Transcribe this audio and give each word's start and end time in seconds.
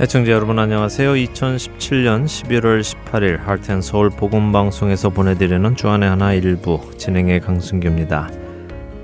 애청자 0.00 0.30
여러분 0.30 0.60
안녕하세요. 0.60 1.14
2017년 1.14 2.24
11월 2.26 2.80
18일 2.82 3.38
할텐서울 3.38 4.10
복음방송에서 4.10 5.10
보내드리는 5.10 5.74
주안의 5.74 6.08
하나 6.08 6.32
일부 6.34 6.80
진행의 6.96 7.40
강승규입니다. 7.40 8.30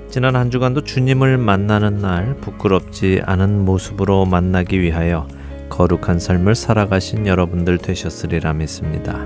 지난 0.09 0.37
한 0.37 0.49
주간도 0.49 0.85
주님을 0.85 1.37
만나는 1.37 1.99
날 1.99 2.37
부끄럽지 2.37 3.19
않은 3.25 3.65
모습으로 3.65 4.23
만나기 4.23 4.79
위하여 4.79 5.27
거룩한 5.67 6.17
삶을 6.17 6.55
살아가신 6.55 7.27
여러분들 7.27 7.77
되셨으리라 7.77 8.53
믿습니다. 8.53 9.21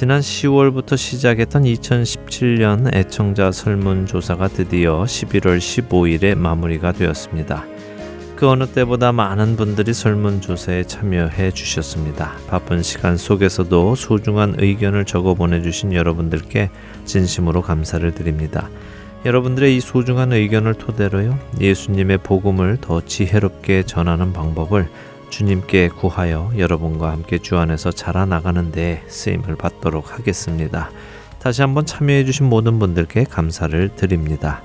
지난 0.00 0.20
10월부터 0.20 0.96
시작했던 0.96 1.64
2017년 1.64 2.94
애청자 2.94 3.52
설문조사가 3.52 4.48
드디어 4.48 5.02
11월 5.02 5.58
15일에 5.58 6.34
마무리가 6.38 6.92
되었습니다. 6.92 7.66
그 8.34 8.48
어느 8.48 8.66
때보다 8.66 9.12
많은 9.12 9.56
분들이 9.56 9.92
설문조사에 9.92 10.84
참여해 10.84 11.50
주셨습니다. 11.50 12.32
바쁜 12.48 12.82
시간 12.82 13.18
속에서도 13.18 13.94
소중한 13.94 14.54
의견을 14.56 15.04
적어 15.04 15.34
보내주신 15.34 15.92
여러분들께 15.92 16.70
진심으로 17.04 17.60
감사를 17.60 18.10
드립니다. 18.14 18.70
여러분들의 19.26 19.76
이 19.76 19.80
소중한 19.80 20.32
의견을 20.32 20.76
토대로요, 20.76 21.38
예수님의 21.60 22.20
복음을 22.22 22.78
더 22.80 23.04
지혜롭게 23.04 23.82
전하는 23.82 24.32
방법을 24.32 24.88
주님께 25.30 25.88
구하여 25.88 26.52
여러분과 26.58 27.10
함께 27.10 27.38
주 27.38 27.56
안에서 27.56 27.90
자라나가는 27.90 28.70
데 28.72 29.02
쓰임을 29.08 29.56
받도록 29.56 30.18
하겠습니다. 30.18 30.90
다시 31.38 31.62
한번 31.62 31.86
참여해 31.86 32.24
주신 32.26 32.46
모든 32.46 32.78
분들께 32.78 33.24
감사를 33.24 33.96
드립니다. 33.96 34.62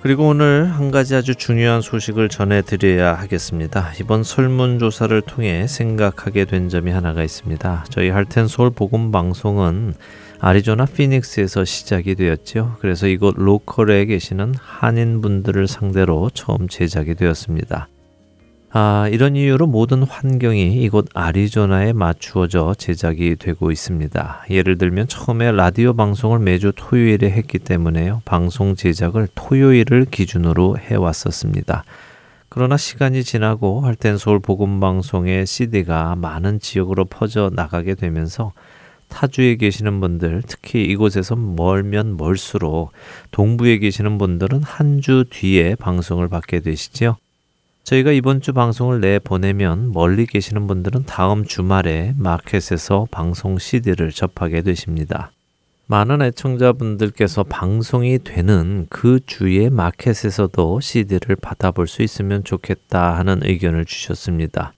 그리고 0.00 0.28
오늘 0.28 0.70
한 0.70 0.92
가지 0.92 1.16
아주 1.16 1.34
중요한 1.34 1.80
소식을 1.80 2.28
전해 2.28 2.62
드려야 2.62 3.14
하겠습니다. 3.14 3.92
이번 4.00 4.22
설문조사를 4.22 5.20
통해 5.22 5.66
생각하게 5.66 6.44
된 6.44 6.68
점이 6.68 6.92
하나가 6.92 7.24
있습니다. 7.24 7.86
저희 7.90 8.10
할텐 8.10 8.46
서울 8.46 8.70
복음 8.70 9.10
방송은 9.10 9.94
아리조나 10.38 10.86
피닉스에서 10.86 11.64
시작이 11.64 12.14
되었죠. 12.14 12.76
그래서 12.78 13.08
이곳 13.08 13.34
로컬에 13.36 14.04
계시는 14.04 14.54
한인 14.56 15.20
분들을 15.20 15.66
상대로 15.66 16.30
처음 16.32 16.68
제작이 16.68 17.16
되었습니다. 17.16 17.88
아, 18.70 19.08
이런 19.10 19.34
이유로 19.34 19.66
모든 19.66 20.02
환경이 20.02 20.82
이곳 20.82 21.06
아리조나에 21.14 21.94
맞추어져 21.94 22.74
제작이 22.76 23.36
되고 23.36 23.70
있습니다. 23.70 24.44
예를 24.50 24.76
들면 24.76 25.08
처음에 25.08 25.52
라디오 25.52 25.94
방송을 25.94 26.38
매주 26.40 26.72
토요일에 26.76 27.30
했기 27.30 27.58
때문에요. 27.58 28.20
방송 28.26 28.74
제작을 28.76 29.28
토요일을 29.34 30.04
기준으로 30.10 30.76
해왔었습니다. 30.78 31.84
그러나 32.50 32.76
시간이 32.76 33.24
지나고 33.24 33.80
할텐 33.80 34.18
서울 34.18 34.38
복음 34.38 34.80
방송의 34.80 35.46
CD가 35.46 36.14
많은 36.16 36.60
지역으로 36.60 37.06
퍼져 37.06 37.50
나가게 37.54 37.94
되면서 37.94 38.52
타주에 39.08 39.56
계시는 39.56 40.00
분들, 40.00 40.42
특히 40.46 40.84
이곳에서 40.84 41.36
멀면 41.36 42.18
멀수록 42.18 42.92
동부에 43.30 43.78
계시는 43.78 44.18
분들은 44.18 44.62
한 44.62 45.00
주 45.00 45.24
뒤에 45.30 45.74
방송을 45.76 46.28
받게 46.28 46.60
되시죠. 46.60 47.16
저희가 47.88 48.12
이번 48.12 48.42
주 48.42 48.52
방송을 48.52 49.00
내 49.00 49.18
보내면 49.18 49.92
멀리 49.92 50.26
계시는 50.26 50.66
분들은 50.66 51.04
다음 51.06 51.46
주말에 51.46 52.12
마켓에서 52.18 53.06
방송 53.10 53.56
CD를 53.58 54.10
접하게 54.10 54.60
되십니다. 54.60 55.32
많은 55.86 56.20
애청자분들께서 56.20 57.44
방송이 57.44 58.18
되는 58.18 58.86
그 58.90 59.20
주에 59.24 59.70
마켓에서도 59.70 60.80
CD를 60.80 61.36
받아볼 61.36 61.88
수 61.88 62.02
있으면 62.02 62.44
좋겠다 62.44 63.16
하는 63.16 63.40
의견을 63.42 63.86
주셨습니다. 63.86 64.74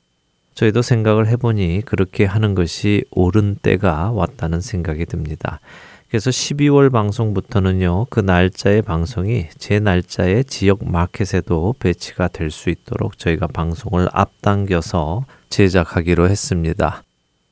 저희도 0.54 0.81
생각을 0.81 1.26
해보니 1.26 1.82
그렇게 1.87 2.25
하는 2.25 2.54
것이 2.54 3.03
옳은 3.10 3.56
때가 3.60 4.12
왔다는 4.12 4.60
생각이 4.60 5.06
듭니다. 5.06 5.59
그래서 6.10 6.31
12월 6.31 6.91
방송부터는요, 6.91 8.06
그 8.10 8.19
날짜의 8.19 8.82
방송이 8.82 9.47
제 9.59 9.78
날짜의 9.78 10.44
지역 10.44 10.84
마켓에도 10.84 11.76
배치가 11.78 12.26
될 12.26 12.50
수 12.50 12.69
있도록 12.69 13.16
저희가 13.16 13.47
방송을 13.47 14.09
앞당겨서 14.10 15.25
제작하기로 15.50 16.28
했습니다. 16.28 17.04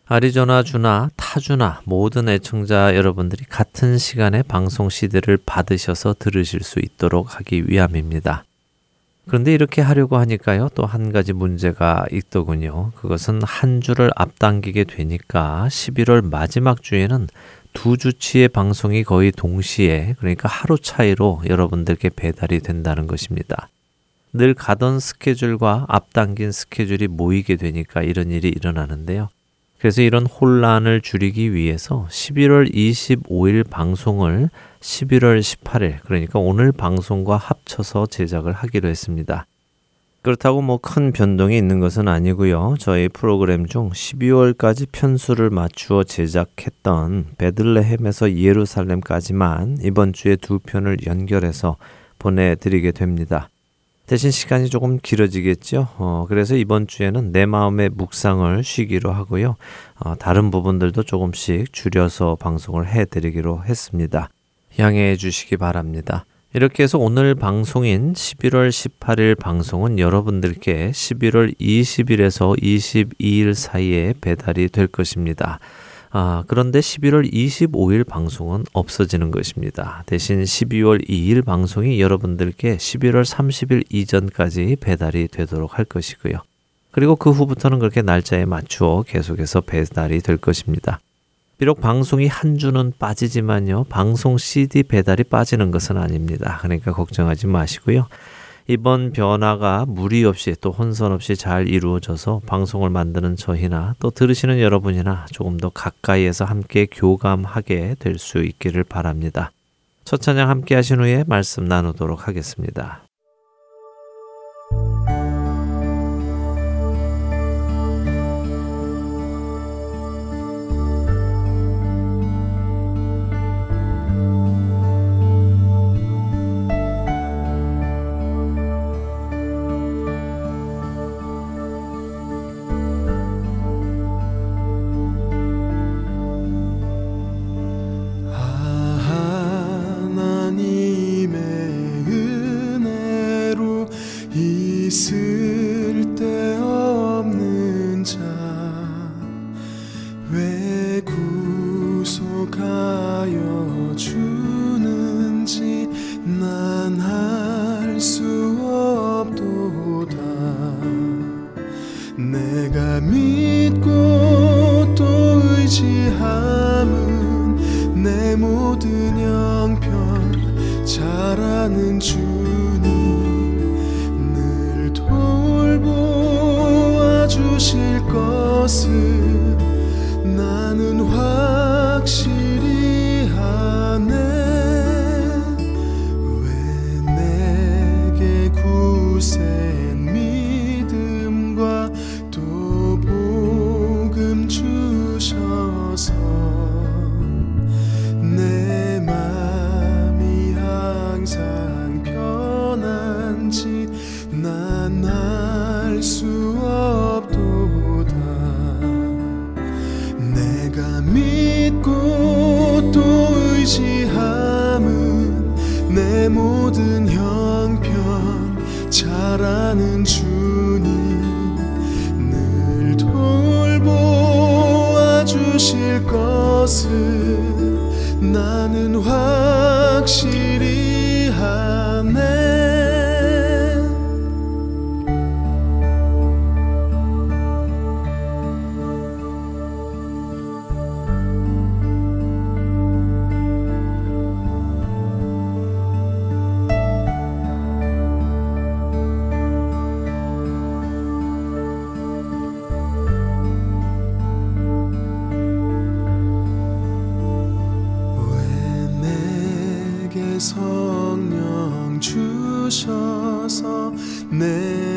아리조나 0.06 0.64
주나 0.64 1.08
타주나 1.14 1.82
모든 1.84 2.28
애청자 2.28 2.96
여러분들이 2.96 3.44
같은 3.44 3.96
시간에 3.96 4.42
방송 4.42 4.88
CD를 4.88 5.38
받으셔서 5.46 6.16
들으실 6.18 6.64
수 6.64 6.80
있도록 6.80 7.36
하기 7.36 7.70
위함입니다. 7.70 8.42
그런데 9.28 9.52
이렇게 9.52 9.82
하려고 9.82 10.16
하니까요, 10.16 10.70
또 10.74 10.86
한 10.86 11.12
가지 11.12 11.34
문제가 11.34 12.06
있더군요. 12.10 12.92
그것은 12.96 13.40
한 13.44 13.82
주를 13.82 14.10
앞당기게 14.16 14.84
되니까 14.84 15.66
11월 15.68 16.28
마지막 16.28 16.82
주에는 16.82 17.28
두 17.72 17.96
주치의 17.96 18.48
방송이 18.48 19.04
거의 19.04 19.30
동시에 19.32 20.14
그러니까 20.18 20.48
하루 20.48 20.78
차이로 20.78 21.42
여러분들께 21.48 22.10
배달이 22.16 22.60
된다는 22.60 23.06
것입니다. 23.06 23.68
늘 24.32 24.54
가던 24.54 25.00
스케줄과 25.00 25.86
앞당긴 25.88 26.52
스케줄이 26.52 27.06
모이게 27.06 27.56
되니까 27.56 28.02
이런 28.02 28.30
일이 28.30 28.48
일어나는데요. 28.48 29.28
그래서 29.78 30.02
이런 30.02 30.26
혼란을 30.26 31.00
줄이기 31.00 31.54
위해서 31.54 32.06
11월 32.10 32.72
25일 32.74 33.68
방송을 33.70 34.50
11월 34.80 35.40
18일, 35.40 36.00
그러니까 36.02 36.40
오늘 36.40 36.72
방송과 36.72 37.36
합쳐서 37.36 38.06
제작을 38.06 38.52
하기로 38.52 38.88
했습니다. 38.88 39.46
그렇다고 40.22 40.60
뭐 40.62 40.78
큰 40.78 41.12
변동이 41.12 41.56
있는 41.56 41.80
것은 41.80 42.08
아니고요. 42.08 42.74
저희 42.78 43.08
프로그램 43.08 43.66
중 43.66 43.90
12월까지 43.90 44.88
편수를 44.90 45.50
맞추어 45.50 46.04
제작했던 46.04 47.34
베들레헴에서 47.38 48.34
예루살렘까지만 48.36 49.78
이번 49.82 50.12
주에 50.12 50.36
두 50.36 50.58
편을 50.58 51.06
연결해서 51.06 51.76
보내드리게 52.18 52.92
됩니다. 52.92 53.48
대신 54.06 54.30
시간이 54.30 54.70
조금 54.70 54.98
길어지겠죠. 54.98 55.88
어, 55.98 56.24
그래서 56.28 56.56
이번 56.56 56.86
주에는 56.86 57.30
내 57.30 57.44
마음의 57.44 57.90
묵상을 57.90 58.64
쉬기로 58.64 59.12
하고요. 59.12 59.56
어, 60.00 60.14
다른 60.16 60.50
부분들도 60.50 61.02
조금씩 61.02 61.72
줄여서 61.72 62.36
방송을 62.40 62.88
해드리기로 62.88 63.64
했습니다. 63.64 64.30
양해해 64.78 65.16
주시기 65.16 65.58
바랍니다. 65.58 66.24
이렇게 66.54 66.82
해서 66.82 66.96
오늘 66.96 67.34
방송인 67.34 68.14
11월 68.14 68.70
18일 68.70 69.38
방송은 69.38 69.98
여러분들께 69.98 70.92
11월 70.92 71.54
20일에서 71.60 72.58
22일 72.58 73.52
사이에 73.52 74.14
배달이 74.18 74.70
될 74.70 74.86
것입니다. 74.86 75.58
아, 76.10 76.44
그런데 76.46 76.80
11월 76.80 77.30
25일 77.30 78.08
방송은 78.08 78.64
없어지는 78.72 79.30
것입니다. 79.30 80.02
대신 80.06 80.42
12월 80.42 81.06
2일 81.06 81.44
방송이 81.44 82.00
여러분들께 82.00 82.78
11월 82.78 83.26
30일 83.26 83.84
이전까지 83.90 84.78
배달이 84.80 85.28
되도록 85.28 85.76
할 85.76 85.84
것이고요. 85.84 86.38
그리고 86.92 87.14
그 87.14 87.30
후부터는 87.30 87.78
그렇게 87.78 88.00
날짜에 88.00 88.46
맞추어 88.46 89.02
계속해서 89.02 89.60
배달이 89.60 90.20
될 90.20 90.38
것입니다. 90.38 90.98
비록 91.58 91.80
방송이 91.80 92.28
한 92.28 92.56
주는 92.56 92.92
빠지지만요. 93.00 93.84
방송 93.88 94.38
CD 94.38 94.84
배달이 94.84 95.24
빠지는 95.24 95.72
것은 95.72 95.96
아닙니다. 95.96 96.58
그러니까 96.62 96.92
걱정하지 96.92 97.48
마시고요. 97.48 98.06
이번 98.68 99.12
변화가 99.12 99.86
무리 99.88 100.24
없이 100.24 100.54
또 100.60 100.70
혼선 100.70 101.10
없이 101.10 101.34
잘 101.34 101.66
이루어져서 101.66 102.42
방송을 102.46 102.90
만드는 102.90 103.34
저희나 103.34 103.94
또 103.98 104.10
들으시는 104.10 104.60
여러분이나 104.60 105.26
조금 105.32 105.56
더 105.56 105.68
가까이에서 105.70 106.44
함께 106.44 106.86
교감하게 106.86 107.96
될 107.98 108.18
수 108.18 108.38
있기를 108.38 108.84
바랍니다. 108.84 109.50
첫 110.04 110.20
찬양 110.20 110.48
함께 110.48 110.76
하신 110.76 111.00
후에 111.00 111.24
말씀 111.26 111.64
나누도록 111.64 112.28
하겠습니다. 112.28 113.07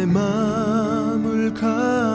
내 0.01 0.07
마음을 0.07 1.53
감 1.53 2.10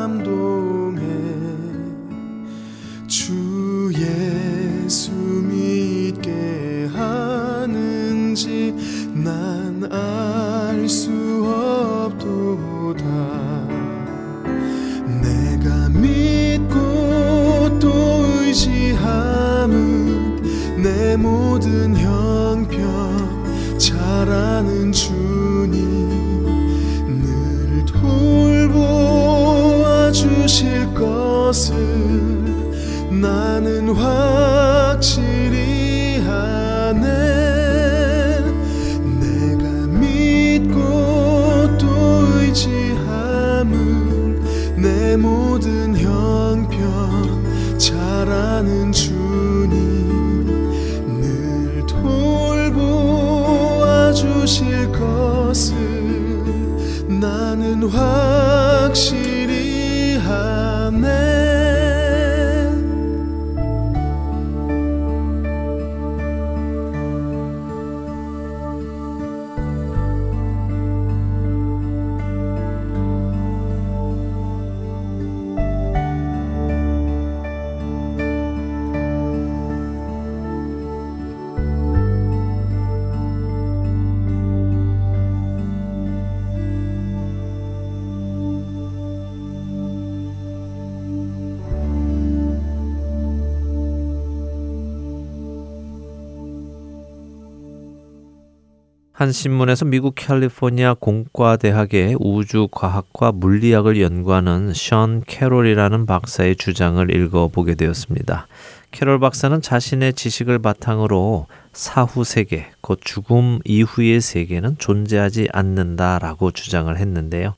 한 99.19 99.33
신문에서 99.33 99.87
미국 99.87 100.15
캘리포니아 100.15 100.93
공과대학의 100.93 102.19
우주과학과 102.21 103.33
물리학을 103.33 103.99
연구하는 103.99 104.75
션 104.75 105.23
캐롤이라는 105.27 106.05
박사의 106.05 106.57
주장을 106.57 107.11
읽어보게 107.11 107.77
되었습니다. 107.77 108.47
캐롤 108.91 109.19
박사는 109.19 109.63
자신의 109.63 110.13
지식을 110.13 110.59
바탕으로 110.59 111.47
사후 111.73 112.25
세계, 112.25 112.67
곧 112.83 113.01
죽음 113.03 113.61
이후의 113.65 114.21
세계는 114.21 114.77
존재하지 114.77 115.49
않는다라고 115.51 116.51
주장을 116.51 116.95
했는데요. 116.95 117.55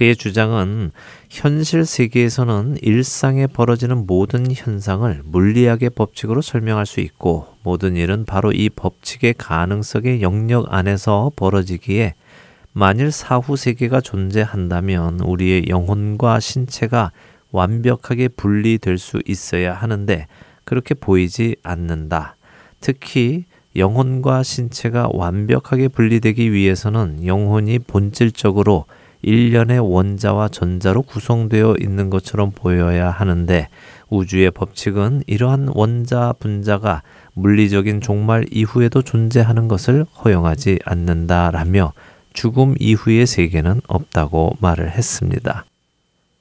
그의 0.00 0.16
주장은 0.16 0.92
현실 1.28 1.84
세계에서는 1.84 2.78
일상에 2.80 3.46
벌어지는 3.46 4.06
모든 4.06 4.46
현상을 4.50 5.20
물리학의 5.26 5.90
법칙으로 5.90 6.40
설명할 6.40 6.86
수 6.86 7.00
있고 7.00 7.48
모든 7.62 7.96
일은 7.96 8.24
바로 8.24 8.50
이 8.50 8.70
법칙의 8.70 9.34
가능성의 9.36 10.22
영역 10.22 10.72
안에서 10.72 11.30
벌어지기에 11.36 12.14
만일 12.72 13.12
사후 13.12 13.58
세계가 13.58 14.00
존재한다면 14.00 15.20
우리의 15.20 15.66
영혼과 15.68 16.40
신체가 16.40 17.12
완벽하게 17.52 18.28
분리될 18.28 18.96
수 18.96 19.20
있어야 19.26 19.74
하는데 19.74 20.26
그렇게 20.64 20.94
보이지 20.94 21.56
않는다. 21.62 22.36
특히 22.80 23.44
영혼과 23.76 24.44
신체가 24.44 25.10
완벽하게 25.12 25.88
분리되기 25.88 26.54
위해서는 26.54 27.26
영혼이 27.26 27.80
본질적으로 27.80 28.86
일련의 29.22 29.78
원자와 29.80 30.48
전자로 30.48 31.02
구성되어 31.02 31.76
있는 31.80 32.10
것처럼 32.10 32.52
보여야 32.52 33.10
하는데 33.10 33.68
우주의 34.08 34.50
법칙은 34.50 35.24
이러한 35.26 35.70
원자 35.74 36.34
분자가 36.38 37.02
물리적인 37.34 38.00
종말 38.00 38.44
이후에도 38.50 39.02
존재하는 39.02 39.68
것을 39.68 40.04
허용하지 40.24 40.80
않는다라며 40.84 41.92
죽음 42.32 42.74
이후의 42.78 43.26
세계는 43.26 43.82
없다고 43.86 44.56
말을 44.60 44.90
했습니다. 44.90 45.64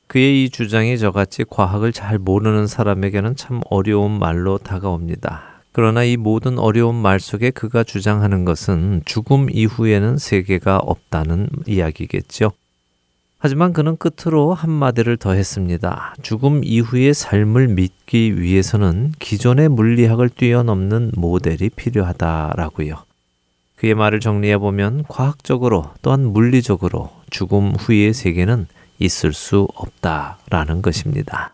그의 0.08 0.46
이 0.46 0.50
주장이 0.50 0.98
저같이 0.98 1.46
과학을 1.48 1.94
잘 1.94 2.18
모르는 2.18 2.66
사람에게는 2.66 3.36
참 3.36 3.62
어려운 3.70 4.18
말로 4.18 4.58
다가옵니다. 4.58 5.62
그러나 5.72 6.04
이 6.04 6.18
모든 6.18 6.58
어려운 6.58 6.96
말 6.96 7.20
속에 7.20 7.52
그가 7.52 7.84
주장하는 7.84 8.44
것은 8.44 9.04
죽음 9.06 9.50
이후에는 9.52 10.18
세계가 10.18 10.78
없다는 10.78 11.50
이야기겠죠. 11.68 12.52
하지만 13.42 13.72
그는 13.72 13.96
끝으로 13.96 14.54
한마디를 14.54 15.16
더했습니다. 15.16 16.16
죽음 16.22 16.62
이후의 16.64 17.14
삶을 17.14 17.70
믿기 17.70 18.40
위해서는 18.40 19.14
기존의 19.18 19.70
물리학을 19.70 20.30
뛰어넘는 20.30 21.14
모델이 21.16 21.70
필요하다라고요. 21.70 22.96
그의 23.78 23.96
말을 23.96 24.20
정리해 24.20 24.58
보면 24.58 25.06
과학적으로 25.08 25.86
또한 26.02 26.26
물리적으로 26.26 27.12
죽음 27.30 27.72
후의 27.72 28.14
세계는 28.14 28.68
있을 29.00 29.32
수 29.32 29.70
없다라는 29.74 30.82
것입니다. 30.82 31.54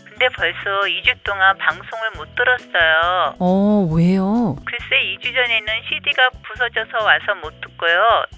근데 0.21 0.35
벌써 0.35 0.81
2주 0.85 1.15
동안 1.23 1.57
방송을 1.57 2.11
못 2.15 2.27
들었어요. 2.35 3.35
어, 3.39 3.89
왜요? 3.91 4.55
글쎄 4.65 5.17
2주 5.17 5.33
전에는 5.33 5.65
CD가 5.89 6.29
부서져서 6.43 7.03
와서 7.03 7.33
못 7.41 7.59
듣고요. 7.59 7.97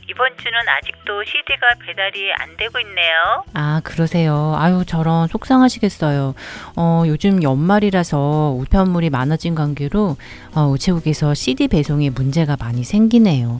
이번 0.10 0.30
주는 0.38 0.58
아직도 0.66 1.26
CD가 1.26 1.68
배달이 1.86 2.32
안 2.40 2.56
되고 2.56 2.80
있네요. 2.80 3.44
아, 3.54 3.82
그러세요. 3.84 4.56
아유, 4.58 4.86
저런 4.88 5.28
속상하시겠어요. 5.28 6.36
어, 6.78 7.04
요즘 7.06 7.44
연말이라서 7.44 8.56
우편물이 8.62 9.10
많아진 9.10 9.54
관계로 9.54 10.16
어, 10.56 10.62
우체국에서 10.68 11.34
CD 11.34 11.68
배송에 11.68 12.12
문제가 12.12 12.56
많이 12.58 12.86
생기네요. 12.86 13.60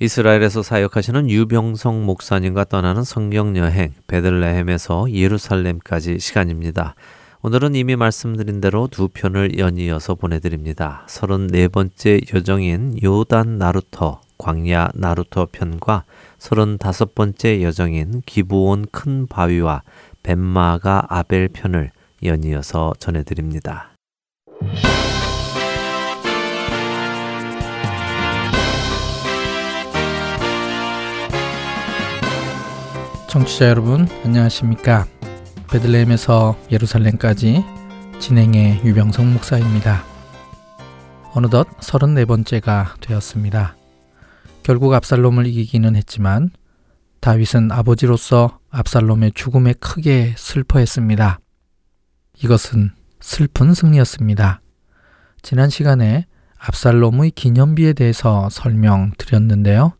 이스라엘에서 0.00 0.62
사역하시는 0.62 1.28
유병성 1.28 2.06
목사님과 2.06 2.66
떠나는 2.66 3.02
성경 3.02 3.56
여행 3.56 3.92
베들레헴에서 4.06 5.12
예루살렘까지 5.12 6.20
시간입니다. 6.20 6.94
오늘은 7.42 7.74
이미 7.74 7.96
말씀드린 7.96 8.60
대로 8.60 8.86
두 8.86 9.08
편을 9.08 9.58
연이어서 9.58 10.14
보내드립니다. 10.14 11.04
34번째 11.08 12.32
여정인 12.32 12.96
요단 13.02 13.58
나루터 13.58 14.20
광야 14.38 14.90
나루터 14.94 15.48
편과 15.50 16.04
35번째 16.38 17.62
여정인 17.62 18.22
기부온 18.24 18.86
큰 18.92 19.26
바위와 19.26 19.82
벤마가 20.22 21.06
아벨 21.08 21.48
편을 21.48 21.90
연이어서 22.22 22.92
전해드립니다. 23.00 23.90
청취자 33.38 33.68
여러분 33.68 34.08
안녕하십니까? 34.24 35.06
베들레헴에서 35.70 36.58
예루살렘까지 36.72 37.64
진행의 38.18 38.84
유병성 38.84 39.32
목사입니다. 39.32 40.02
어느덧 41.34 41.68
34번째가 41.78 43.00
되었습니다. 43.00 43.76
결국 44.64 44.92
압살롬을 44.92 45.46
이기기는 45.46 45.94
했지만 45.94 46.50
다윗은 47.20 47.70
아버지로서 47.70 48.58
압살롬의 48.70 49.32
죽음에 49.36 49.74
크게 49.74 50.34
슬퍼했습니다. 50.36 51.38
이것은 52.42 52.90
슬픈 53.20 53.72
승리였습니다. 53.72 54.62
지난 55.42 55.70
시간에 55.70 56.26
압살롬의 56.58 57.30
기념비에 57.32 57.92
대해서 57.92 58.48
설명드렸는데요. 58.50 59.92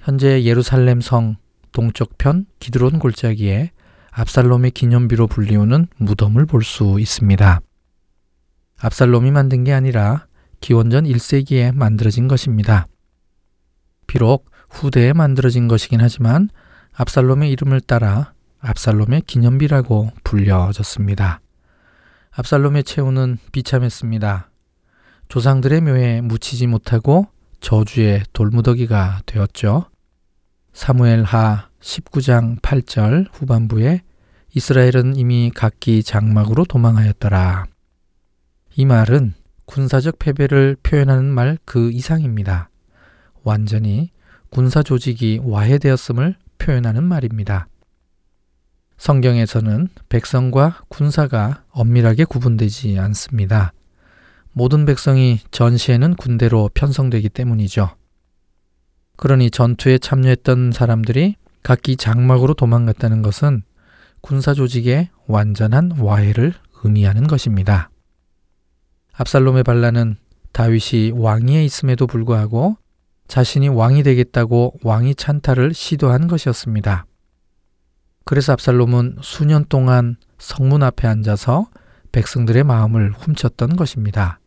현재 0.00 0.42
예루살렘 0.42 1.00
성 1.00 1.36
동쪽편 1.76 2.46
기드론 2.58 2.98
골짜기에 2.98 3.70
압살롬의 4.10 4.70
기념비로 4.70 5.26
불리우는 5.26 5.88
무덤을 5.98 6.46
볼 6.46 6.62
수 6.62 6.96
있습니다. 6.98 7.60
압살롬이 8.78 9.30
만든 9.30 9.62
게 9.62 9.74
아니라 9.74 10.26
기원전 10.62 11.04
1세기에 11.04 11.74
만들어진 11.74 12.28
것입니다. 12.28 12.86
비록 14.06 14.50
후대에 14.70 15.12
만들어진 15.12 15.68
것이긴 15.68 16.00
하지만 16.00 16.48
압살롬의 16.94 17.50
이름을 17.50 17.82
따라 17.82 18.32
압살롬의 18.60 19.24
기념비라고 19.26 20.12
불려졌습니다. 20.24 21.42
압살롬의 22.30 22.84
최후는 22.84 23.36
비참했습니다. 23.52 24.50
조상들의 25.28 25.82
묘에 25.82 26.20
묻히지 26.22 26.68
못하고 26.68 27.26
저주의 27.60 28.22
돌무더기가 28.32 29.20
되었죠. 29.26 29.90
사무엘 30.76 31.24
하 31.24 31.65
19장 31.86 32.60
8절 32.60 33.28
후반부에 33.32 34.02
이스라엘은 34.54 35.14
이미 35.14 35.52
각기 35.54 36.02
장막으로 36.02 36.64
도망하였더라. 36.64 37.66
이 38.74 38.84
말은 38.84 39.34
군사적 39.66 40.18
패배를 40.18 40.76
표현하는 40.82 41.26
말 41.26 41.58
그 41.64 41.92
이상입니다. 41.92 42.70
완전히 43.44 44.10
군사 44.50 44.82
조직이 44.82 45.40
와해되었음을 45.42 46.34
표현하는 46.58 47.04
말입니다. 47.04 47.68
성경에서는 48.98 49.88
백성과 50.08 50.80
군사가 50.88 51.64
엄밀하게 51.70 52.24
구분되지 52.24 52.98
않습니다. 52.98 53.72
모든 54.52 54.86
백성이 54.86 55.38
전시에는 55.50 56.14
군대로 56.14 56.70
편성되기 56.74 57.28
때문이죠. 57.28 57.90
그러니 59.16 59.50
전투에 59.50 59.98
참여했던 59.98 60.72
사람들이 60.72 61.36
각기 61.66 61.96
장막으로 61.96 62.54
도망갔다는 62.54 63.22
것은 63.22 63.64
군사 64.20 64.54
조직의 64.54 65.10
완전한 65.26 65.90
와해를 65.98 66.54
의미하는 66.84 67.26
것입니다. 67.26 67.90
압살롬의 69.14 69.64
반란은 69.64 70.14
다윗이 70.52 71.10
왕위에 71.16 71.64
있음에도 71.64 72.06
불구하고 72.06 72.76
자신이 73.26 73.68
왕이 73.68 74.04
되겠다고 74.04 74.74
왕위 74.84 75.16
찬탈을 75.16 75.74
시도한 75.74 76.28
것이었습니다. 76.28 77.04
그래서 78.24 78.52
압살롬은 78.52 79.16
수년 79.22 79.64
동안 79.68 80.14
성문 80.38 80.84
앞에 80.84 81.08
앉아서 81.08 81.66
백성들의 82.12 82.62
마음을 82.62 83.10
훔쳤던 83.10 83.74
것입니다. 83.74 84.38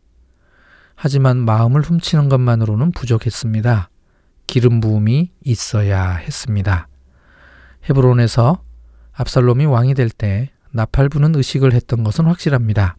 하지만 0.94 1.36
마음을 1.36 1.82
훔치는 1.82 2.30
것만으로는 2.30 2.92
부족했습니다. 2.92 3.90
기름 4.46 4.80
부음이 4.80 5.32
있어야 5.44 6.12
했습니다. 6.12 6.86
헤브론에서 7.88 8.62
압살롬이 9.12 9.66
왕이 9.66 9.94
될 9.94 10.10
때 10.10 10.50
나팔 10.72 11.08
부는 11.08 11.34
의식을 11.34 11.72
했던 11.72 12.04
것은 12.04 12.26
확실합니다. 12.26 12.96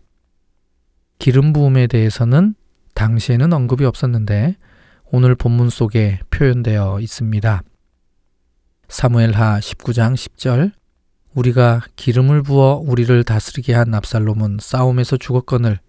기름 1.19 1.53
부음에 1.53 1.87
대해서는 1.87 2.55
당시에는 2.95 3.53
언급이 3.53 3.85
없었는데 3.85 4.57
오늘 5.11 5.35
본문 5.35 5.69
속에 5.69 6.19
표현되어 6.29 6.99
있습니다. 6.99 7.63
사무엘하 8.89 9.59
19장 9.59 10.15
10절 10.15 10.71
우리가 11.33 11.81
기름을 11.95 12.43
부어 12.43 12.81
우리를 12.83 13.23
다스리게 13.23 13.73
한 13.73 13.93
압살롬은 13.93 14.57
싸움에서 14.59 15.15
죽었거늘 15.17 15.79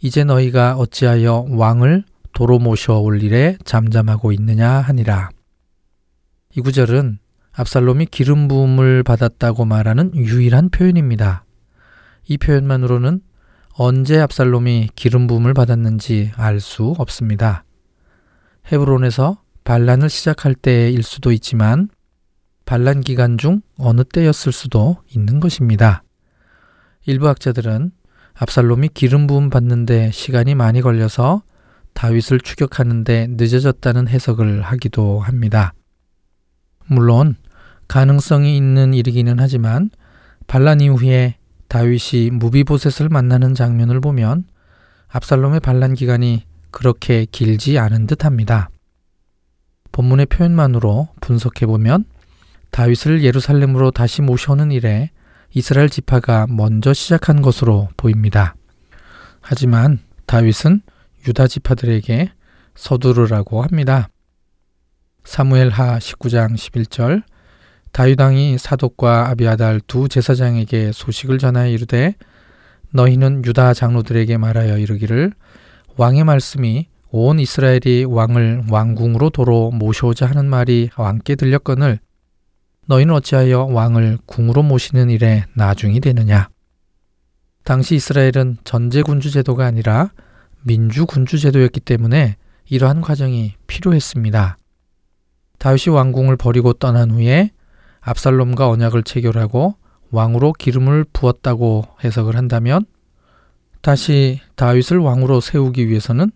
이제 0.00 0.24
너희가 0.24 0.76
어찌하여 0.76 1.46
왕을 1.50 2.04
도로 2.32 2.58
모셔올 2.58 3.22
일에 3.22 3.58
잠잠하고 3.64 4.32
있느냐 4.32 4.70
하니라. 4.70 5.30
이 6.56 6.60
구절은 6.60 7.18
압살롬이 7.56 8.06
기름 8.06 8.48
부음을 8.48 9.04
받았다고 9.04 9.64
말하는 9.64 10.12
유일한 10.16 10.70
표현입니다. 10.70 11.44
이 12.26 12.36
표현만으로는 12.36 13.20
언제 13.74 14.18
압살롬이 14.18 14.90
기름 14.96 15.28
부음을 15.28 15.54
받았는지 15.54 16.32
알 16.36 16.58
수 16.58 16.94
없습니다. 16.98 17.64
헤브론에서 18.72 19.40
반란을 19.62 20.10
시작할 20.10 20.56
때일 20.56 21.04
수도 21.04 21.30
있지만 21.30 21.88
반란 22.64 23.00
기간 23.02 23.38
중 23.38 23.60
어느 23.78 24.02
때였을 24.02 24.50
수도 24.50 24.96
있는 25.14 25.38
것입니다. 25.38 26.02
일부 27.06 27.28
학자들은 27.28 27.92
압살롬이 28.34 28.88
기름 28.94 29.28
부음 29.28 29.48
받는데 29.48 30.10
시간이 30.10 30.56
많이 30.56 30.80
걸려서 30.80 31.44
다윗을 31.92 32.40
추격하는데 32.40 33.28
늦어졌다는 33.30 34.08
해석을 34.08 34.62
하기도 34.62 35.20
합니다. 35.20 35.72
물론 36.86 37.36
가능성이 37.88 38.56
있는 38.56 38.94
일이기는 38.94 39.36
하지만 39.38 39.90
반란 40.46 40.80
이후에 40.80 41.36
다윗이 41.68 42.30
무비보셋을 42.32 43.08
만나는 43.08 43.54
장면을 43.54 44.00
보면 44.00 44.44
압살롬의 45.08 45.60
반란 45.60 45.94
기간이 45.94 46.44
그렇게 46.70 47.24
길지 47.24 47.78
않은 47.78 48.06
듯합니다. 48.06 48.70
본문의 49.92 50.26
표현만으로 50.26 51.08
분석해 51.20 51.66
보면 51.66 52.04
다윗을 52.70 53.22
예루살렘으로 53.22 53.92
다시 53.92 54.22
모셔오는 54.22 54.72
일에 54.72 55.10
이스라엘 55.52 55.88
지파가 55.88 56.46
먼저 56.48 56.92
시작한 56.92 57.42
것으로 57.42 57.88
보입니다. 57.96 58.56
하지만 59.40 60.00
다윗은 60.26 60.82
유다 61.28 61.46
지파들에게 61.46 62.32
서두르라고 62.74 63.62
합니다. 63.62 64.08
사무엘하 65.24 65.98
19장 65.98 66.54
11절 66.54 67.22
다윗 67.92 68.20
왕이 68.20 68.58
사독과 68.58 69.30
아비아달 69.30 69.80
두 69.86 70.08
제사장에게 70.08 70.92
소식을 70.92 71.38
전하여 71.38 71.70
이르되 71.70 72.14
너희는 72.92 73.44
유다 73.44 73.74
장로들에게 73.74 74.36
말하여 74.36 74.78
이르기를 74.78 75.32
왕의 75.96 76.24
말씀이 76.24 76.88
온 77.10 77.38
이스라엘이 77.38 78.04
왕을 78.04 78.64
왕궁으로 78.70 79.30
도로 79.30 79.70
모셔오자 79.70 80.26
하는 80.26 80.46
말이 80.46 80.90
왕께 80.96 81.36
들렸거늘 81.36 82.00
너희는 82.86 83.14
어찌하여 83.14 83.64
왕을 83.70 84.18
궁으로 84.26 84.62
모시는 84.62 85.10
일에 85.10 85.44
나중이 85.54 86.00
되느냐 86.00 86.48
당시 87.64 87.94
이스라엘은 87.94 88.58
전제 88.64 89.02
군주 89.02 89.30
제도가 89.30 89.64
아니라 89.64 90.10
민주 90.62 91.06
군주 91.06 91.38
제도였기 91.38 91.80
때문에 91.80 92.36
이러한 92.68 93.00
과정이 93.00 93.54
필요했습니다. 93.66 94.58
다윗이 95.58 95.94
왕궁을 95.94 96.36
버리고 96.36 96.72
떠난 96.72 97.10
후에 97.10 97.50
압살롬과 98.00 98.68
언약을 98.68 99.02
체결하고 99.02 99.76
왕으로 100.10 100.52
기름을 100.52 101.04
부었다고 101.12 101.84
해석을 102.04 102.36
한다면 102.36 102.84
다시 103.80 104.40
다윗을 104.56 104.98
왕으로 104.98 105.40
세우기 105.40 105.88
위해서는 105.88 106.30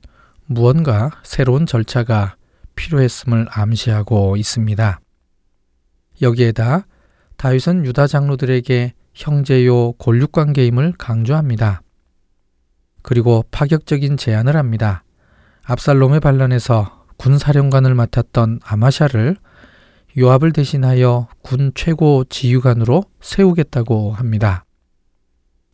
무언가 0.46 1.10
새로운 1.22 1.66
절차가 1.66 2.36
필요했음을 2.74 3.46
암시하고 3.50 4.36
있습니다. 4.36 5.00
여기에다 6.22 6.86
다윗은 7.36 7.84
유다 7.84 8.06
장로들에게 8.06 8.94
형제요 9.14 9.92
권력 9.92 10.32
관계임을 10.32 10.94
강조합니다. 10.98 11.82
그리고 13.02 13.44
파격적인 13.50 14.16
제안을 14.16 14.56
합니다. 14.56 15.04
압살롬의 15.64 16.20
반란에서 16.20 16.97
군사령관을 17.18 17.94
맡았던 17.94 18.60
아마샤를 18.64 19.36
요압을 20.16 20.52
대신하여 20.52 21.28
군 21.42 21.72
최고 21.74 22.24
지휘관으로 22.24 23.04
세우겠다고 23.20 24.12
합니다. 24.12 24.64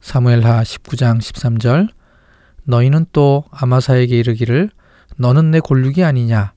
사무엘하 0.01 0.63
19장 0.63 1.19
13절 1.19 1.89
너희는 2.65 3.07
또 3.13 3.45
아마사에게 3.51 4.19
이르기를 4.19 4.71
너는 5.17 5.51
내 5.51 5.61
골육이 5.61 6.03
아니냐 6.03 6.53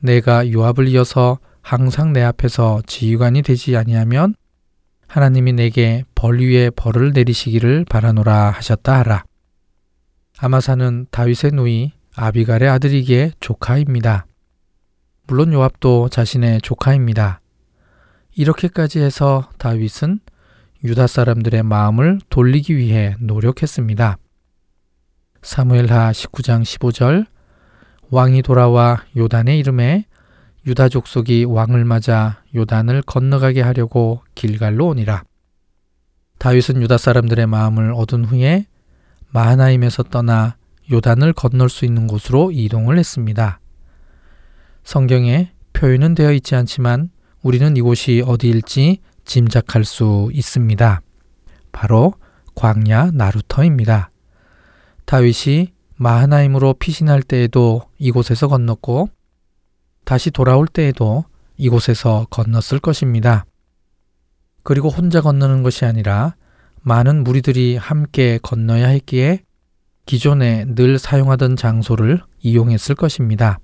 내가 0.00 0.50
요압을 0.50 0.88
이어서 0.88 1.38
항상 1.62 2.12
내 2.12 2.22
앞에서 2.22 2.82
지휘관이 2.86 3.42
되지 3.42 3.76
아니하면 3.76 4.34
하나님이 5.06 5.52
내게 5.52 6.04
벌 6.14 6.40
위에 6.40 6.70
벌을 6.70 7.12
내리시기를 7.12 7.84
바라노라 7.88 8.50
하셨다 8.50 8.98
하라. 9.00 9.24
아마사는 10.38 11.06
다윗의 11.10 11.52
누이 11.52 11.92
아비갈의 12.16 12.68
아들이기에 12.68 13.32
조카입니다. 13.40 14.26
물론 15.30 15.52
요압도 15.52 16.08
자신의 16.08 16.60
조카입니다. 16.60 17.40
이렇게까지 18.34 18.98
해서 18.98 19.48
다윗은 19.58 20.18
유다 20.82 21.06
사람들의 21.06 21.62
마음을 21.62 22.18
돌리기 22.30 22.76
위해 22.76 23.14
노력했습니다. 23.20 24.18
사무엘하 25.40 26.10
19장 26.10 26.62
15절 26.62 27.26
왕이 28.10 28.42
돌아와 28.42 29.04
요단의 29.16 29.56
이름에 29.60 30.06
유다 30.66 30.88
족속이 30.88 31.44
왕을 31.44 31.84
맞아 31.84 32.42
요단을 32.56 33.02
건너가게 33.02 33.60
하려고 33.60 34.24
길갈로 34.34 34.88
오니라. 34.88 35.22
다윗은 36.38 36.82
유다 36.82 36.98
사람들의 36.98 37.46
마음을 37.46 37.92
얻은 37.94 38.24
후에 38.24 38.66
마하나임에서 39.28 40.02
떠나 40.02 40.56
요단을 40.90 41.34
건널 41.34 41.68
수 41.68 41.84
있는 41.84 42.08
곳으로 42.08 42.50
이동을 42.50 42.98
했습니다. 42.98 43.59
성경에 44.90 45.52
표현은 45.72 46.16
되어 46.16 46.32
있지 46.32 46.56
않지만 46.56 47.10
우리는 47.44 47.76
이곳이 47.76 48.24
어디일지 48.26 48.98
짐작할 49.24 49.84
수 49.84 50.30
있습니다. 50.32 51.00
바로 51.70 52.14
광야 52.56 53.12
나루터입니다. 53.14 54.10
다윗이 55.04 55.68
마하나임으로 55.94 56.74
피신할 56.74 57.22
때에도 57.22 57.82
이곳에서 57.98 58.48
건넜고 58.48 59.10
다시 60.04 60.32
돌아올 60.32 60.66
때에도 60.66 61.24
이곳에서 61.56 62.26
건넜을 62.28 62.80
것입니다. 62.80 63.44
그리고 64.64 64.88
혼자 64.88 65.20
건너는 65.20 65.62
것이 65.62 65.84
아니라 65.84 66.34
많은 66.82 67.22
무리들이 67.22 67.76
함께 67.76 68.40
건너야 68.42 68.88
했기에 68.88 69.44
기존에 70.06 70.64
늘 70.74 70.98
사용하던 70.98 71.54
장소를 71.54 72.20
이용했을 72.40 72.96
것입니다. 72.96 73.60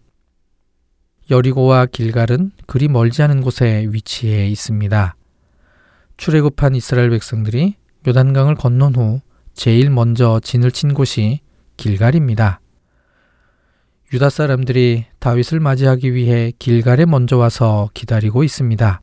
여리고와 1.31 1.87
길갈은 1.87 2.53
그리 2.67 2.89
멀지 2.89 3.23
않은 3.23 3.41
곳에 3.41 3.87
위치해 3.91 4.47
있습니다. 4.49 5.17
출애굽한 6.17 6.75
이스라엘 6.75 7.11
백성들이 7.11 7.75
요단강을 8.07 8.55
건넌 8.55 8.95
후 8.95 9.21
제일 9.53 9.91
먼저 9.91 10.41
진을 10.43 10.71
친 10.71 10.95
곳이 10.95 11.41
길갈입니다. 11.77 12.61
유다 14.13 14.31
사람들이 14.31 15.07
다윗을 15.19 15.59
맞이하기 15.59 16.15
위해 16.15 16.53
길갈에 16.59 17.07
먼저 17.07 17.37
와서 17.37 17.91
기다리고 17.93 18.45
있습니다. 18.45 19.01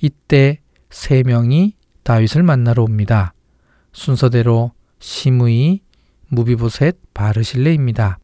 이때 0.00 0.60
세 0.90 1.24
명이 1.24 1.74
다윗을 2.04 2.44
만나러 2.44 2.84
옵니다. 2.84 3.34
순서대로 3.92 4.72
시므이, 5.00 5.82
무비보셋, 6.28 6.98
바르실레입니다. 7.14 8.18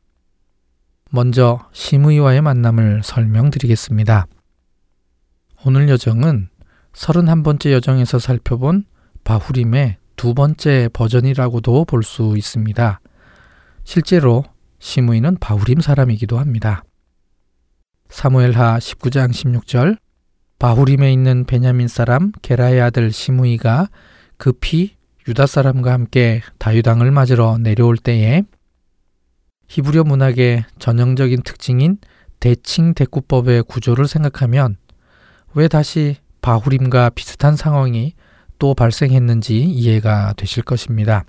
먼저 1.17 1.67
시므이와의 1.73 2.43
만남을 2.43 3.01
설명드리겠습니다. 3.03 4.27
오늘 5.65 5.89
여정은 5.89 6.51
31번째 6.93 7.73
여정에서 7.73 8.19
살펴본 8.19 8.85
바후림의 9.25 9.97
두 10.17 10.35
번째 10.35 10.91
버전이라고도 10.93 11.87
볼 11.87 12.03
수 12.03 12.35
있습니다. 12.37 13.01
실제로 13.85 14.45
시므이는 14.79 15.39
바후림 15.41 15.81
사람이기도 15.81 16.39
합니다. 16.39 16.85
사무엘하 18.11 18.77
19장 18.79 19.31
16절 19.31 19.97
바후림에 20.59 21.11
있는 21.11 21.47
베냐민 21.47 21.89
사람 21.89 22.31
게라의 22.43 22.83
아들 22.83 23.11
시므이가 23.11 23.89
급히 24.37 24.97
유다 25.27 25.47
사람과 25.47 25.95
함께 25.95 26.43
다유당을 26.59 27.11
맞으러 27.11 27.57
내려올 27.57 27.97
때에 27.97 28.43
히브리어 29.69 30.05
문학의 30.05 30.65
전형적인 30.79 31.43
특징인 31.43 31.99
대칭 32.41 32.95
대꾸법의 32.95 33.65
구조를 33.65 34.07
생각하면 34.07 34.77
왜 35.55 35.69
다시 35.69 36.17
바후림과 36.43 37.11
비슷한 37.11 37.57
상황이 37.57 38.15
또 38.59 38.75
발생했는지 38.75 39.63
이해가 39.63 40.35
되실 40.37 40.63
것입니다. 40.63 41.25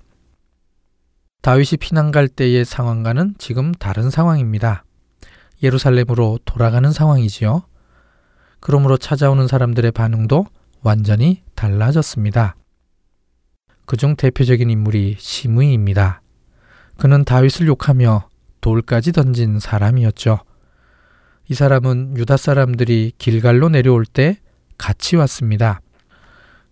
다윗이 1.42 1.78
피난 1.80 2.12
갈 2.12 2.28
때의 2.28 2.66
상황과는 2.66 3.36
지금 3.38 3.72
다른 3.72 4.10
상황입니다. 4.10 4.84
예루살렘으로 5.64 6.40
돌아가는 6.46 6.92
상황이지요. 6.92 7.64
그러므로 8.60 8.98
찾아오는 8.98 9.48
사람들의 9.48 9.92
반응도 9.92 10.46
완전히 10.82 11.42
달라졌습니다. 11.56 12.56
그중 13.86 14.16
대표적인 14.18 14.70
인물이 14.70 15.16
시므이입니다. 15.18 16.22
그는 16.98 17.24
다윗을 17.24 17.68
욕하며 17.68 18.30
돌까지 18.62 19.12
던진 19.12 19.60
사람이었죠. 19.60 20.40
이 21.50 21.54
사람은 21.54 22.18
유다 22.18 22.38
사람들이 22.38 23.14
길갈로 23.18 23.70
내려올 23.70 24.06
때 24.06 24.40
같이 24.78 25.16
왔습니다. 25.16 25.82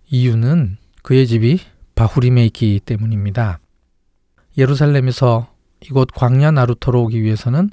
이유는 0.10 0.78
그의 1.02 1.28
집이 1.28 1.60
바후림에 1.96 2.46
있기 2.48 2.82
때문입니다. 2.86 3.60
예루살렘에서 4.58 5.48
이곳 5.82 6.10
광야 6.14 6.52
나루터로 6.52 7.04
오기 7.04 7.22
위해서는 7.22 7.70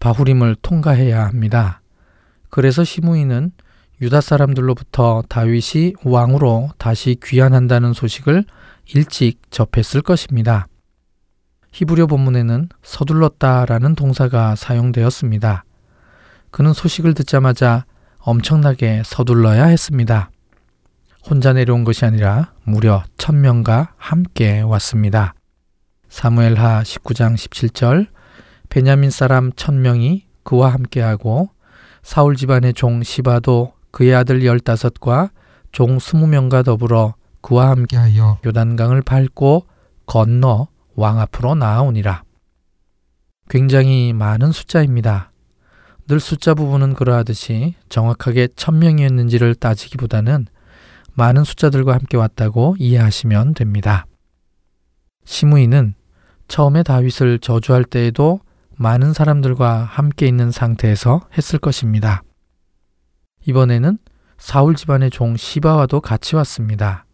바후림을 0.00 0.56
통과해야 0.62 1.24
합니다. 1.24 1.80
그래서 2.50 2.84
시므이는 2.84 3.52
유다 4.00 4.20
사람들로부터 4.20 5.22
다윗이 5.28 5.94
왕으로 6.04 6.70
다시 6.76 7.16
귀환한다는 7.22 7.92
소식을 7.92 8.44
일찍 8.94 9.40
접했을 9.50 10.02
것입니다. 10.02 10.66
히브리어 11.72 12.06
본문에는 12.06 12.68
서둘렀다라는 12.82 13.94
동사가 13.94 14.54
사용되었습니다. 14.54 15.64
그는 16.50 16.72
소식을 16.72 17.14
듣자마자 17.14 17.86
엄청나게 18.18 19.02
서둘러야 19.04 19.64
했습니다. 19.64 20.30
혼자 21.28 21.52
내려온 21.52 21.84
것이 21.84 22.04
아니라 22.04 22.52
무려 22.64 23.02
천명과 23.16 23.94
함께 23.96 24.60
왔습니다. 24.60 25.34
사무엘하 26.08 26.82
19장 26.82 27.34
17절 27.34 28.08
베냐민 28.68 29.10
사람 29.10 29.52
천명이 29.52 30.26
그와 30.42 30.72
함께하고 30.72 31.48
사울 32.02 32.36
집안의 32.36 32.74
종 32.74 33.02
시바도 33.02 33.72
그의 33.90 34.14
아들 34.14 34.44
열다섯과 34.44 35.30
종 35.70 35.98
스무 35.98 36.26
명과 36.26 36.64
더불어 36.64 37.14
그와 37.40 37.70
함께하여 37.70 38.38
요단강을 38.44 39.02
밟고 39.02 39.66
건너 40.06 40.68
왕 40.94 41.18
앞으로 41.20 41.54
나아오니라. 41.54 42.22
굉장히 43.48 44.12
많은 44.12 44.52
숫자입니다. 44.52 45.32
늘 46.08 46.20
숫자 46.20 46.54
부분은 46.54 46.94
그러하듯이 46.94 47.74
정확하게 47.88 48.48
천명이었는지를 48.56 49.54
따지기보다는 49.54 50.46
많은 51.14 51.44
숫자들과 51.44 51.92
함께 51.94 52.16
왔다고 52.16 52.76
이해하시면 52.78 53.54
됩니다. 53.54 54.06
시므이는 55.24 55.94
처음에 56.48 56.82
다윗을 56.82 57.38
저주할 57.38 57.84
때에도 57.84 58.40
많은 58.76 59.12
사람들과 59.12 59.84
함께 59.84 60.26
있는 60.26 60.50
상태에서 60.50 61.20
했을 61.36 61.58
것입니다. 61.58 62.22
이번에는 63.46 63.98
사울 64.38 64.74
집안의 64.74 65.10
종 65.10 65.36
시바와도 65.36 66.00
같이 66.00 66.34
왔습니다. 66.36 67.06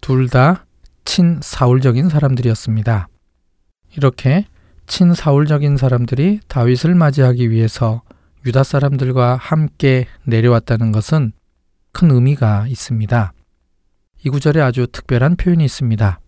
둘 0.00 0.28
다 0.28 0.66
친사울적인 1.04 2.08
사람들이었습니다. 2.08 3.08
이렇게 3.96 4.46
친사울적인 4.86 5.76
사람들이 5.76 6.40
다윗을 6.48 6.94
맞이하기 6.94 7.50
위해서 7.50 8.02
유다 8.46 8.62
사람들과 8.62 9.36
함께 9.36 10.06
내려왔다는 10.24 10.92
것은 10.92 11.32
큰 11.92 12.10
의미가 12.10 12.66
있습니다. 12.68 13.32
이 14.24 14.28
구절에 14.30 14.60
아주 14.60 14.86
특별한 14.86 15.36
표현이 15.36 15.64
있습니다. 15.64 16.20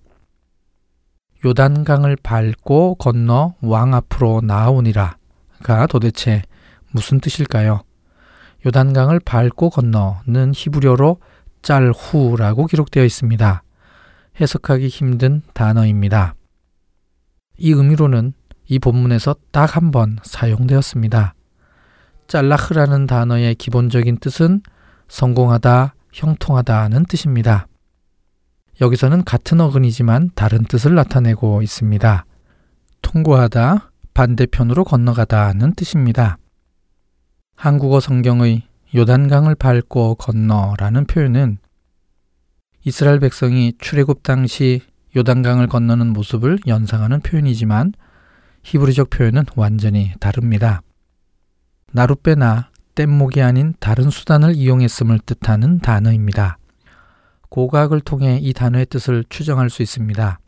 요단강을 1.45 2.17
밟고 2.23 2.97
건너 2.97 3.55
왕 3.63 3.95
앞으로 3.95 4.43
나아오니라가 4.45 5.87
도대체 5.89 6.43
무슨 6.91 7.21
뜻일까요? 7.21 7.83
요단강을 8.67 9.21
밟고 9.21 9.71
건너는 9.71 10.53
히브리어로 10.55 11.19
짤후라고 11.63 12.67
기록되어 12.67 13.05
있습니다. 13.05 13.63
해석하기 14.41 14.89
힘든 14.89 15.43
단어입니다. 15.55 16.35
이 17.61 17.73
의미로는 17.73 18.33
이 18.67 18.79
본문에서 18.79 19.37
딱 19.53 19.77
한 19.77 19.91
번 19.91 20.19
사용되었습니다. 20.23 21.35
짤라흐라는 22.29 23.07
단어의 23.07 23.55
기본적인 23.57 24.19
뜻은 24.19 24.63
성공하다, 25.09 25.95
형통하다는 26.13 27.05
뜻입니다. 27.07 27.67
여기서는 28.81 29.25
같은 29.25 29.61
어근이지만 29.61 30.31
다른 30.35 30.65
뜻을 30.65 30.95
나타내고 30.95 31.63
있습니다. 31.63 32.25
통과하다, 33.03 33.91
반대편으로 34.15 34.85
건너가다는 34.85 35.75
뜻입니다. 35.75 36.39
한국어 37.57 38.01
성경의 38.01 38.63
요단강을 38.95 39.55
밟고 39.57 40.15
건너라는 40.15 41.07
표현은 41.07 41.59
이스라엘 42.85 43.21
백성이 43.21 43.75
출애굽 43.79 44.23
당시 44.23 44.83
요단강을 45.17 45.67
건너는 45.67 46.13
모습을 46.13 46.59
연상하는 46.67 47.21
표현이지만 47.21 47.93
히브리적 48.63 49.11
표현은 49.11 49.45
완전히 49.57 50.13
다릅니다. 50.21 50.83
나룻배나 51.93 52.71
뗏목이 52.95 53.43
아닌 53.43 53.75
다른 53.81 54.11
수단을 54.11 54.55
이용했음을 54.55 55.19
뜻하는 55.21 55.79
단어입니다. 55.79 56.59
고각을 57.49 58.01
통해 58.01 58.39
이 58.41 58.53
단어의 58.53 58.87
뜻을 58.87 59.25
추정할 59.29 59.71
수 59.71 59.83
있습니다. 59.83 60.39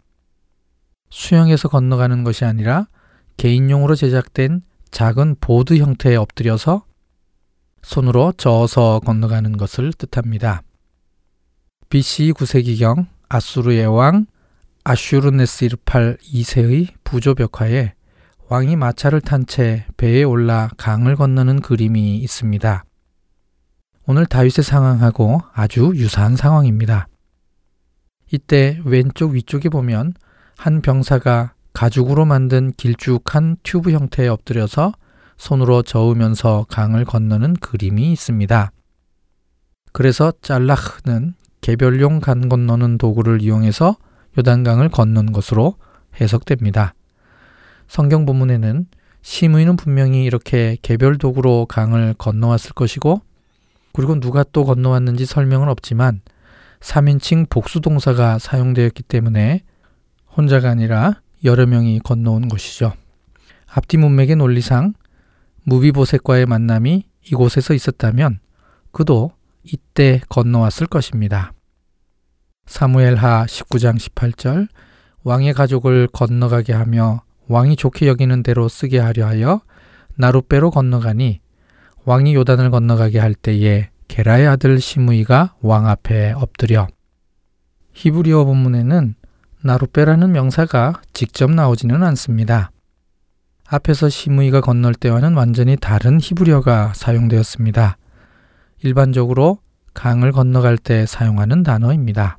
수영에서 1.11 1.69
건너가는 1.69 2.23
것이 2.25 2.45
아니라 2.45 2.87
개인용으로 3.37 3.95
제작된 3.97 4.63
작은 4.91 5.37
보드 5.41 5.77
형태에 5.79 6.17
엎드려서 6.17 6.85
손으로 7.83 8.33
저어서 8.37 9.01
건너가는 9.01 9.57
것을 9.57 9.93
뜻합니다. 9.93 10.63
BC 11.89 12.33
9세기경 12.33 13.07
아수르의 13.29 13.87
왕 13.87 14.27
아슈르네스르팔 14.85 16.19
2세의 16.21 16.89
부조 17.05 17.35
벽화에 17.35 17.95
왕이 18.49 18.77
마차를 18.77 19.21
탄 19.21 19.47
채 19.47 19.87
배에 19.97 20.25
올라 20.25 20.69
강을 20.77 21.15
건너는 21.17 21.61
그림이 21.61 22.17
있습니다. 22.19 22.85
오늘 24.07 24.27
다윗의 24.27 24.65
상황하고 24.65 25.41
아주 25.55 25.93
유사한 25.95 26.35
상황입니다. 26.35 27.07
이때 28.33 28.81
왼쪽 28.85 29.33
위쪽에 29.33 29.69
보면 29.69 30.15
한 30.57 30.83
병사가 30.83 31.55
가죽으로 31.73 32.25
만든 32.25 32.73
길쭉한 32.77 33.59
튜브 33.63 33.93
형태에 33.93 34.27
엎드려서 34.27 34.93
손으로 35.37 35.83
저으면서 35.83 36.67
강을 36.69 37.05
건너는 37.05 37.55
그림이 37.55 38.13
있습니다. 38.13 38.73
그래서 39.93 40.33
짤라흐는 40.43 41.35
개별용 41.61 42.21
간 42.21 42.49
건너는 42.49 42.99
도구를 42.99 43.41
이용해서 43.43 43.97
요단강을 44.39 44.89
건넌 44.89 45.33
것으로 45.33 45.77
해석됩니다. 46.21 46.95
성경 47.89 48.25
본문에는 48.27 48.87
시므이는 49.23 49.77
분명히 49.77 50.25
이렇게 50.25 50.77
개별 50.83 51.19
도구로 51.19 51.67
강을 51.67 52.15
건너왔을 52.19 52.73
것이고 52.73 53.21
그리고 53.93 54.19
누가 54.19 54.43
또 54.43 54.65
건너왔는지 54.65 55.27
설명은 55.27 55.69
없지만 55.69 56.23
3인칭 56.81 57.49
복수 57.49 57.81
동사가 57.81 58.39
사용되었기 58.39 59.05
때문에 59.05 59.63
혼자가 60.37 60.71
아니라 60.71 61.21
여러 61.45 61.67
명이 61.67 62.01
건너온 62.01 62.49
것이죠. 62.49 62.95
앞뒤 63.67 63.97
문맥의 63.99 64.37
논리상 64.37 64.95
무비보셋과의 65.65 66.47
만남이 66.47 67.05
이곳에서 67.31 67.75
있었다면 67.75 68.41
그도 68.91 69.33
이때 69.63 70.21
건너왔을 70.29 70.87
것입니다. 70.87 71.53
사무엘하 72.73 73.45
19장 73.45 73.99
18절 73.99 74.67
왕의 75.25 75.53
가족을 75.53 76.09
건너가게 76.11 76.73
하며 76.73 77.21
왕이 77.47 77.77
좋게 77.77 78.09
여기는 78.09 78.43
대로 78.43 78.67
쓰게 78.67 78.99
하려 78.99 79.27
하여 79.27 79.61
나룻배로 80.17 80.71
건너가니 80.71 81.41
왕이 82.07 82.35
요단을 82.35 82.71
건너가게 82.71 83.19
할 83.19 83.35
때에 83.35 83.91
게라의 84.09 84.49
아들 84.49 84.81
시므이가 84.81 85.57
왕 85.61 85.87
앞에 85.87 86.33
엎드려 86.33 86.89
히브리어 87.93 88.47
본문에는 88.47 89.17
나룻배라는 89.61 90.33
명사가 90.33 91.03
직접 91.13 91.51
나오지는 91.51 92.03
않습니다. 92.03 92.71
앞에서 93.69 94.09
시므이가 94.09 94.63
건널 94.63 94.95
때와는 94.95 95.35
완전히 95.35 95.77
다른 95.77 96.19
히브리어가 96.19 96.95
사용되었습니다. 96.95 97.99
일반적으로 98.83 99.59
강을 99.93 100.33
건너갈 100.33 100.79
때 100.79 101.05
사용하는 101.05 101.65
단어입니다. 101.65 102.39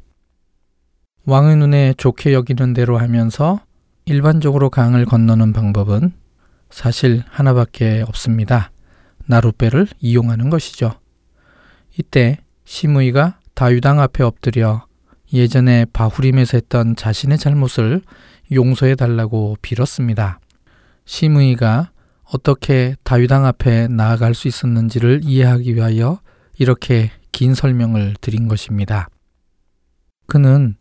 왕의 1.26 1.56
눈에 1.56 1.94
좋게 1.98 2.34
여기는 2.34 2.74
대로 2.74 2.98
하면서 2.98 3.62
일반적으로 4.06 4.70
강을 4.70 5.06
건너는 5.06 5.54
방법은 5.54 6.12
사실 6.70 7.24
하나밖에 7.30 8.04
없습니다. 8.06 8.72
나룻배를 9.28 9.88
이용하는 10.02 10.50
것이죠. 10.50 11.00
이때 11.98 12.40
시므이가 12.66 13.40
다유당 13.54 14.02
앞에 14.02 14.24
엎드려 14.24 14.86
예전에 15.32 15.86
바후림에서 15.94 16.58
했던 16.58 16.98
자신의 16.98 17.38
잘못을 17.38 18.02
용서해 18.52 18.96
달라고 18.96 19.56
빌었습니다. 19.62 20.42
시므이가 21.06 21.92
어떻게 22.24 22.96
다윗왕 23.04 23.46
앞에 23.46 23.88
나아갈 23.88 24.34
수 24.34 24.50
있었는지를 24.50 25.22
이해하기 25.24 25.76
위하여 25.76 26.20
이렇게 26.58 27.12
긴 27.32 27.54
설명을 27.54 28.16
드린 28.20 28.50
것입니다. 28.50 29.08
그는 30.28 30.76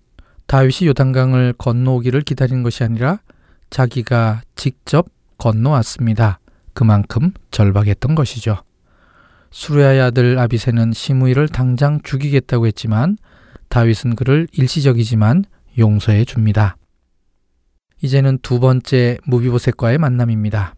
다윗이 0.46 0.88
요단강을 0.88 1.54
건너오기를 1.58 2.22
기다린 2.22 2.62
것이 2.62 2.84
아니라 2.84 3.20
자기가 3.70 4.42
직접 4.54 5.06
건너왔습니다. 5.38 6.40
그만큼 6.74 7.32
절박했던 7.50 8.14
것이죠. 8.14 8.62
수르야의 9.50 10.00
아들 10.00 10.38
아비세는 10.38 10.92
시므이를 10.92 11.48
당장 11.48 12.00
죽이겠다고 12.02 12.66
했지만 12.66 13.16
다윗은 13.68 14.16
그를 14.16 14.48
일시적이지만 14.52 15.44
용서해 15.78 16.24
줍니다. 16.24 16.76
이제는 18.02 18.38
두 18.42 18.60
번째 18.60 19.18
무비보셋과의 19.26 19.98
만남입니다. 19.98 20.74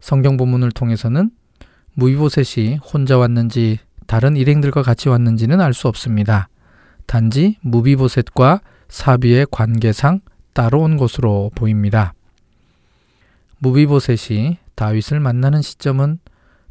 성경 0.00 0.36
본문을 0.36 0.70
통해서는 0.72 1.30
무비보셋이 1.94 2.76
혼자 2.76 3.18
왔는지 3.18 3.78
다른 4.06 4.36
일행들과 4.36 4.82
같이 4.82 5.08
왔는지는 5.08 5.60
알 5.60 5.72
수 5.72 5.88
없습니다. 5.88 6.48
단지 7.06 7.58
무비보셋과 7.62 8.60
사비의 8.88 9.46
관계상 9.50 10.20
따로 10.52 10.82
온 10.82 10.96
것으로 10.96 11.50
보입니다. 11.54 12.14
무비보셋이 13.58 14.58
다윗을 14.74 15.20
만나는 15.20 15.62
시점은 15.62 16.18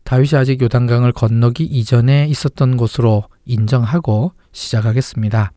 다윗이 0.04 0.40
아직 0.40 0.62
요단강을 0.62 1.12
건너기 1.14 1.64
이전에 1.64 2.28
있었던 2.28 2.78
것으로 2.78 3.24
인정하고 3.46 4.34
시작하겠습니다. 4.52 5.52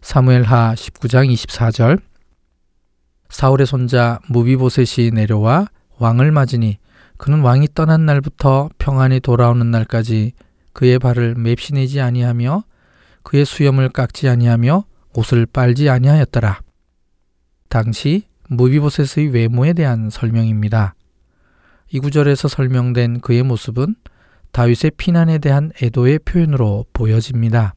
사무엘하 0.00 0.74
19장 0.74 1.32
24절 1.32 2.00
사울의 3.28 3.66
손자 3.66 4.20
무비보셋이 4.28 5.10
내려와 5.10 5.66
왕을 5.98 6.32
맞으니 6.32 6.78
그는 7.16 7.40
왕이 7.40 7.68
떠난 7.74 8.04
날부터 8.04 8.68
평안히 8.78 9.20
돌아오는 9.20 9.70
날까지 9.70 10.32
그의 10.72 10.98
발을 10.98 11.34
맵시내지 11.36 12.00
아니하며 12.00 12.64
그의 13.22 13.44
수염을 13.44 13.90
깎지 13.90 14.28
아니하며 14.28 14.84
옷을 15.14 15.46
빨지 15.46 15.88
아니하였더라. 15.88 16.60
당시 17.68 18.24
무비보셋의 18.48 19.28
외모에 19.28 19.72
대한 19.72 20.10
설명입니다. 20.10 20.94
이 21.90 21.98
구절에서 22.00 22.48
설명된 22.48 23.20
그의 23.20 23.42
모습은 23.42 23.94
다윗의 24.52 24.92
피난에 24.96 25.38
대한 25.38 25.72
애도의 25.82 26.20
표현으로 26.20 26.86
보여집니다. 26.92 27.74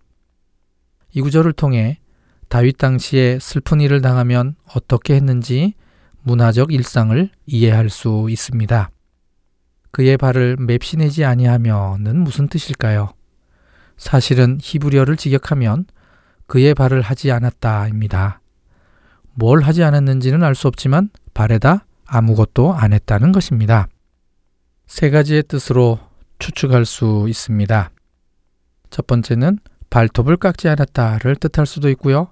이 1.13 1.21
구절을 1.21 1.53
통해 1.53 1.99
다윗 2.49 2.77
당시에 2.77 3.39
슬픈 3.39 3.81
일을 3.81 4.01
당하면 4.01 4.55
어떻게 4.73 5.15
했는지 5.15 5.73
문화적 6.23 6.73
일상을 6.73 7.29
이해할 7.45 7.89
수 7.89 8.27
있습니다. 8.29 8.89
그의 9.91 10.17
발을 10.17 10.57
맵시내지 10.59 11.23
아니하며는 11.23 12.19
무슨 12.19 12.47
뜻일까요? 12.47 13.13
사실은 13.97 14.57
히브리어를 14.61 15.17
직역하면 15.17 15.85
그의 16.47 16.73
발을 16.73 17.01
하지 17.01 17.31
않았다입니다. 17.31 18.41
뭘 19.33 19.61
하지 19.61 19.83
않았는지는 19.83 20.43
알 20.43 20.55
수 20.55 20.67
없지만 20.67 21.09
발에다 21.33 21.85
아무것도 22.05 22.73
안 22.73 22.93
했다는 22.93 23.31
것입니다. 23.31 23.87
세 24.87 25.09
가지의 25.09 25.43
뜻으로 25.43 25.99
추측할 26.39 26.85
수 26.85 27.25
있습니다. 27.27 27.91
첫 28.89 29.07
번째는 29.07 29.59
발톱을 29.89 30.37
깎지 30.37 30.69
않았다를 30.69 31.35
뜻할 31.37 31.65
수도 31.65 31.89
있고요. 31.89 32.29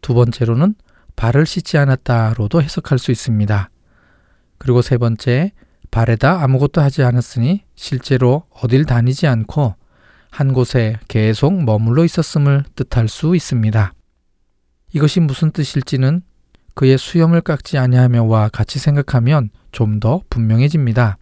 두 0.00 0.14
번째로는 0.14 0.74
발을 1.16 1.44
씻지 1.44 1.76
않았다로도 1.76 2.62
해석할 2.62 2.98
수 2.98 3.10
있습니다. 3.10 3.70
그리고 4.58 4.80
세 4.80 4.96
번째, 4.96 5.52
발에다 5.90 6.42
아무것도 6.42 6.80
하지 6.80 7.02
않았으니 7.02 7.64
실제로 7.74 8.44
어딜 8.50 8.84
다니지 8.84 9.26
않고 9.26 9.74
한 10.30 10.52
곳에 10.52 10.98
계속 11.08 11.62
머물러 11.64 12.04
있었음을 12.04 12.64
뜻할 12.76 13.08
수 13.08 13.34
있습니다. 13.36 13.92
이것이 14.92 15.20
무슨 15.20 15.50
뜻일지는 15.50 16.22
그의 16.74 16.98
수염을 16.98 17.40
깎지 17.40 17.78
아니하며와 17.78 18.48
같이 18.48 18.78
생각하면 18.78 19.50
좀 19.72 20.00
더 20.00 20.22
분명해집니다. 20.30 21.18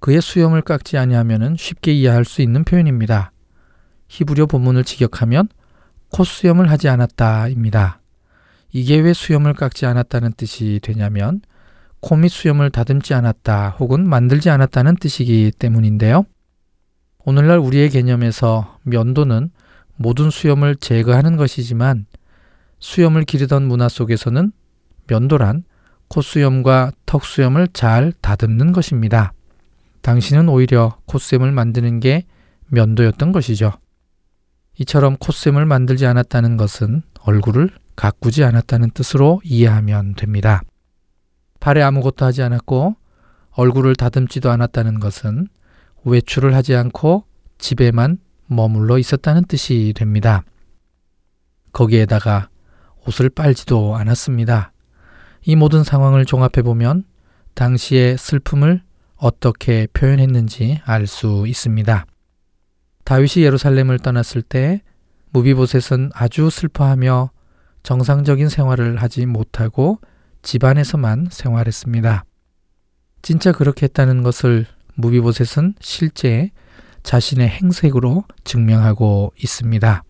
그의 0.00 0.20
수염을 0.20 0.62
깎지 0.62 0.98
아니하면은 0.98 1.56
쉽게 1.58 1.92
이해할 1.92 2.24
수 2.24 2.42
있는 2.42 2.64
표현입니다. 2.64 3.32
히브리어 4.08 4.46
본문을 4.46 4.84
직역하면 4.84 5.48
콧수염을 6.10 6.70
하지 6.70 6.88
않았다입니다. 6.88 8.00
이게 8.72 8.98
왜 8.98 9.12
수염을 9.12 9.54
깎지 9.54 9.86
않았다는 9.86 10.32
뜻이 10.36 10.80
되냐면 10.82 11.40
코밑 12.00 12.30
수염을 12.30 12.70
다듬지 12.70 13.14
않았다 13.14 13.76
혹은 13.78 14.08
만들지 14.08 14.50
않았다는 14.50 14.96
뜻이기 14.96 15.52
때문인데요. 15.58 16.24
오늘날 17.24 17.58
우리의 17.58 17.90
개념에서 17.90 18.78
면도는 18.82 19.50
모든 19.96 20.30
수염을 20.30 20.76
제거하는 20.76 21.36
것이지만 21.36 22.06
수염을 22.78 23.24
기르던 23.24 23.68
문화 23.68 23.88
속에서는 23.88 24.52
면도란 25.06 25.64
콧수염과 26.08 26.92
턱수염을 27.06 27.68
잘 27.72 28.12
다듬는 28.20 28.72
것입니다. 28.72 29.32
당신은 30.02 30.48
오히려 30.48 30.96
콧수염을 31.06 31.52
만드는 31.52 32.00
게 32.00 32.24
면도였던 32.68 33.32
것이죠. 33.32 33.72
이처럼 34.78 35.16
콧수염을 35.18 35.66
만들지 35.66 36.06
않았다는 36.06 36.56
것은 36.56 37.02
얼굴을 37.20 37.70
가꾸지 37.96 38.44
않았다는 38.44 38.90
뜻으로 38.92 39.42
이해하면 39.44 40.14
됩니다. 40.14 40.62
발에 41.60 41.82
아무것도 41.82 42.24
하지 42.24 42.42
않았고 42.42 42.96
얼굴을 43.50 43.94
다듬지도 43.94 44.50
않았다는 44.50 45.00
것은 45.00 45.48
외출을 46.04 46.54
하지 46.54 46.74
않고 46.74 47.24
집에만 47.58 48.18
머물러 48.46 48.98
있었다는 48.98 49.44
뜻이 49.44 49.92
됩니다. 49.94 50.42
거기에다가 51.72 52.48
옷을 53.06 53.30
빨지도 53.30 53.96
않았습니다. 53.96 54.72
이 55.42 55.56
모든 55.56 55.84
상황을 55.84 56.24
종합해 56.26 56.62
보면 56.62 57.04
당시의 57.54 58.18
슬픔을 58.18 58.82
어떻게 59.16 59.86
표현했는지 59.92 60.80
알 60.84 61.06
수 61.06 61.44
있습니다. 61.46 62.06
다윗이 63.04 63.44
예루살렘을 63.44 63.98
떠났을 63.98 64.42
때 64.42 64.82
무비보셋은 65.30 66.10
아주 66.14 66.50
슬퍼하며 66.50 67.30
정상적인 67.82 68.48
생활을 68.48 69.00
하지 69.00 69.26
못하고 69.26 69.98
집안에서만 70.42 71.28
생활했습니다. 71.30 72.24
진짜 73.22 73.52
그렇게 73.52 73.84
했다는 73.84 74.22
것을 74.22 74.66
무비보셋은 75.00 75.74
실제 75.80 76.50
자신의 77.02 77.48
행색으로 77.48 78.24
증명하고 78.44 79.32
있습니다. 79.42 80.04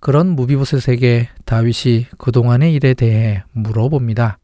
그런 0.00 0.28
무비보셋에게 0.28 1.28
다윗이 1.44 2.06
그동안의 2.16 2.72
일에 2.74 2.94
대해 2.94 3.42
물어봅니다. 3.52 4.38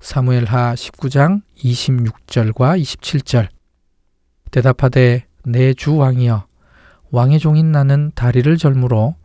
사무엘하 0.00 0.74
19장 0.74 1.42
26절과 1.56 2.80
27절 2.80 3.48
대답하되 4.50 5.26
내 5.44 5.74
주 5.74 5.96
왕이여 5.96 6.46
왕의 7.10 7.38
종인 7.38 7.72
나는 7.72 8.12
다리를 8.14 8.56
절므로 8.56 9.16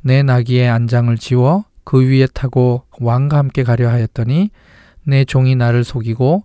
내 0.00 0.22
나귀의 0.22 0.68
안장을 0.68 1.16
지워 1.18 1.64
그 1.84 2.00
위에 2.00 2.26
타고 2.32 2.84
왕과 3.00 3.36
함께 3.36 3.62
가려 3.62 3.90
하였더니 3.90 4.50
내 5.04 5.24
종이 5.24 5.54
나를 5.54 5.84
속이고 5.84 6.44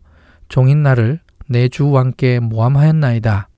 종인 0.50 0.84
나를 0.84 1.22
내주 1.52 1.90
왕께 1.90 2.40
모함하였나이다. 2.40 3.50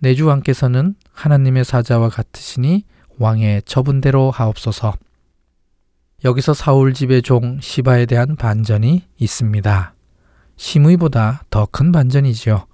내주 0.00 0.26
왕께서는 0.26 0.94
하나님의 1.12 1.62
사자와 1.62 2.08
같으시니 2.08 2.84
왕의 3.18 3.64
처분대로 3.66 4.30
하옵소서. 4.30 4.94
여기서 6.24 6.54
사울 6.54 6.94
집의 6.94 7.20
종 7.20 7.60
시바에 7.60 8.06
대한 8.06 8.36
반전이 8.36 9.02
있습니다. 9.18 9.94
심의보다 10.56 11.42
더 11.50 11.66
큰 11.66 11.92
반전이지요. 11.92 12.66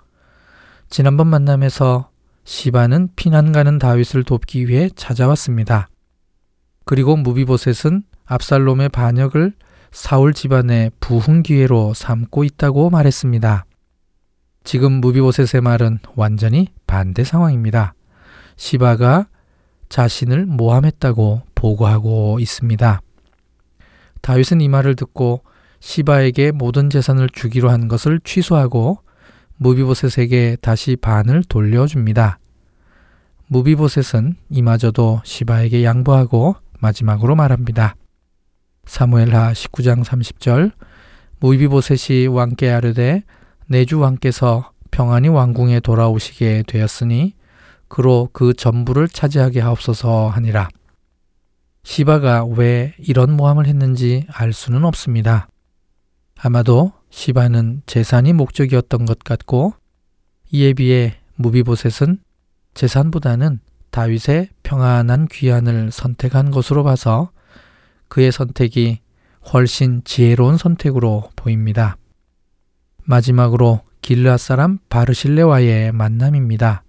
지난번 0.88 1.26
만남에서 1.26 2.10
시바는 2.44 3.08
피난 3.16 3.50
가는 3.50 3.80
다윗을 3.80 4.22
돕기 4.22 4.68
위해 4.68 4.90
찾아왔습니다. 4.94 5.88
그리고 6.84 7.16
무비보셋은 7.16 8.04
압살롬의 8.26 8.90
반역을 8.90 9.54
사울 9.90 10.34
집안의 10.34 10.92
부흥 11.00 11.42
기회로 11.42 11.94
삼고 11.94 12.44
있다고 12.44 12.90
말했습니다. 12.90 13.64
지금 14.64 14.92
무비보셋의 14.92 15.62
말은 15.62 15.98
완전히 16.16 16.68
반대 16.86 17.24
상황입니다. 17.24 17.94
시바가 18.56 19.26
자신을 19.88 20.46
모함했다고 20.46 21.42
보고하고 21.54 22.38
있습니다. 22.40 23.00
다윗은 24.20 24.60
이 24.60 24.68
말을 24.68 24.96
듣고 24.96 25.42
시바에게 25.80 26.52
모든 26.52 26.90
재산을 26.90 27.28
주기로 27.30 27.70
한 27.70 27.88
것을 27.88 28.20
취소하고 28.22 28.98
무비보셋에게 29.56 30.58
다시 30.60 30.96
반을 30.96 31.42
돌려줍니다. 31.44 32.38
무비보셋은 33.48 34.36
이마저도 34.50 35.22
시바에게 35.24 35.84
양보하고 35.84 36.56
마지막으로 36.78 37.34
말합니다. 37.34 37.96
사무엘하 38.84 39.52
19장 39.52 40.04
30절 40.04 40.72
무비보셋이 41.40 42.26
왕께 42.28 42.70
아르되 42.70 43.24
내주 43.70 44.00
왕께서 44.00 44.72
평안히 44.90 45.28
왕궁에 45.28 45.78
돌아오시게 45.78 46.64
되었으니 46.66 47.34
그로 47.86 48.28
그 48.32 48.52
전부를 48.52 49.06
차지하게 49.06 49.60
하옵소서 49.60 50.28
하니라. 50.28 50.68
시바가 51.84 52.46
왜 52.46 52.94
이런 52.98 53.30
모함을 53.36 53.66
했는지 53.68 54.26
알 54.28 54.52
수는 54.52 54.84
없습니다. 54.84 55.46
아마도 56.36 56.90
시바는 57.10 57.82
재산이 57.86 58.32
목적이었던 58.32 59.04
것 59.04 59.20
같고 59.20 59.74
이에 60.50 60.72
비해 60.72 61.20
무비보셋은 61.36 62.18
재산보다는 62.74 63.60
다윗의 63.90 64.48
평안한 64.64 65.28
귀환을 65.30 65.92
선택한 65.92 66.50
것으로 66.50 66.82
봐서 66.82 67.30
그의 68.08 68.32
선택이 68.32 68.98
훨씬 69.52 70.02
지혜로운 70.04 70.56
선택으로 70.56 71.30
보입니다. 71.36 71.96
마지막으로 73.10 73.80
길르앗 74.02 74.40
사람 74.40 74.78
바르실레와의 74.88 75.92
만남입니다. 75.92 76.84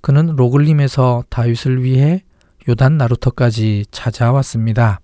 그는 0.00 0.34
로글림에서 0.34 1.24
다윗을 1.30 1.84
위해 1.84 2.24
요단 2.68 2.98
나루터까지 2.98 3.86
찾아왔습니다. 3.92 5.00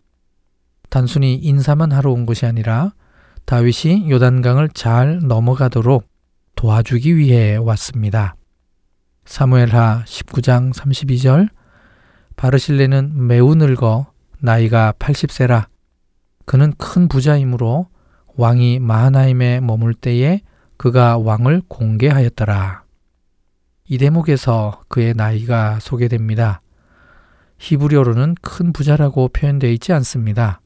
단순히 0.91 1.37
인사만 1.37 1.93
하러 1.93 2.11
온 2.11 2.27
것이 2.27 2.45
아니라 2.45 2.93
다윗이 3.45 4.11
요단강을 4.11 4.71
잘 4.71 5.21
넘어가도록 5.23 6.09
도와주기 6.57 7.17
위해 7.17 7.57
왔습니다. 7.57 8.35
사무엘하 9.27 10.05
19장 10.07 10.75
32절 10.75 11.49
바르실레는 12.35 13.27
매우 13.27 13.55
늙어 13.55 14.07
나이가 14.41 14.93
80세라 14.99 15.67
그는 16.45 16.73
큰 16.79 17.09
부자이므로 17.09 17.89
왕이 18.37 18.81
마하나임에 18.81 19.61
머물 19.61 19.95
때에 19.95 20.43
그가 20.77 21.19
왕을 21.19 21.63
공개하였더라. 21.69 22.85
이 23.89 23.99
대목에서 23.99 24.83
그의 24.89 25.15
나이가 25.15 25.79
소개됩니다. 25.81 26.61
히브리어로는 27.59 28.35
큰 28.43 28.73
부자라고 28.73 29.29
표현되어 29.29 29.71
있지 29.71 29.93
않습니다. 29.95 30.61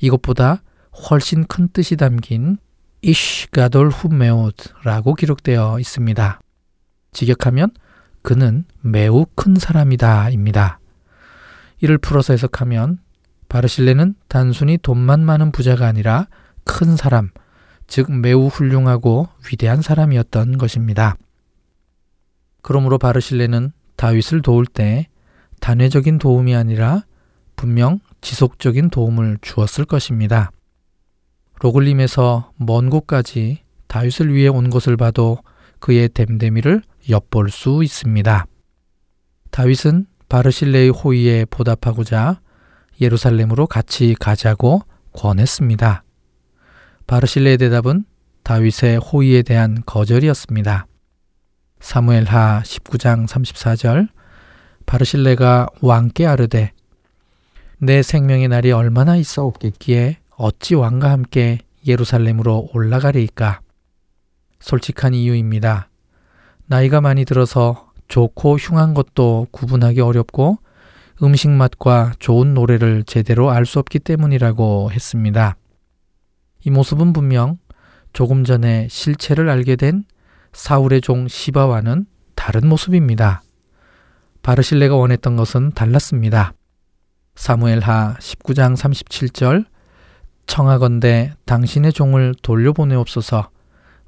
이것보다 0.00 0.62
훨씬 1.10 1.44
큰 1.46 1.68
뜻이 1.68 1.96
담긴 1.96 2.58
이쉬 3.00 3.50
가돌 3.50 3.88
후메옷라고 3.88 5.14
기록되어 5.14 5.78
있습니다. 5.78 6.40
직역하면 7.12 7.70
그는 8.22 8.64
매우 8.80 9.24
큰 9.34 9.54
사람이다입니다. 9.54 10.80
이를 11.80 11.98
풀어서 11.98 12.32
해석하면 12.32 12.98
바르실레는 13.48 14.16
단순히 14.28 14.76
돈만 14.76 15.24
많은 15.24 15.52
부자가 15.52 15.86
아니라 15.86 16.26
큰 16.66 16.96
사람, 16.96 17.30
즉 17.86 18.12
매우 18.12 18.48
훌륭하고 18.48 19.28
위대한 19.50 19.80
사람이었던 19.80 20.58
것입니다. 20.58 21.16
그러므로 22.60 22.98
바르실레는 22.98 23.72
다윗을 23.96 24.42
도울 24.42 24.66
때 24.66 25.08
단회적인 25.60 26.18
도움이 26.18 26.54
아니라 26.54 27.04
분명 27.54 28.00
지속적인 28.20 28.90
도움을 28.90 29.38
주었을 29.40 29.86
것입니다. 29.86 30.50
로글림에서 31.60 32.52
먼 32.56 32.90
곳까지 32.90 33.62
다윗을 33.86 34.34
위해 34.34 34.48
온 34.48 34.68
것을 34.68 34.98
봐도 34.98 35.38
그의 35.78 36.08
댐데미를 36.10 36.82
엿볼 37.08 37.50
수 37.50 37.82
있습니다. 37.82 38.46
다윗은 39.50 40.06
바르실레의 40.28 40.90
호의에 40.90 41.44
보답하고자 41.46 42.40
예루살렘으로 43.00 43.66
같이 43.66 44.14
가자고 44.18 44.82
권했습니다. 45.12 46.02
바르실레의 47.06 47.58
대답은 47.58 48.04
다윗의 48.42 48.98
호의에 48.98 49.42
대한 49.42 49.82
거절이었습니다. 49.86 50.86
사무엘하 51.80 52.62
19장 52.64 53.28
34절 53.28 54.08
바르실레가 54.86 55.68
왕께 55.80 56.26
아르되 56.26 56.72
내 57.78 58.02
생명의 58.02 58.48
날이 58.48 58.72
얼마나 58.72 59.16
있어 59.16 59.44
없겠기에 59.44 60.18
어찌 60.36 60.74
왕과 60.74 61.10
함께 61.10 61.58
예루살렘으로 61.86 62.70
올라가리이까? 62.72 63.60
솔직한 64.58 65.14
이유입니다. 65.14 65.88
나이가 66.66 67.00
많이 67.00 67.24
들어서 67.24 67.92
좋고 68.08 68.56
흉한 68.56 68.94
것도 68.94 69.48
구분하기 69.52 70.00
어렵고 70.00 70.58
음식 71.22 71.50
맛과 71.50 72.14
좋은 72.18 72.54
노래를 72.54 73.04
제대로 73.04 73.50
알 73.50 73.64
수 73.64 73.78
없기 73.78 74.00
때문이라고 74.00 74.90
했습니다. 74.92 75.56
이 76.66 76.70
모습은 76.70 77.12
분명 77.12 77.58
조금 78.12 78.42
전에 78.42 78.88
실체를 78.90 79.48
알게 79.48 79.76
된 79.76 80.02
사울의 80.52 81.00
종 81.00 81.28
시바와는 81.28 82.06
다른 82.34 82.68
모습입니다. 82.68 83.44
바르실레가 84.42 84.96
원했던 84.96 85.36
것은 85.36 85.70
달랐습니다. 85.70 86.54
사무엘하 87.36 88.16
19장 88.18 88.76
37절 88.76 89.66
청하건대 90.46 91.34
당신의 91.44 91.92
종을 91.92 92.34
돌려보내옵소서 92.42 93.48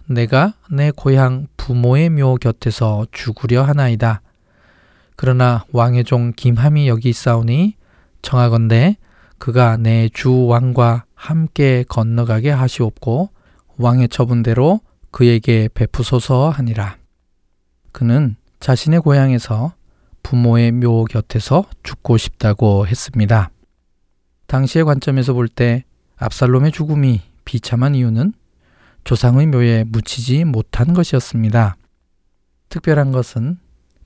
내가 0.07 0.55
내 0.69 0.91
고향 0.91 1.47
부모의 1.57 2.11
묘 2.11 2.35
곁에서 2.37 3.07
죽으려 3.13 3.63
하나이다. 3.63 4.21
그러나 5.15 5.65
왕의 5.73 6.03
종 6.03 6.33
김함이 6.35 6.89
여기 6.89 7.11
있사오니 7.11 7.77
청하건대 8.23 8.97
그가 9.39 9.77
내 9.77 10.09
주 10.13 10.47
왕과 10.47 11.05
함께 11.19 11.85
건너가게 11.89 12.51
하시옵고 12.51 13.31
왕의 13.77 14.09
처분대로 14.09 14.81
그에게 15.11 15.69
베푸소서 15.75 16.49
하니라. 16.49 16.97
그는 17.91 18.37
자신의 18.61 19.01
고향에서 19.01 19.73
부모의 20.23 20.73
묘 20.73 21.05
곁에서 21.05 21.65
죽고 21.83 22.19
싶다고 22.19 22.87
했습니다. 22.87 23.51
당시의 24.47 24.85
관점에서 24.85 25.33
볼 25.35 25.49
때 25.49 25.85
압살롬의 26.17 26.71
죽음이 26.73 27.21
비참한 27.45 27.95
이유는 27.95 28.33
조상의 29.05 29.47
묘에 29.47 29.85
묻히지 29.89 30.45
못한 30.45 30.95
것이었습니다. 30.95 31.77
특별한 32.69 33.11
것은 33.13 33.59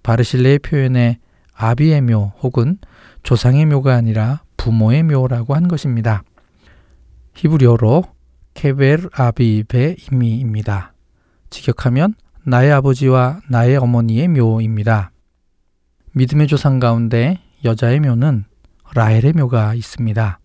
바르실레의 0.02 0.60
표현에 0.60 1.18
아비의 1.54 2.00
묘 2.02 2.32
혹은 2.42 2.78
조상의 3.22 3.66
묘가 3.66 3.94
아니라 3.94 4.42
부모의 4.56 5.02
묘라고 5.02 5.54
한 5.54 5.68
것입니다. 5.68 6.22
히브리어로 7.34 8.04
케벨 8.54 9.08
아비베 9.12 9.96
이미입니다. 10.12 10.92
직역하면 11.50 12.14
나의 12.44 12.72
아버지와 12.72 13.40
나의 13.48 13.76
어머니의 13.76 14.28
묘입니다. 14.28 15.12
믿음의 16.12 16.46
조상 16.46 16.78
가운데 16.78 17.40
여자의 17.64 18.00
묘는 18.00 18.44
라헬의 18.94 19.32
묘가 19.34 19.74
있습니다. 19.74 20.38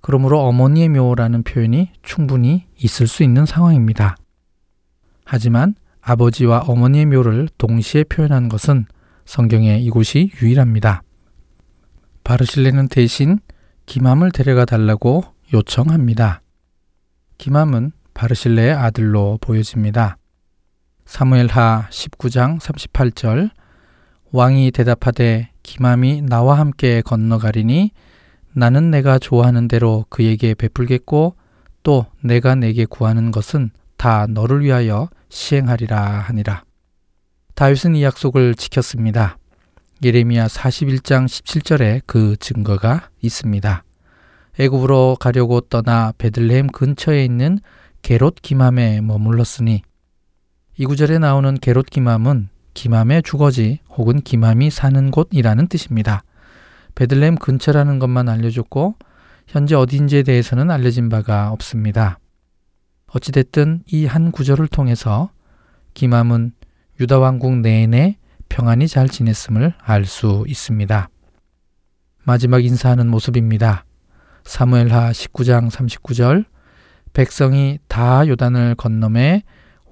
그러므로 0.00 0.40
어머니의 0.40 0.88
묘라는 0.90 1.42
표현이 1.42 1.90
충분히 2.02 2.66
있을 2.78 3.06
수 3.06 3.22
있는 3.22 3.46
상황입니다. 3.46 4.16
하지만 5.24 5.74
아버지와 6.00 6.60
어머니의 6.60 7.06
묘를 7.06 7.48
동시에 7.58 8.04
표현한 8.04 8.48
것은 8.48 8.86
성경에 9.24 9.78
이곳이 9.78 10.30
유일합니다. 10.40 11.02
바르실레는 12.24 12.88
대신 12.88 13.40
기맘을 13.86 14.30
데려가 14.30 14.64
달라고 14.64 15.24
요청합니다. 15.52 16.42
기맘은 17.38 17.92
바르실레의 18.14 18.72
아들로 18.72 19.38
보여집니다. 19.40 20.18
사무엘하 21.06 21.88
19장 21.90 22.58
38절 22.60 23.50
왕이 24.30 24.70
대답하되 24.72 25.50
기맘이 25.62 26.22
나와 26.22 26.58
함께 26.58 27.00
건너가리니 27.00 27.92
나는 28.52 28.90
내가 28.90 29.18
좋아하는 29.18 29.68
대로 29.68 30.04
그에게 30.10 30.54
베풀겠고 30.54 31.36
또 31.82 32.06
내가 32.22 32.54
내게 32.54 32.84
구하는 32.84 33.30
것은 33.30 33.70
다 33.96 34.26
너를 34.26 34.62
위하여 34.62 35.08
시행하리라 35.30 35.98
하니라. 35.98 36.64
다윗은 37.54 37.96
이 37.96 38.02
약속을 38.02 38.54
지켰습니다. 38.54 39.38
예레미야 40.04 40.46
41장 40.46 41.26
17절에 41.26 42.02
그 42.06 42.36
증거가 42.38 43.08
있습니다. 43.20 43.82
애굽으로 44.58 45.16
가려고 45.20 45.60
떠나 45.60 46.12
베들레헴 46.18 46.68
근처에 46.68 47.24
있는 47.24 47.58
게롯 48.02 48.36
기맘에 48.42 49.00
머물렀으니 49.00 49.82
이 50.76 50.84
구절에 50.86 51.18
나오는 51.18 51.54
게롯 51.54 51.86
기맘은 51.86 52.48
기맘의 52.74 53.22
주거지 53.22 53.80
혹은 53.90 54.20
기맘이 54.20 54.70
사는 54.70 55.10
곳이라는 55.10 55.66
뜻입니다. 55.68 56.22
베들레헴 56.94 57.36
근처라는 57.36 57.98
것만 57.98 58.28
알려줬고 58.28 58.94
현재 59.46 59.74
어딘지에 59.74 60.22
대해서는 60.24 60.70
알려진 60.70 61.08
바가 61.08 61.50
없습니다. 61.52 62.18
어찌됐든 63.08 63.82
이 63.86 64.04
한 64.06 64.30
구절을 64.30 64.68
통해서 64.68 65.30
기맘은 65.94 66.52
유다 67.00 67.18
왕국 67.18 67.56
내내 67.60 68.18
평안히 68.48 68.86
잘 68.88 69.08
지냈음을 69.08 69.74
알 69.78 70.04
수 70.04 70.44
있습니다. 70.46 71.08
마지막 72.24 72.64
인사하는 72.64 73.08
모습입니다. 73.08 73.84
사무엘하 74.48 75.12
19장 75.12 75.70
39절 75.70 76.46
백성이 77.12 77.78
다 77.86 78.26
요단을 78.26 78.76
건너매 78.76 79.42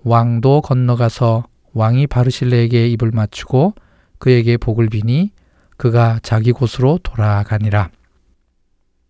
왕도 0.03 0.63
건너가서 0.63 1.45
왕이 1.75 2.07
바르실레에게 2.07 2.89
입을 2.89 3.11
맞추고 3.11 3.75
그에게 4.19 4.57
복을 4.57 4.89
비니 4.89 5.33
그가 5.77 6.21
자기 6.23 6.53
곳으로 6.53 6.99
돌아가니라. 7.03 7.91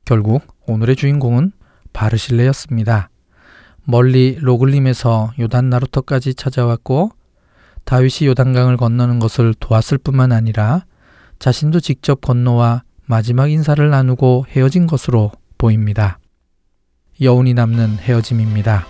결국 0.05 0.43
오늘의 0.67 0.97
주인공은 0.97 1.53
바르실레였습니다. 1.93 3.09
멀리 3.85 4.39
로글림에서 4.41 5.35
요단 5.39 5.71
나루터까지 5.71 6.35
찾아왔고 6.35 7.13
다윗이 7.85 8.27
요단강을 8.27 8.77
건너는 8.77 9.21
것을 9.21 9.55
도왔을 9.55 9.99
뿐만 9.99 10.33
아니라 10.33 10.87
자신도 11.39 11.79
직접 11.79 12.21
건너와 12.21 12.83
마지막 13.09 13.51
인사를 13.51 13.89
나누고 13.89 14.47
헤어진 14.51 14.87
것으로 14.87 15.31
보입니다. 15.59 16.19
여운이 17.21 17.55
남는 17.55 17.99
헤어짐입니다. 17.99 18.87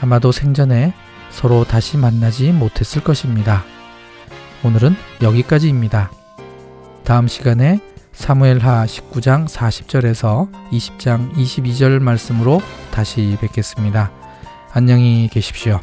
아마도 0.00 0.32
생전에 0.32 0.92
서로 1.30 1.64
다시 1.64 1.96
만나지 1.96 2.52
못했을 2.52 3.02
것입니다. 3.02 3.64
오늘은 4.64 4.96
여기까지입니다. 5.22 6.10
다음 7.04 7.28
시간에 7.28 7.80
사무엘하 8.12 8.86
19장 8.86 9.46
40절에서 9.46 10.50
20장 10.70 11.32
22절 11.34 12.00
말씀으로 12.00 12.60
다시 12.92 13.36
뵙겠습니다. 13.40 14.10
안녕히 14.72 15.28
계십시오. 15.30 15.80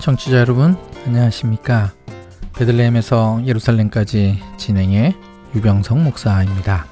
청취자 0.00 0.38
여러분 0.38 0.76
안녕하십니까? 1.06 1.92
베들레헴에서 2.56 3.42
예루살렘까지 3.44 4.40
진행해 4.56 5.16
유병성 5.54 6.04
목사입니다. 6.04 6.86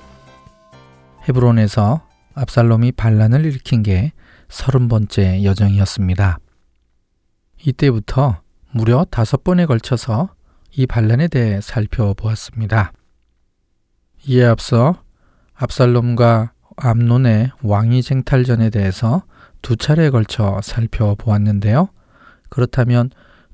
헤브론에서 1.28 2.02
압살롬이 2.34 2.92
반란을 2.92 3.44
일으킨 3.44 3.82
게 3.82 4.12
서른 4.48 4.88
번째 4.88 5.44
여정이었습니다. 5.44 6.38
이때부터 7.64 8.40
무려 8.72 9.04
다섯 9.08 9.44
번에 9.44 9.66
걸쳐서 9.66 10.30
이 10.76 10.86
반란에 10.86 11.28
대해 11.28 11.60
살펴보았습니다. 11.60 12.92
이에 14.26 14.44
앞서 14.44 14.96
압살롬과 15.54 16.52
암논의 16.76 17.52
왕위 17.62 18.02
쟁탈전에 18.02 18.70
대해서 18.70 19.22
두 19.62 19.76
차례에 19.76 20.10
걸쳐 20.10 20.60
살펴보았는데요. 20.62 21.88
그렇다면 22.48 23.10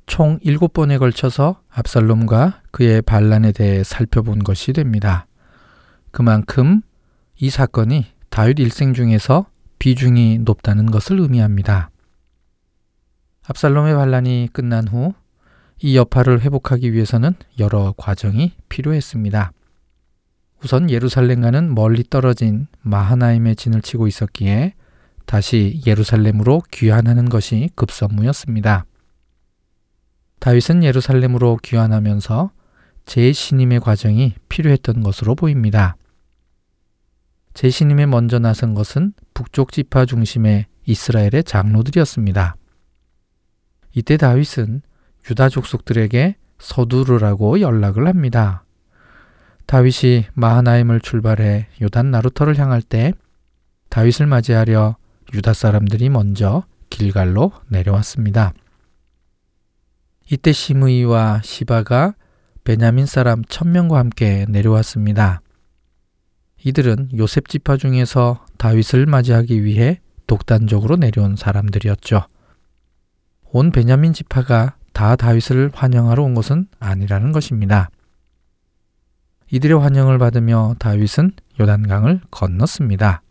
총 0.07 0.39
7번에 0.41 0.99
걸쳐서 0.99 1.61
압살롬과 1.71 2.63
그의 2.71 3.03
반란에 3.03 3.53
대해 3.53 3.85
살펴본 3.85 4.41
것이 4.41 4.73
됩니다. 4.73 5.27
그만큼 6.11 6.83
이 7.39 7.51
사건이 7.51 8.07
다윗 8.29 8.59
일생 8.59 8.95
중에서 8.95 9.47
비중이 9.79 10.41
높다는 10.41 10.91
것을 10.91 11.21
의미합니다. 11.21 11.91
압살롬의 13.45 13.95
반란이 13.95 14.49
끝난 14.53 14.87
후 14.89 15.15
이 15.85 15.97
여파를 15.97 16.41
회복하기 16.43 16.93
위해서는 16.93 17.35
여러 17.59 17.93
과정이 17.97 18.53
필요했습니다. 18.69 19.53
우선 20.63 20.89
예루살렘과는 20.89 21.75
멀리 21.75 22.05
떨어진 22.09 22.69
마하나임에 22.83 23.57
진을 23.57 23.83
치고 23.83 24.07
있었기에 24.07 24.75
다시 25.27 25.81
예루살렘으로 25.87 26.63
귀환하는 26.71 27.29
것이 27.29 27.71
급선무였습니다. 27.75 28.87
다윗은 30.41 30.85
예루살렘으로 30.85 31.59
귀환하면서 31.63 32.51
재신임의 33.07 33.81
과정이 33.81 34.35
필요했던 34.49 35.03
것으로 35.03 35.35
보입니다. 35.35 35.97
재신임에 37.55 38.07
먼저 38.07 38.39
나선 38.39 38.75
것은 38.75 39.13
북쪽 39.35 39.73
지파 39.73 40.07
중심의 40.07 40.67
이스라엘의 40.87 41.45
장로들이었습니다. 41.45 42.57
이때 43.95 44.17
다윗은 44.17 44.83
유다 45.31 45.49
족속들에게 45.51 46.37
서두르라고 46.59 47.61
연락을 47.61 48.07
합니다. 48.09 48.65
다윗이 49.67 50.27
마하나임을 50.35 51.01
출발해 51.01 51.69
요단 51.81 52.11
나루터를 52.11 52.59
향할 52.59 52.83
때 52.83 53.13
다윗을 53.91 54.27
맞이하려 54.27 54.97
유다 55.35 55.55
사람들이 55.55 56.09
먼저 56.09 56.65
길갈로 56.91 57.53
내려왔습니다. 57.69 58.53
이때 60.31 60.53
시므이와 60.53 61.41
시바가 61.43 62.15
베냐민 62.65 63.07
사람 63.07 63.45
천명과 63.45 63.99
함께 63.99 64.47
내려왔습니다. 64.49 65.41
이들은 66.65 67.11
요셉 67.17 67.49
지파 67.49 67.77
중에서 67.77 68.45
다윗을 68.57 69.07
맞이하기 69.07 69.65
위해 69.65 70.01
독단적으로 70.27 70.97
내려온 70.97 71.37
사람들이었죠. 71.37 72.27
온 73.51 73.73
베냐민 73.73 74.13
지파가 74.13 74.77
다 74.93 75.17
다윗을 75.17 75.71
환영하러 75.75 76.23
온 76.23 76.35
것은 76.35 76.69
아니라는 76.79 77.33
것입니다. 77.33 77.91
이들의 79.51 79.79
환영을 79.79 80.19
받으며 80.19 80.77
다윗은 80.79 81.33
요단강을 81.61 82.21
건넜습니다. 82.31 83.23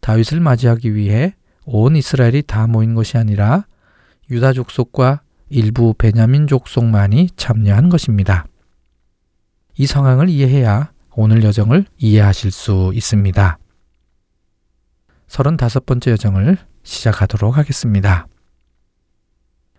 다윗을 0.00 0.40
맞이하기 0.40 0.94
위해 0.94 1.34
온 1.64 1.96
이스라엘이 1.96 2.42
다 2.42 2.66
모인 2.66 2.94
것이 2.94 3.18
아니라 3.18 3.66
유다 4.30 4.52
족속과 4.52 5.22
일부 5.50 5.94
베냐민 5.94 6.46
족속만이 6.46 7.30
참여한 7.36 7.88
것입니다. 7.88 8.46
이 9.76 9.86
상황을 9.86 10.28
이해해야 10.28 10.92
오늘 11.12 11.42
여정을 11.42 11.86
이해하실 11.98 12.50
수 12.50 12.92
있습니다. 12.94 13.58
35번째 15.28 16.10
여정을 16.12 16.58
시작하도록 16.82 17.56
하겠습니다. 17.56 18.26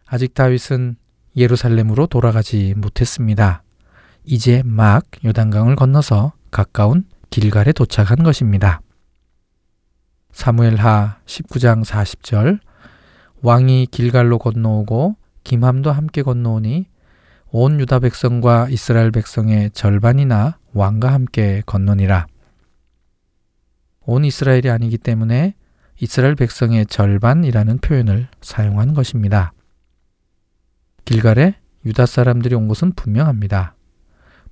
아직 0.05 0.34
다윗은 0.34 0.95
예루살렘으로 1.36 2.07
돌아가지 2.07 2.74
못했습니다. 2.76 3.63
이제 4.24 4.61
막 4.65 5.05
요단강을 5.24 5.76
건너서 5.76 6.34
가까운 6.51 7.05
길갈에 7.30 7.72
도착한 7.72 8.24
것입니다. 8.24 8.82
사무엘하 10.32 11.17
19장 11.25 11.84
40절 11.84 12.59
왕이 13.41 13.88
길갈로 13.91 14.38
건너오고 14.39 15.15
김함도 15.43 15.91
함께 15.91 16.21
건너오니 16.21 16.88
온 17.51 17.80
유다 17.80 17.99
백성과 17.99 18.67
이스라엘 18.69 19.11
백성의 19.11 19.71
절반이나 19.71 20.59
왕과 20.73 21.11
함께 21.11 21.63
건너니라. 21.65 22.27
온 24.01 24.23
이스라엘이 24.23 24.69
아니기 24.69 24.97
때문에 24.97 25.55
이스라엘 25.99 26.36
백성의 26.36 26.86
절반이라는 26.86 27.80
표현을 27.80 28.27
사용한 28.41 28.93
것입니다. 28.93 29.53
길갈에 31.05 31.55
유다 31.86 32.05
사람들이 32.05 32.55
온 32.55 32.67
것은 32.67 32.93
분명합니다. 32.93 33.75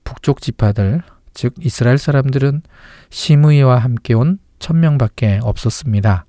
북쪽 0.03 0.41
지파들, 0.41 1.03
즉 1.33 1.53
이스라엘 1.59 1.97
사람들은 1.97 2.63
시므이와 3.09 3.77
함께 3.77 4.13
온 4.13 4.39
천명밖에 4.59 5.39
없었습니다. 5.43 6.25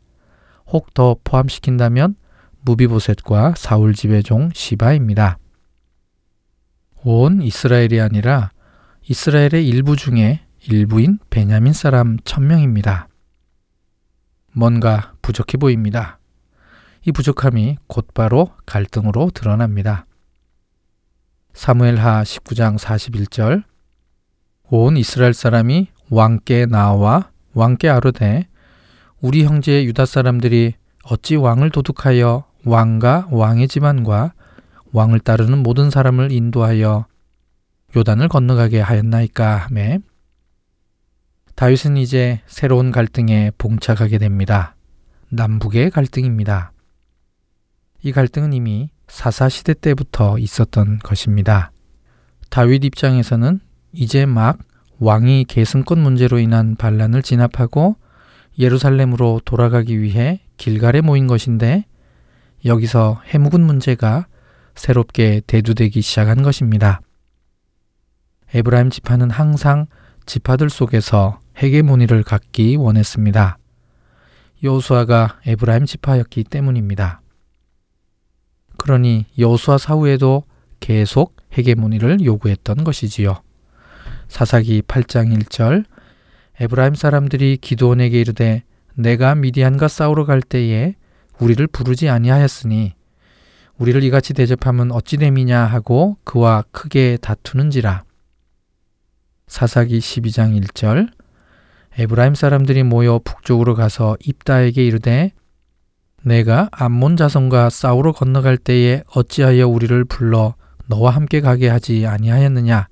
혹 0.70 0.92
더 0.94 1.16
포함시킨다면 1.24 2.16
무비보셋과 2.60 3.54
사울 3.56 3.94
집의 3.94 4.22
종 4.22 4.50
시바입니다. 4.52 5.38
온 7.04 7.40
이스라엘이 7.40 8.00
아니라 8.00 8.50
이스라엘의 9.08 9.66
일부 9.66 9.96
중에 9.96 10.40
일부인 10.68 11.18
베냐민 11.30 11.72
사람 11.72 12.18
천명입니다. 12.24 13.08
뭔가 14.52 15.14
부족해 15.22 15.56
보입니다. 15.56 16.18
이 17.06 17.12
부족함이 17.12 17.78
곧바로 17.86 18.52
갈등으로 18.66 19.30
드러납니다. 19.32 20.04
사무엘하 21.54 22.24
19장 22.24 22.76
41절 22.78 23.62
온 24.64 24.96
이스라엘 24.96 25.32
사람이 25.32 25.88
왕께 26.10 26.66
나와 26.66 27.30
왕께 27.58 27.88
아르되 27.88 28.46
우리 29.20 29.44
형제 29.44 29.84
유다 29.84 30.06
사람들이 30.06 30.74
어찌 31.02 31.34
왕을 31.34 31.70
도둑하여 31.70 32.44
왕과 32.64 33.26
왕의 33.32 33.66
집안과 33.66 34.32
왕을 34.92 35.18
따르는 35.18 35.64
모든 35.64 35.90
사람을 35.90 36.30
인도하여 36.30 37.06
요단을 37.96 38.28
건너가게 38.28 38.80
하였나이까 38.80 39.56
하매 39.56 39.98
다윗은 41.56 41.96
이제 41.96 42.40
새로운 42.46 42.92
갈등에 42.92 43.50
봉착하게 43.58 44.18
됩니다. 44.18 44.76
남북의 45.30 45.90
갈등입니다. 45.90 46.70
이 48.04 48.12
갈등은 48.12 48.52
이미 48.52 48.90
사사 49.08 49.48
시대 49.48 49.74
때부터 49.74 50.38
있었던 50.38 51.00
것입니다. 51.00 51.72
다윗 52.50 52.84
입장에서는 52.84 53.58
이제 53.92 54.26
막 54.26 54.58
왕이 55.00 55.44
계승권 55.44 56.00
문제로 56.00 56.38
인한 56.38 56.74
반란을 56.74 57.22
진압하고 57.22 57.96
예루살렘으로 58.58 59.40
돌아가기 59.44 60.00
위해 60.00 60.40
길갈에 60.56 61.00
모인 61.00 61.26
것인데 61.28 61.84
여기서 62.64 63.22
해묵은 63.26 63.60
문제가 63.60 64.26
새롭게 64.74 65.42
대두되기 65.46 66.00
시작한 66.00 66.42
것입니다. 66.42 67.00
에브라임 68.54 68.90
지파는 68.90 69.30
항상 69.30 69.86
지파들 70.26 70.70
속에서 70.70 71.40
헤게모니를 71.58 72.22
갖기 72.24 72.76
원했습니다. 72.76 73.58
여호수아가 74.62 75.38
에브라임 75.46 75.86
지파였기 75.86 76.44
때문입니다. 76.44 77.20
그러니 78.78 79.26
여호수아 79.38 79.78
사후에도 79.78 80.44
계속 80.80 81.36
헤게모니를 81.56 82.24
요구했던 82.24 82.84
것이지요. 82.84 83.42
사사기 84.28 84.82
8장 84.82 85.36
1절. 85.36 85.84
에브라임 86.60 86.94
사람들이 86.94 87.56
기도원에게 87.56 88.20
이르되 88.20 88.62
내가 88.94 89.34
미디안과 89.34 89.88
싸우러 89.88 90.24
갈 90.24 90.42
때에 90.42 90.94
우리를 91.38 91.66
부르지 91.68 92.08
아니하였으니 92.08 92.94
우리를 93.78 94.02
이같이 94.02 94.34
대접하면 94.34 94.90
어찌 94.90 95.16
됨이냐 95.16 95.60
하고 95.64 96.18
그와 96.24 96.64
크게 96.72 97.18
다투는지라. 97.20 98.04
사사기 99.46 99.98
12장 99.98 100.60
1절. 100.60 101.08
에브라임 101.98 102.34
사람들이 102.34 102.82
모여 102.82 103.20
북쪽으로 103.24 103.74
가서 103.74 104.16
입다에게 104.24 104.84
이르되 104.84 105.32
내가 106.22 106.68
암몬 106.72 107.16
자손과 107.16 107.70
싸우러 107.70 108.12
건너갈 108.12 108.56
때에 108.58 109.02
어찌하여 109.14 109.66
우리를 109.66 110.04
불러 110.04 110.54
너와 110.86 111.10
함께 111.12 111.40
가게 111.40 111.68
하지 111.68 112.06
아니하였느냐 112.06 112.88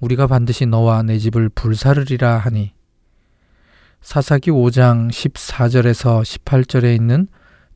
우리가 0.00 0.26
반드시 0.26 0.66
너와 0.66 1.02
내 1.02 1.18
집을 1.18 1.48
불사르리라 1.48 2.38
하니 2.38 2.72
사사기 4.00 4.50
5장 4.50 5.10
14절에서 5.10 6.22
18절에 6.22 6.94
있는 6.94 7.26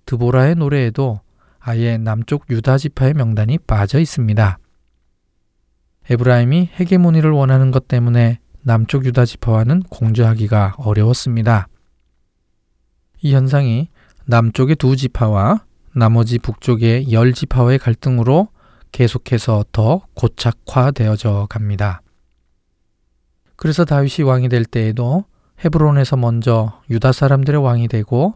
드보라의 0.04 0.56
노래에도 0.56 1.20
아예 1.58 1.96
남쪽 1.96 2.44
유다 2.50 2.78
지파의 2.78 3.14
명단이 3.14 3.58
빠져 3.58 3.98
있습니다. 3.98 4.58
에브라임이 6.10 6.70
헤게모니를 6.78 7.30
원하는 7.30 7.70
것 7.70 7.88
때문에 7.88 8.40
남쪽 8.62 9.04
유다 9.04 9.24
지파와는 9.24 9.82
공조하기가 9.84 10.76
어려웠습니다. 10.78 11.68
이 13.22 13.34
현상이 13.34 13.88
남쪽의 14.26 14.76
두 14.76 14.96
지파와 14.96 15.64
나머지 15.94 16.38
북쪽의 16.38 17.12
열 17.12 17.32
지파와의 17.32 17.78
갈등으로 17.78 18.48
계속해서 18.92 19.64
더 19.72 20.02
고착화되어져 20.14 21.46
갑니다. 21.48 22.02
그래서 23.58 23.84
다윗이 23.84 24.24
왕이 24.24 24.48
될 24.48 24.64
때에도 24.64 25.24
헤브론에서 25.64 26.16
먼저 26.16 26.80
유다 26.90 27.10
사람들의 27.10 27.60
왕이 27.60 27.88
되고 27.88 28.34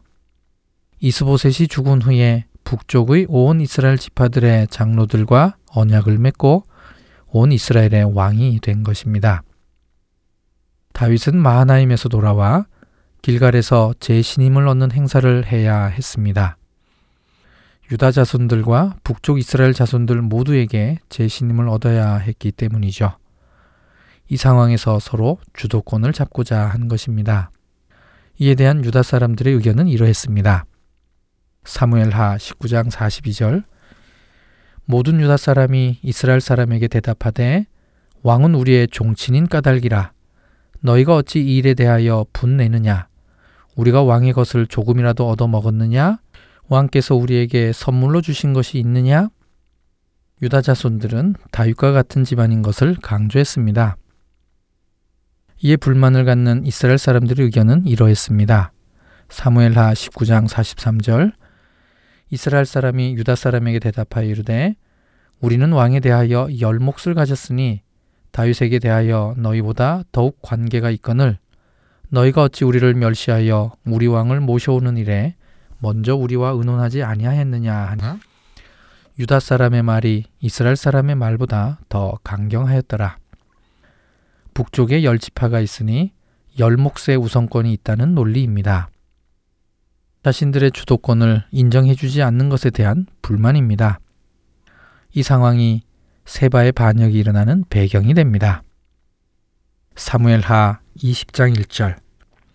이스보셋이 0.98 1.68
죽은 1.68 2.02
후에 2.02 2.46
북쪽의 2.64 3.26
온 3.28 3.60
이스라엘 3.60 3.98
지파들의 3.98 4.66
장로들과 4.66 5.56
언약을 5.70 6.18
맺고 6.18 6.64
온 7.28 7.52
이스라엘의 7.52 8.12
왕이 8.14 8.58
된 8.62 8.82
것입니다. 8.82 9.44
다윗은 10.92 11.36
마하나임에서 11.36 12.08
돌아와 12.08 12.66
길갈에서 13.22 13.94
재신임을 14.00 14.66
얻는 14.66 14.90
행사를 14.90 15.46
해야 15.46 15.84
했습니다. 15.86 16.56
유다 17.92 18.10
자손들과 18.10 18.96
북쪽 19.04 19.38
이스라엘 19.38 19.72
자손들 19.72 20.20
모두에게 20.20 20.98
재신임을 21.10 21.68
얻어야 21.68 22.16
했기 22.16 22.50
때문이죠. 22.50 23.21
이 24.32 24.38
상황에서 24.38 24.98
서로 24.98 25.36
주도권을 25.52 26.14
잡고자 26.14 26.58
한 26.58 26.88
것입니다. 26.88 27.50
이에 28.38 28.54
대한 28.54 28.82
유다 28.82 29.02
사람들의 29.02 29.52
의견은 29.52 29.88
이러했습니다. 29.88 30.64
사무엘하 31.64 32.38
19장 32.38 32.90
42절 32.90 33.64
모든 34.86 35.20
유다 35.20 35.36
사람이 35.36 35.98
이스라엘 36.02 36.40
사람에게 36.40 36.88
대답하되 36.88 37.66
왕은 38.22 38.54
우리의 38.54 38.88
종친인 38.88 39.48
까닭이라 39.48 40.12
너희가 40.80 41.14
어찌 41.14 41.40
이 41.40 41.58
일에 41.58 41.74
대하여 41.74 42.24
분내느냐 42.32 43.08
우리가 43.76 44.02
왕의 44.02 44.32
것을 44.32 44.66
조금이라도 44.66 45.28
얻어 45.28 45.46
먹었느냐 45.46 46.20
왕께서 46.68 47.16
우리에게 47.16 47.72
선물로 47.74 48.22
주신 48.22 48.54
것이 48.54 48.78
있느냐 48.78 49.28
유다 50.40 50.62
자손들은 50.62 51.34
다윗과 51.50 51.92
같은 51.92 52.24
집안인 52.24 52.62
것을 52.62 52.96
강조했습니다. 53.02 53.98
이에 55.64 55.76
불만을 55.76 56.24
갖는 56.24 56.66
이스라엘 56.66 56.98
사람들의 56.98 57.44
의견은 57.46 57.86
이러했습니다. 57.86 58.72
사무엘하 59.28 59.92
19장 59.92 60.48
43절 60.48 61.32
이스라엘 62.30 62.66
사람이 62.66 63.14
유다 63.14 63.36
사람에게 63.36 63.78
대답하여 63.78 64.26
이르되 64.26 64.74
우리는 65.40 65.70
왕에 65.70 66.00
대하여 66.00 66.48
열 66.60 66.80
몫을 66.80 67.14
가졌으니 67.14 67.82
다윗에게 68.32 68.80
대하여 68.80 69.34
너희보다 69.38 70.02
더욱 70.10 70.36
관계가 70.42 70.90
있거늘 70.90 71.38
너희가 72.08 72.42
어찌 72.42 72.64
우리를 72.64 72.92
멸시하여 72.94 73.70
우리 73.86 74.08
왕을 74.08 74.40
모셔오는 74.40 74.96
일에 74.96 75.36
먼저 75.78 76.16
우리와 76.16 76.50
의논하지 76.50 77.04
아니하였느냐 77.04 77.72
하니 77.72 78.02
유다 79.20 79.38
사람의 79.38 79.84
말이 79.84 80.24
이스라엘 80.40 80.74
사람의 80.74 81.14
말보다 81.14 81.78
더 81.88 82.18
강경하였더라. 82.24 83.21
북쪽에 84.54 85.04
열 85.04 85.18
지파가 85.18 85.60
있으니 85.60 86.12
열 86.58 86.76
몫의 86.76 87.16
우선권이 87.18 87.72
있다는 87.72 88.14
논리입니다. 88.14 88.90
자신들의 90.22 90.70
주도권을 90.72 91.44
인정해주지 91.50 92.22
않는 92.22 92.48
것에 92.48 92.70
대한 92.70 93.06
불만입니다. 93.22 93.98
이 95.14 95.22
상황이 95.22 95.82
세바의 96.24 96.72
반역이 96.72 97.18
일어나는 97.18 97.64
배경이 97.68 98.14
됩니다. 98.14 98.62
사무엘하 99.96 100.80
20장 100.96 101.56
1절 101.56 101.96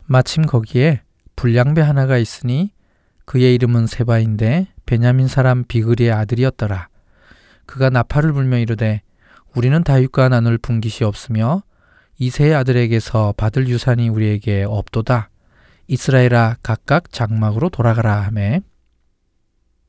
마침 0.05 0.45
거기에 0.45 1.01
불량배 1.35 1.81
하나가 1.81 2.17
있으니 2.17 2.71
그의 3.25 3.53
이름은 3.55 3.87
세바인데 3.87 4.67
베냐민 4.85 5.27
사람 5.27 5.65
비그리의 5.65 6.11
아들이었더라. 6.11 6.87
그가 7.65 7.89
나팔을 7.89 8.31
불며 8.31 8.57
이르되 8.57 9.01
우리는 9.53 9.83
다윗과 9.83 10.29
나눌 10.29 10.57
분깃이 10.57 11.05
없으며 11.05 11.63
이 12.20 12.30
세 12.30 12.53
아들에게서 12.53 13.36
받을 13.38 13.68
유산이 13.68 14.09
우리에게 14.09 14.63
없도다. 14.68 15.30
이스라엘아 15.88 16.57
각각 16.63 17.11
장막으로 17.11 17.70
돌아가라 17.70 18.22
하매 18.22 18.61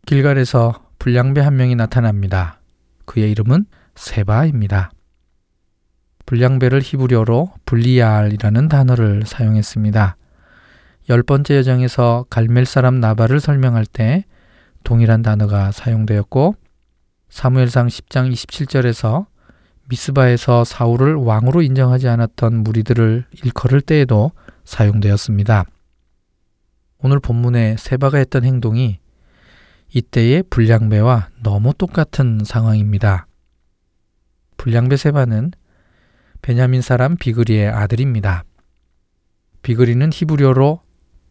길갈에서 0.06 0.90
불량배 0.98 1.40
한 1.40 1.56
명이 1.56 1.74
나타납니다. 1.74 2.60
그의 3.04 3.30
이름은 3.30 3.66
세바입니다. 3.94 4.90
불량배를 6.26 6.82
히브리어로 6.82 7.52
불리알이라는 7.64 8.68
단어를 8.68 9.24
사용했습니다. 9.24 10.16
열 11.08 11.22
번째 11.22 11.56
여정에서 11.56 12.26
갈멜 12.28 12.66
사람 12.66 13.00
나발을 13.00 13.40
설명할 13.40 13.86
때 13.86 14.26
동일한 14.84 15.22
단어가 15.22 15.72
사용되었고 15.72 16.54
사무엘상 17.30 17.86
10장 17.86 18.30
27절에서 18.30 19.26
미스바에서 19.88 20.64
사울을 20.64 21.14
왕으로 21.14 21.62
인정하지 21.62 22.08
않았던 22.08 22.62
무리들을 22.62 23.24
일컬을 23.44 23.80
때에도 23.80 24.32
사용되었습니다. 24.64 25.64
오늘 26.98 27.20
본문에 27.20 27.76
세바가 27.78 28.18
했던 28.18 28.44
행동이 28.44 28.98
이때의 29.94 30.44
불량배와 30.50 31.28
너무 31.42 31.72
똑같은 31.72 32.42
상황입니다. 32.44 33.26
불량배 34.58 34.96
세바는 34.96 35.52
베냐민 36.42 36.82
사람 36.82 37.16
비그리의 37.16 37.68
아들입니다. 37.68 38.44
비그리는 39.62 40.10
히브리어로 40.12 40.82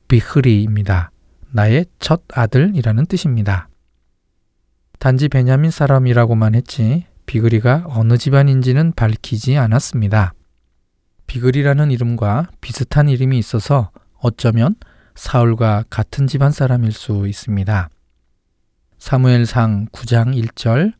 비흐리입니다. 0.08 1.12
나의 1.52 1.86
첫 2.00 2.24
아들이라는 2.34 3.06
뜻입니다. 3.06 3.70
단지 5.00 5.30
베냐민 5.30 5.70
사람이라고만 5.70 6.56
했지 6.56 7.06
비그리가 7.28 7.84
어느 7.90 8.18
집안인지는 8.18 8.94
밝히지 8.94 9.58
않았습니다. 9.58 10.34
비그리라는 11.28 11.92
이름과 11.92 12.48
비슷한 12.62 13.10
이름이 13.10 13.38
있어서 13.38 13.92
어쩌면 14.20 14.76
사울과 15.14 15.84
같은 15.90 16.26
집안 16.26 16.52
사람일 16.52 16.94
수 16.94 17.28
있습니다. 17.28 17.90
사무엘상 18.98 19.88
9장 19.92 20.42
1절 20.42 20.94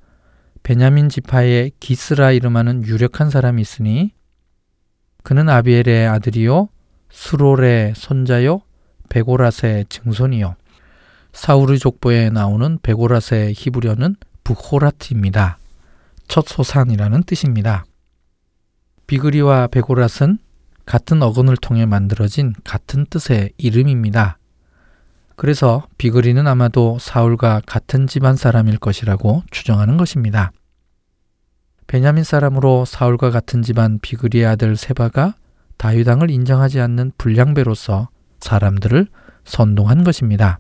베냐민 0.64 1.08
지파의 1.08 1.72
기스라 1.80 2.32
이름하는 2.32 2.86
유력한 2.86 3.30
사람이 3.30 3.62
있으니 3.62 4.12
그는 5.24 5.48
아비엘의 5.50 6.08
아들이요 6.08 6.68
수롤의 7.10 7.94
손자요 7.96 8.62
베고라스의 9.10 9.86
증손이요 9.88 10.56
사울의 11.32 11.80
족보에 11.80 12.30
나오는 12.32 12.80
베고라스의 12.84 13.54
히브리어는 13.56 14.18
부호라트입니다. 14.44 15.58
첫 16.28 16.48
소산이라는 16.48 17.24
뜻입니다. 17.24 17.86
비그리와 19.08 19.68
베고랏은 19.68 20.40
같은 20.86 21.22
어근을 21.22 21.58
통해 21.58 21.86
만들어진 21.86 22.54
같은 22.64 23.06
뜻의 23.10 23.52
이름입니다. 23.58 24.38
그래서 25.36 25.88
비그리는 25.98 26.46
아마도 26.48 26.98
사울과 27.00 27.62
같은 27.66 28.08
집안 28.08 28.36
사람일 28.36 28.80
것이라고 28.80 29.44
추정하는 29.52 29.98
것입니다. 29.98 30.52
베냐민 31.86 32.24
사람으로 32.24 32.86
사울과 32.86 33.30
같은 33.30 33.62
집안 33.62 34.00
비그리의 34.00 34.46
아들 34.46 34.76
세바가 34.76 35.36
다윗왕을 35.78 36.32
인정하지 36.32 36.80
않는 36.82 37.12
불량배로서 37.18 38.10
사람들을 38.40 39.08
선동한 39.46 40.04
것입니다. 40.04 40.60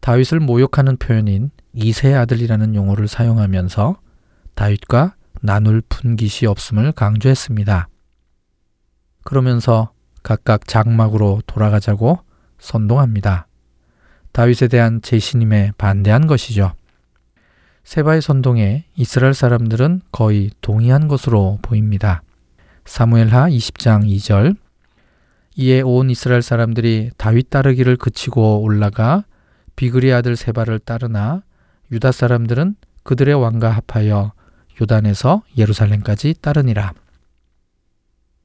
다윗을 0.00 0.40
모욕하는 0.40 0.96
표현인 0.96 1.50
이세 1.74 2.14
아들이라는 2.14 2.74
용어를 2.74 3.08
사용하면서 3.08 3.96
다윗과 4.54 5.14
나눌 5.40 5.82
분깃이 5.88 6.46
없음을 6.48 6.92
강조했습니다. 6.92 7.88
그러면서 9.24 9.92
각각 10.22 10.66
장막으로 10.66 11.42
돌아가자고 11.46 12.20
선동합니다. 12.58 13.46
다윗에 14.32 14.68
대한 14.68 15.02
재신임에 15.02 15.72
반대한 15.76 16.26
것이죠. 16.26 16.72
세바의 17.84 18.22
선동에 18.22 18.86
이스라엘 18.96 19.34
사람들은 19.34 20.00
거의 20.10 20.50
동의한 20.60 21.06
것으로 21.06 21.58
보입니다. 21.60 22.22
사무엘하 22.86 23.48
20장 23.50 24.08
2절 24.08 24.56
이에 25.56 25.82
온 25.82 26.10
이스라엘 26.10 26.42
사람들이 26.42 27.10
다윗 27.16 27.50
따르기를 27.50 27.96
그치고 27.96 28.62
올라가 28.62 29.24
비그리 29.76 30.12
아들 30.12 30.36
세바를 30.36 30.80
따르나 30.80 31.42
유다 31.92 32.12
사람들은 32.12 32.76
그들의 33.02 33.34
왕과 33.34 33.70
합하여 33.70 34.32
요단에서 34.80 35.42
예루살렘까지 35.56 36.34
따르니라. 36.40 36.92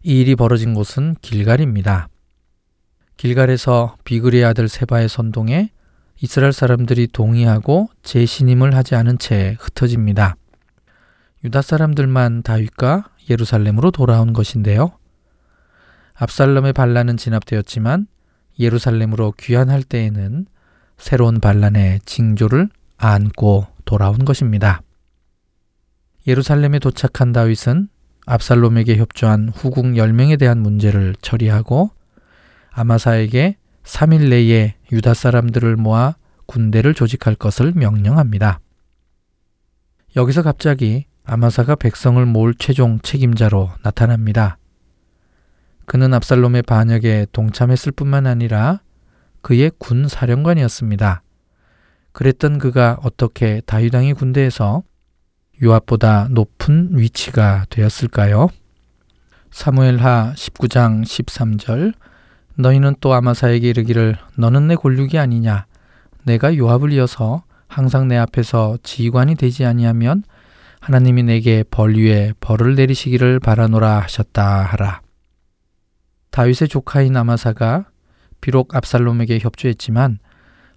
이 0.04 0.22
일이 0.22 0.36
벌어진 0.36 0.74
곳은 0.74 1.16
길갈입니다. 1.22 2.08
길갈에서 3.18 3.98
비그리의 4.06 4.46
아들 4.46 4.70
세바의 4.70 5.10
선동에 5.10 5.72
이스라엘 6.22 6.54
사람들이 6.54 7.08
동의하고 7.08 7.90
재신임을 8.04 8.76
하지 8.76 8.96
않은 8.96 9.18
채 9.20 9.58
흩어집니다. 9.60 10.36
유다 11.44 11.62
사람들만 11.62 12.44
다윗과 12.44 13.10
예루살렘으로 13.30 13.92
돌아온 13.92 14.34
것인데요. 14.34 14.92
압살롬의 16.16 16.74
반란은 16.74 17.18
진압되었지만 17.18 18.08
예루살렘으로 18.60 19.34
귀환할 19.40 19.84
때에는 19.84 20.46
새로운 20.98 21.40
반란의 21.40 22.02
징조를 22.06 22.70
안고 22.98 23.68
돌아온 23.86 24.26
것입니다. 24.26 24.82
예루살렘에 26.30 26.78
도착한 26.78 27.32
다윗은 27.32 27.90
압살롬에게 28.28 28.98
협조한 28.98 29.50
후궁 29.50 29.94
10명에 29.94 30.38
대한 30.38 30.60
문제를 30.60 31.16
처리하고 31.22 31.90
아마사에게 32.70 33.58
3일 33.84 34.30
내에 34.30 34.76
유다 34.92 35.16
사람들을 35.16 35.76
모아 35.78 36.14
군대를 36.46 36.94
조직할 36.94 37.34
것을 37.34 37.74
명령합니다. 37.76 38.60
여기서 40.16 40.44
갑자기 40.44 41.08
아마사가 41.24 41.74
백성을 41.74 42.24
모을 42.28 42.54
최종 42.54 43.00
책임자로 43.00 43.72
나타납니다. 43.82 44.60
그는 45.88 46.14
압살롬의 46.14 46.62
반역에 46.62 47.26
동참했을 47.32 47.92
뿐만 47.92 48.28
아니라 48.28 48.82
그의 49.42 49.72
군 49.80 50.08
사령관이었습니다. 50.08 51.24
그랬던 52.12 52.60
그가 52.60 53.00
어떻게 53.02 53.62
다윗왕의 53.66 54.14
군대에서 54.14 54.84
요압보다 55.62 56.28
높은 56.32 56.90
위치가 56.94 57.66
되었을까요? 57.70 58.50
사무엘하 59.52 60.34
19장 60.36 61.04
13절 61.04 61.94
너희는 62.56 62.96
또 63.02 63.14
아마사에게 63.14 63.70
이르기를 63.70 64.18
너는 64.38 64.68
내 64.68 64.76
골육이 64.76 65.18
아니냐 65.18 65.66
내가 66.24 66.56
요압을 66.56 66.94
이어서 66.94 67.44
항상 67.68 68.08
내 68.08 68.18
앞에서 68.18 68.78
지휘관이 68.84 69.36
되지 69.36 69.66
아니하면 69.66 70.24
하나님이 70.80 71.24
내게 71.24 71.64
벌 71.70 71.96
위에 71.96 72.34
벌을 72.40 72.76
내리시기를 72.76 73.40
바라노라 73.40 74.00
하셨다 74.00 74.64
하라. 74.64 75.02
다윗의 76.32 76.68
조카인 76.70 77.16
아마사가 77.18 77.86
비록 78.42 78.76
압살롬에게 78.76 79.40
협조했지만 79.40 80.20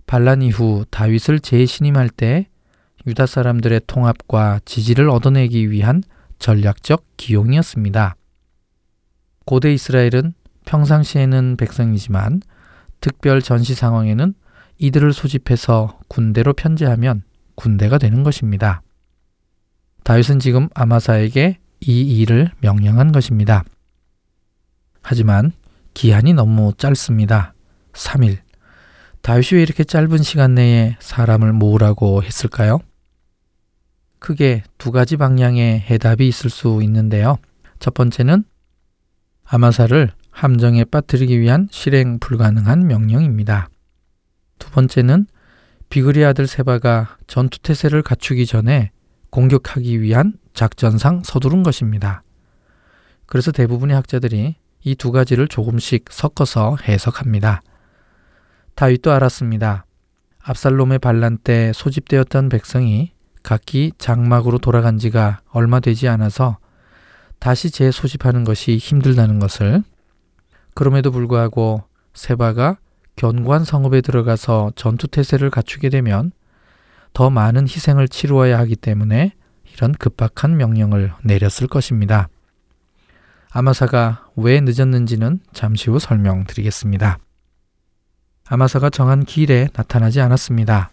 반란 0.06 0.42
이후 0.42 0.84
다윗을 0.90 1.40
재신임할 1.40 2.08
때 2.10 2.48
유다 3.06 3.26
사람들의 3.26 3.82
통합과 3.86 4.60
지지를 4.64 5.10
얻어내기 5.10 5.70
위한 5.70 6.02
전략적 6.38 7.04
기용이었습니다. 7.16 8.16
고대 9.44 9.72
이스라엘은 9.72 10.34
평상시에는 10.64 11.56
백성이지만 11.56 12.42
특별 13.00 13.42
전시 13.42 13.74
상황에는 13.74 14.34
이들을 14.78 15.12
소집해서 15.12 15.98
군대로 16.08 16.52
편제하면 16.52 17.22
군대가 17.54 17.98
되는 17.98 18.22
것입니다. 18.22 18.82
다윗은 20.04 20.38
지금 20.38 20.68
아마사에게 20.74 21.58
이 21.80 22.20
일을 22.20 22.50
명령한 22.60 23.12
것입니다. 23.12 23.64
하지만 25.02 25.52
기한이 25.94 26.32
너무 26.32 26.72
짧습니다. 26.76 27.54
3일. 27.92 28.38
다윗이 29.20 29.48
왜 29.58 29.62
이렇게 29.62 29.84
짧은 29.84 30.18
시간 30.18 30.54
내에 30.54 30.96
사람을 31.00 31.52
모으라고 31.52 32.22
했을까요? 32.22 32.80
크게 34.22 34.62
두 34.78 34.92
가지 34.92 35.16
방향의 35.16 35.80
해답이 35.80 36.26
있을 36.26 36.48
수 36.48 36.80
있는데요. 36.82 37.36
첫 37.78 37.92
번째는 37.92 38.44
아마사를 39.44 40.10
함정에 40.30 40.84
빠뜨리기 40.84 41.38
위한 41.40 41.68
실행 41.70 42.18
불가능한 42.18 42.86
명령입니다. 42.86 43.68
두 44.58 44.70
번째는 44.70 45.26
비그리 45.90 46.24
아들 46.24 46.46
세바가 46.46 47.18
전투 47.26 47.58
태세를 47.58 48.02
갖추기 48.02 48.46
전에 48.46 48.92
공격하기 49.30 50.00
위한 50.00 50.34
작전상 50.54 51.22
서두른 51.24 51.62
것입니다. 51.62 52.22
그래서 53.26 53.50
대부분의 53.50 53.96
학자들이 53.96 54.56
이 54.84 54.94
두 54.94 55.12
가지를 55.12 55.48
조금씩 55.48 56.06
섞어서 56.10 56.76
해석합니다. 56.88 57.62
다윗도 58.74 59.12
알았습니다. 59.12 59.84
압살롬의 60.42 60.98
반란 60.98 61.38
때 61.38 61.72
소집되었던 61.74 62.48
백성이 62.48 63.12
각기 63.42 63.92
장막으로 63.98 64.58
돌아간 64.58 64.98
지가 64.98 65.40
얼마 65.50 65.80
되지 65.80 66.08
않아서 66.08 66.58
다시 67.38 67.70
재소집하는 67.70 68.44
것이 68.44 68.76
힘들다는 68.76 69.38
것을 69.38 69.82
그럼에도 70.74 71.10
불구하고 71.10 71.82
세바가 72.14 72.78
견고한 73.16 73.64
성읍에 73.64 74.00
들어가서 74.00 74.72
전투 74.76 75.08
태세를 75.08 75.50
갖추게 75.50 75.88
되면 75.88 76.32
더 77.12 77.30
많은 77.30 77.64
희생을 77.64 78.08
치루어야 78.08 78.58
하기 78.60 78.76
때문에 78.76 79.32
이런 79.74 79.92
급박한 79.92 80.56
명령을 80.56 81.12
내렸을 81.22 81.66
것입니다. 81.66 82.28
아마사가 83.50 84.28
왜 84.36 84.60
늦었는지는 84.60 85.40
잠시 85.52 85.90
후 85.90 85.98
설명드리겠습니다. 85.98 87.18
아마사가 88.48 88.90
정한 88.90 89.24
길에 89.24 89.68
나타나지 89.74 90.20
않았습니다. 90.20 90.90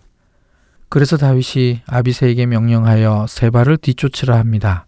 그래서 0.90 1.18
다윗이 1.18 1.82
아비세에게 1.86 2.48
명령하여 2.48 3.28
세바를 3.30 3.78
뒤쫓으라 3.78 4.38
합니다. 4.38 4.88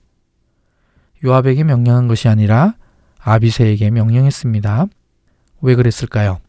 요압에게 1.23 1.63
명령한 1.63 2.07
것이 2.07 2.27
아니라 2.27 2.73
아비세에게 3.19 3.91
명령했습니다. 3.91 4.87
왜 5.61 5.75
그랬을까요? 5.75 6.39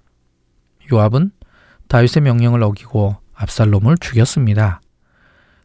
요압은 0.91 1.33
다윗의 1.89 2.23
명령을 2.23 2.63
어기고 2.63 3.17
압살롬을 3.35 3.99
죽였습니다. 3.99 4.81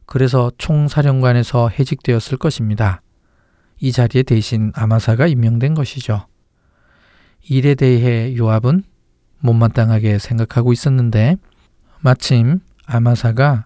그래서 0.06 0.52
총사령관에서 0.58 1.70
해직되었을 1.70 2.38
것입니다. 2.38 3.02
이 3.80 3.94
자리에 3.94 4.24
대신 4.24 4.74
아마사가 4.76 5.28
임명된 5.28 5.76
것이죠. 5.76 6.28
일에 7.48 7.76
대해 7.76 8.36
요압은 8.36 8.84
못마땅하게 9.40 10.20
생각하고 10.20 10.74
있었는데 10.74 11.38
마침 12.02 12.60
아마사가 12.86 13.66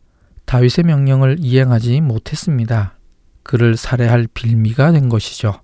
다윗의 0.51 0.83
명령을 0.83 1.37
이행하지 1.39 2.01
못했습니다. 2.01 2.97
그를 3.41 3.77
살해할 3.77 4.27
빌미가 4.33 4.91
된 4.91 5.07
것이죠. 5.07 5.61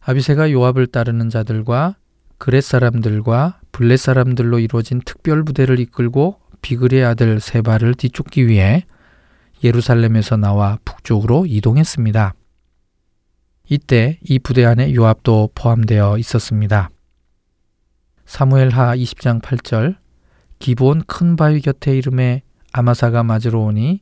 아비세가 0.00 0.50
요압을 0.50 0.88
따르는 0.88 1.30
자들과 1.30 1.94
그렛 2.38 2.64
사람들과 2.64 3.60
블렛 3.70 4.00
사람들로 4.00 4.58
이루어진 4.58 5.00
특별 5.04 5.44
부대를 5.44 5.78
이끌고 5.78 6.40
비글의 6.60 7.04
아들 7.04 7.38
세바를 7.38 7.94
뒤쫓기 7.94 8.48
위해 8.48 8.84
예루살렘에서 9.62 10.36
나와 10.36 10.78
북쪽으로 10.84 11.46
이동했습니다. 11.46 12.34
이때 13.68 14.18
이 14.24 14.40
부대 14.40 14.64
안에 14.64 14.92
요압도 14.92 15.50
포함되어 15.54 16.18
있었습니다. 16.18 16.90
사무엘하 18.26 18.96
20장 18.96 19.40
8절 19.40 19.98
기본 20.58 21.04
큰 21.06 21.36
바위 21.36 21.60
곁에 21.60 21.96
이름에 21.96 22.42
아마사가 22.72 23.22
맞으러 23.22 23.60
오니 23.60 24.00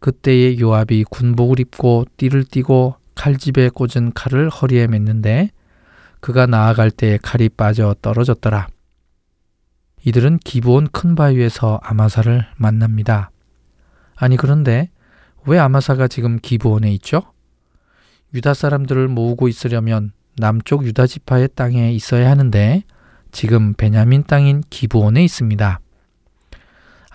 그때에 0.00 0.58
요압이 0.58 1.04
군복을 1.10 1.60
입고 1.60 2.06
띠를 2.16 2.44
띠고 2.44 2.96
칼집에 3.14 3.68
꽂은 3.68 4.12
칼을 4.14 4.48
허리에 4.48 4.86
맸는데 4.86 5.50
그가 6.20 6.46
나아갈 6.46 6.90
때에 6.90 7.18
칼이 7.20 7.48
빠져 7.48 7.94
떨어졌더라. 8.00 8.68
이들은 10.04 10.38
기본 10.38 10.88
큰 10.88 11.14
바위에서 11.14 11.80
아마사를 11.82 12.46
만납니다. 12.56 13.30
아니 14.14 14.36
그런데 14.36 14.90
왜 15.46 15.58
아마사가 15.58 16.08
지금 16.08 16.38
기브온에 16.40 16.92
있죠? 16.94 17.22
유다 18.34 18.54
사람들을 18.54 19.08
모으고 19.08 19.48
있으려면 19.48 20.12
남쪽 20.36 20.84
유다 20.84 21.06
지파의 21.06 21.50
땅에 21.54 21.92
있어야 21.92 22.30
하는데 22.30 22.82
지금 23.32 23.74
베냐민 23.74 24.24
땅인 24.24 24.62
기브온에 24.70 25.24
있습니다. 25.24 25.80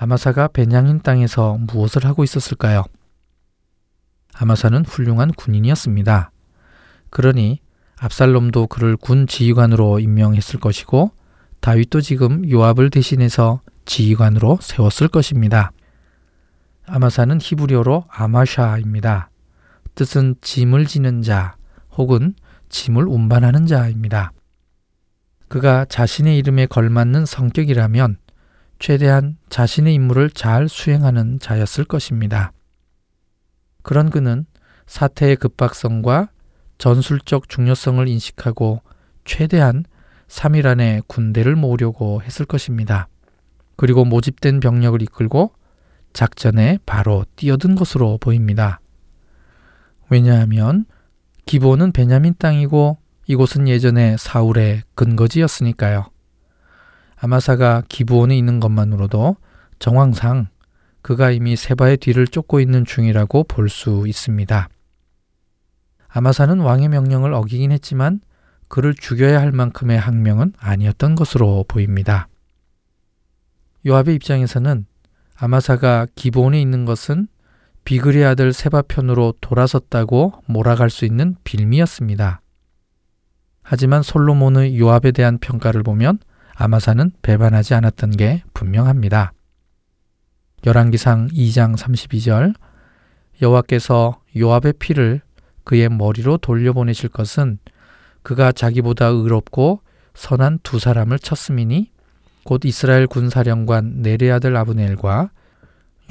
아마사가 0.04 0.50
베냐민 0.50 1.00
땅에서 1.00 1.58
무엇을 1.62 2.04
하고 2.04 2.26
있었을까요? 2.26 2.84
아마사는 4.34 4.84
훌륭한 4.84 5.32
군인이었습니다. 5.32 6.30
그러니 7.10 7.62
압살롬도 8.00 8.68
그를 8.68 8.98
군 8.98 9.28
지휘관으로 9.28 10.00
임명했을 10.00 10.60
것이고 10.60 11.12
다윗도 11.62 12.02
지금 12.02 12.50
요압을 12.50 12.90
대신해서 12.90 13.62
지휘관으로 13.86 14.60
세웠을 14.62 15.08
것입니다. 15.08 15.72
아마사는 16.86 17.40
히브리어로 17.42 18.04
아마샤입니다. 18.10 19.30
뜻은 19.96 20.36
짐을 20.42 20.86
지는 20.86 21.22
자 21.22 21.56
혹은 21.96 22.34
짐을 22.68 23.08
운반하는 23.08 23.68
자입니다. 23.68 24.34
그가 25.48 25.86
자신의 25.86 26.38
이름에 26.40 26.66
걸맞는 26.66 27.26
성격이라면 27.26 28.18
최대한 28.84 29.38
자신의 29.48 29.94
임무를 29.94 30.30
잘 30.30 30.68
수행하는 30.68 31.40
자였을 31.40 31.86
것입니다. 31.86 32.52
그런 33.82 34.10
그는 34.10 34.46
사태의 34.88 35.38
급박성과 35.38 36.28
전술적 36.80 37.48
중요성을 37.48 38.06
인식하고 38.10 38.82
최대한 39.24 39.86
3일 40.28 40.66
안에 40.66 41.00
군대를 41.08 41.56
모으려고 41.56 42.22
했을 42.24 42.46
것입니다. 42.46 43.08
그리고 43.78 44.04
모집된 44.04 44.60
병력을 44.60 45.02
이끌고 45.02 45.54
작전에 46.12 46.78
바로 46.86 47.24
뛰어든 47.38 47.76
것으로 47.76 48.18
보입니다. 48.18 48.82
왜냐하면 50.10 50.84
기본은 51.46 51.94
베냐민 51.94 52.36
땅이고 52.38 52.98
이곳은 53.28 53.70
예전에 53.70 54.18
사울의 54.20 54.82
근거지였으니까요. 54.96 56.13
아마사가 57.24 57.84
기부원에 57.88 58.38
있는 58.38 58.60
것만으로도 58.60 59.38
정황상 59.80 60.48
그가 61.02 61.32
이미 61.32 61.56
세바의 61.56 61.96
뒤를 61.98 62.28
쫓고 62.28 62.60
있는 62.60 62.84
중이라고 62.84 63.46
볼 63.46 63.70
수 63.70 64.04
있습니다. 64.06 64.68
아마사는 66.10 66.60
왕의 66.60 66.90
명령을 66.90 67.34
어기긴 67.34 67.72
했지만 67.72 68.20
그를 68.68 68.94
죽여야 68.94 69.40
할 69.40 69.54
만큼의 69.54 69.98
항명은 69.98 70.52
아니었던 70.58 71.16
것으로 71.16 71.64
보입니다. 71.66 72.28
요압의 73.86 74.16
입장에서는 74.16 74.86
아마사가 75.38 76.08
기본에 76.16 76.60
있는 76.60 76.84
것은 76.84 77.30
비그리 77.86 78.26
아들 78.26 78.52
세바 78.52 78.82
편으로 78.84 79.36
돌아섰다고 79.40 80.34
몰아갈 80.46 80.90
수 80.90 81.06
있는 81.06 81.38
빌미였습니다. 81.46 82.42
하지만 83.62 84.04
솔로몬의 84.04 84.78
요압에 84.78 85.14
대한 85.14 85.38
평가를 85.38 85.84
보면 85.84 86.20
아마사는 86.64 87.12
배반하지 87.22 87.74
않았던 87.74 88.12
게 88.12 88.42
분명합니다. 88.54 89.34
열왕기상 90.66 91.28
2장 91.28 91.76
32절 91.76 92.54
여호와께서 93.42 94.22
요압의 94.38 94.76
피를 94.80 95.20
그의 95.66 95.90
머리로 95.90 96.38
돌려보내실 96.38 97.10
것은 97.10 97.60
그가 98.22 98.54
자기보다 98.54 99.08
의롭고 99.08 99.82
선한 100.14 100.60
두 100.64 100.80
사람을 100.80 101.20
쳤음이니 101.20 101.92
곧 102.46 102.62
이스라엘 102.64 103.08
군사령관 103.08 104.02
네레 104.02 104.32
아들 104.32 104.56
아브넬과 104.56 105.32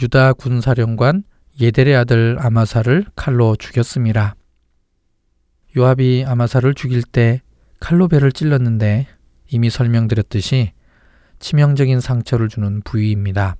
유다 0.03 0.34
군사령관 0.34 1.24
예델의 1.62 1.96
아들 1.96 2.36
아마사를 2.38 3.07
칼로 3.16 3.57
죽였습니다. 3.57 4.34
요압이 5.78 6.26
아마사를 6.26 6.74
죽일 6.74 7.03
때 7.05 7.40
칼로 7.80 8.07
배를 8.07 8.32
찔렀는데 8.32 9.07
이미 9.53 9.68
설명드렸듯이 9.68 10.72
치명적인 11.38 12.00
상처를 12.00 12.48
주는 12.48 12.80
부위입니다. 12.82 13.57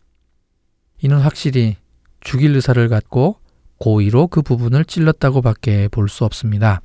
이는 1.03 1.18
확실히 1.18 1.76
죽일 2.20 2.55
의사를 2.55 2.88
갖고 2.88 3.36
고의로 3.78 4.28
그 4.28 4.40
부분을 4.40 4.84
찔렀다고 4.86 5.43
밖에 5.43 5.88
볼 5.88 6.09
수 6.09 6.24
없습니다. 6.24 6.80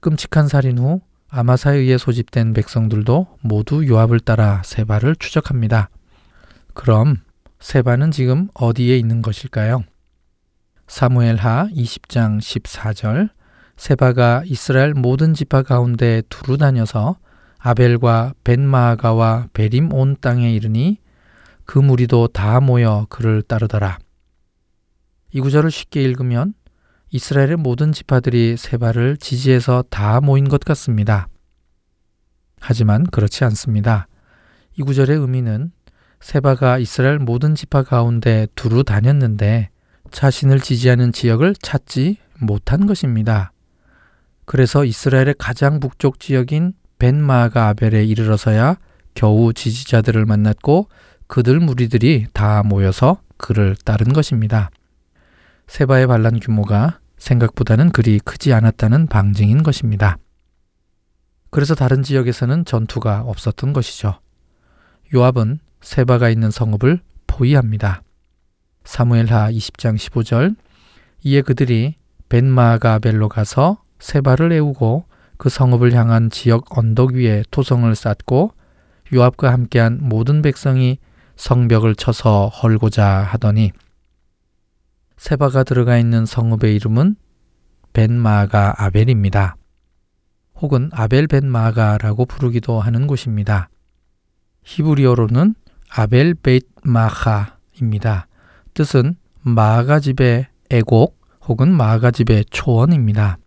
끔찍한 0.00 0.48
살인 0.48 0.78
후 0.78 1.00
아마사에 1.28 1.76
의해 1.76 1.98
소집된 1.98 2.52
백성들도 2.52 3.38
모두 3.42 3.86
요압을 3.86 4.20
따라 4.20 4.62
세바를 4.64 5.16
추적합니다. 5.16 5.90
그럼 6.74 7.16
세바는 7.60 8.10
지금 8.10 8.48
어디에 8.54 8.96
있는 8.96 9.22
것일까요? 9.22 9.84
사무엘하 10.86 11.68
20장 11.74 12.38
14절 12.38 13.30
세바가 13.76 14.42
이스라엘 14.46 14.94
모든 14.94 15.34
지파 15.34 15.62
가운데 15.62 16.22
두루 16.28 16.56
다녀서 16.56 17.18
아벨과 17.58 18.34
벤마아가와 18.44 19.48
베림 19.52 19.92
온 19.92 20.16
땅에 20.20 20.52
이르니 20.52 20.98
그 21.64 21.78
무리도 21.78 22.28
다 22.28 22.60
모여 22.60 23.06
그를 23.10 23.42
따르더라. 23.42 23.98
이 25.32 25.40
구절을 25.40 25.70
쉽게 25.70 26.02
읽으면 26.02 26.54
이스라엘의 27.10 27.56
모든 27.56 27.92
지파들이 27.92 28.56
세바를 28.56 29.16
지지해서 29.18 29.84
다 29.90 30.20
모인 30.20 30.48
것 30.48 30.60
같습니다. 30.60 31.28
하지만 32.60 33.04
그렇지 33.04 33.44
않습니다. 33.44 34.08
이 34.76 34.82
구절의 34.82 35.18
의미는 35.18 35.72
세바가 36.20 36.78
이스라엘 36.78 37.18
모든 37.18 37.54
지파 37.54 37.82
가운데 37.82 38.46
두루 38.54 38.84
다녔는데 38.84 39.70
자신을 40.10 40.60
지지하는 40.60 41.12
지역을 41.12 41.54
찾지 41.60 42.18
못한 42.40 42.86
것입니다. 42.86 43.52
그래서 44.44 44.84
이스라엘의 44.84 45.34
가장 45.38 45.80
북쪽 45.80 46.18
지역인 46.18 46.72
벤마가 46.98 47.68
아벨에 47.68 48.04
이르러서야 48.04 48.76
겨우 49.14 49.52
지지자들을 49.52 50.24
만났고 50.26 50.88
그들 51.26 51.60
무리들이 51.60 52.26
다 52.32 52.62
모여서 52.62 53.20
그를 53.36 53.76
따른 53.84 54.12
것입니다. 54.12 54.70
세바의 55.66 56.06
반란 56.06 56.40
규모가 56.40 57.00
생각보다는 57.18 57.90
그리 57.90 58.18
크지 58.18 58.52
않았다는 58.52 59.06
방증인 59.06 59.62
것입니다. 59.62 60.18
그래서 61.50 61.74
다른 61.74 62.02
지역에서는 62.02 62.64
전투가 62.64 63.22
없었던 63.22 63.72
것이죠. 63.72 64.20
요압은 65.14 65.60
세바가 65.80 66.28
있는 66.28 66.50
성읍을 66.50 67.00
포위합니다. 67.26 68.02
사무엘하 68.84 69.50
20장 69.50 69.96
15절 69.96 70.56
이에 71.22 71.42
그들이 71.42 71.96
벤마가벨로 72.28 73.28
가서 73.28 73.82
세바를 73.98 74.52
애우고 74.52 75.04
그 75.38 75.48
성읍을 75.48 75.94
향한 75.94 76.30
지역 76.30 76.76
언덕 76.76 77.12
위에 77.12 77.44
토성을 77.50 77.92
쌓고 77.94 78.52
요압과 79.14 79.52
함께한 79.52 80.00
모든 80.02 80.42
백성이 80.42 80.98
성벽을 81.36 81.94
쳐서 81.94 82.48
헐고자 82.48 83.06
하더니 83.06 83.72
세바가 85.16 85.64
들어가 85.64 85.96
있는 85.96 86.26
성읍의 86.26 86.74
이름은 86.76 87.16
벧마아가 87.92 88.74
아벨입니다. 88.76 89.56
혹은 90.56 90.90
아벨 90.92 91.26
벧마아가라고 91.26 92.26
부르기도 92.26 92.80
하는 92.80 93.06
곳입니다. 93.06 93.68
히브리어로는 94.64 95.54
아벨 95.88 96.34
베이트 96.34 96.66
마아카입니다. 96.82 98.26
뜻은 98.74 99.16
마아가 99.40 100.00
집의 100.00 100.48
애곡 100.70 101.18
혹은 101.46 101.72
마아가 101.72 102.10
집의 102.10 102.44
초원입니다. 102.50 103.38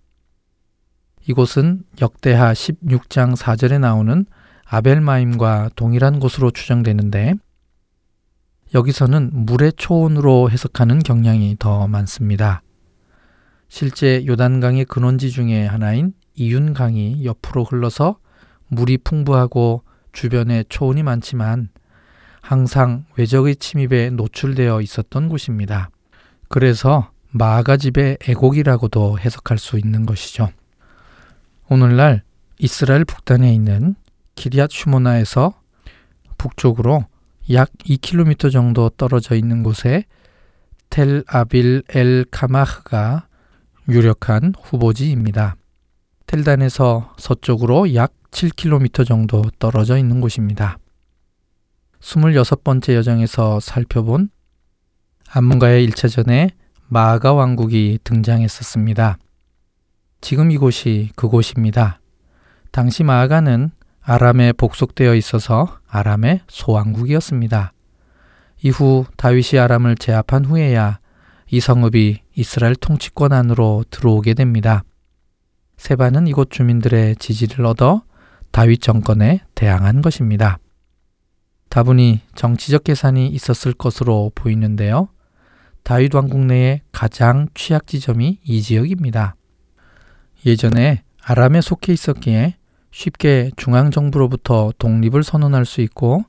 이곳은 1.28 1.84
역대하 2.02 2.54
16장 2.54 3.36
4절에 3.36 3.80
나오는 3.80 4.26
아벨마임과 4.66 5.72
동일한 5.76 6.20
곳으로 6.20 6.52
추정되는데 6.52 7.36
여기서는 8.74 9.30
물의 9.34 9.74
초원으로 9.76 10.50
해석하는 10.50 11.00
경향이 11.00 11.58
더 11.60 11.88
많습니다. 11.88 12.62
실제 13.68 14.26
요단강의 14.26 14.86
근원지 14.86 15.30
중에 15.32 15.66
하나인 15.66 16.14
이윤강이 16.36 17.26
옆으로 17.26 17.66
흘러서 17.66 18.18
물이 18.68 19.00
풍부하고 19.00 19.84
주변에 20.14 20.64
초원이 20.70 21.04
많지만 21.04 21.70
항상 22.42 23.06
외적의 23.18 23.58
침입에 23.58 24.10
노출되어 24.12 24.82
있었던 24.82 25.30
곳입니다. 25.30 25.90
그래서 26.48 27.12
마가집의 27.32 28.18
애곡이라고도 28.28 29.20
해석할 29.20 29.58
수 29.58 29.78
있는 29.78 30.06
것이죠. 30.06 30.50
오늘날 31.74 32.22
이스라엘 32.60 33.06
북단에 33.06 33.54
있는 33.54 33.96
기리앗 34.36 34.72
슈모나에서 34.72 35.54
북쪽으로 36.38 37.06
약 37.54 37.72
2km 37.86 38.52
정도 38.52 38.90
떨어져 38.90 39.36
있는 39.36 39.64
곳에 39.64 40.04
텔 40.90 41.24
아빌 41.28 41.84
엘 41.96 42.26
카마흐가 42.30 43.26
유력한 43.88 44.54
후보지입니다. 44.62 45.56
텔단에서 46.28 47.16
서쪽으로 47.18 47.96
약 47.96 48.12
7km 48.32 49.08
정도 49.08 49.42
떨어져 49.58 49.98
있는 49.98 50.20
곳입니다. 50.20 50.78
26번째 52.02 52.96
여정에서 52.96 53.62
살펴본 53.62 54.30
암문가의 55.30 55.88
1차전에 55.88 56.50
마가 56.90 57.32
왕국이 57.32 58.00
등장했었습니다. 58.04 59.20
지금 60.22 60.52
이곳이 60.52 61.10
그곳입니다. 61.16 62.00
당시 62.72 63.04
마아가는 63.04 63.72
아람에 64.02 64.54
복속되어 64.54 65.16
있어서 65.16 65.80
아람의 65.88 66.42
소왕국이었습니다. 66.48 67.74
이후 68.64 69.06
다윗이 69.18 69.60
아람을 69.60 69.96
제압한 69.96 70.46
후에야 70.46 71.00
이 71.50 71.60
성읍이 71.60 72.22
이스라엘 72.36 72.76
통치권 72.76 73.34
안으로 73.34 73.84
들어오게 73.90 74.36
됩니다. 74.36 74.84
세바는 75.78 76.28
이곳 76.28 76.52
주민들의 76.52 77.16
지지를 77.16 77.66
얻어 77.66 78.04
다윗 78.52 78.82
정권에 78.82 79.42
대항한 79.56 80.02
것입니다. 80.02 80.60
다분히 81.70 82.22
정치적 82.36 82.84
계산이 82.84 83.28
있었을 83.30 83.74
것으로 83.74 84.32
보이는데요. 84.36 85.10
다윗 85.84 86.14
왕국 86.14 86.46
내의 86.46 86.82
가장 86.92 87.48
취약 87.56 87.88
지점이 87.88 88.40
이 88.44 88.62
지역입니다. 88.62 89.36
예전에 90.46 91.04
아람에 91.24 91.62
속해 91.62 91.94
있었기에 91.94 92.56
쉽게 92.92 93.52
중앙정부로부터 93.56 94.74
독립을 94.78 95.24
선언할 95.24 95.66
수 95.66 95.82
있고 95.82 96.26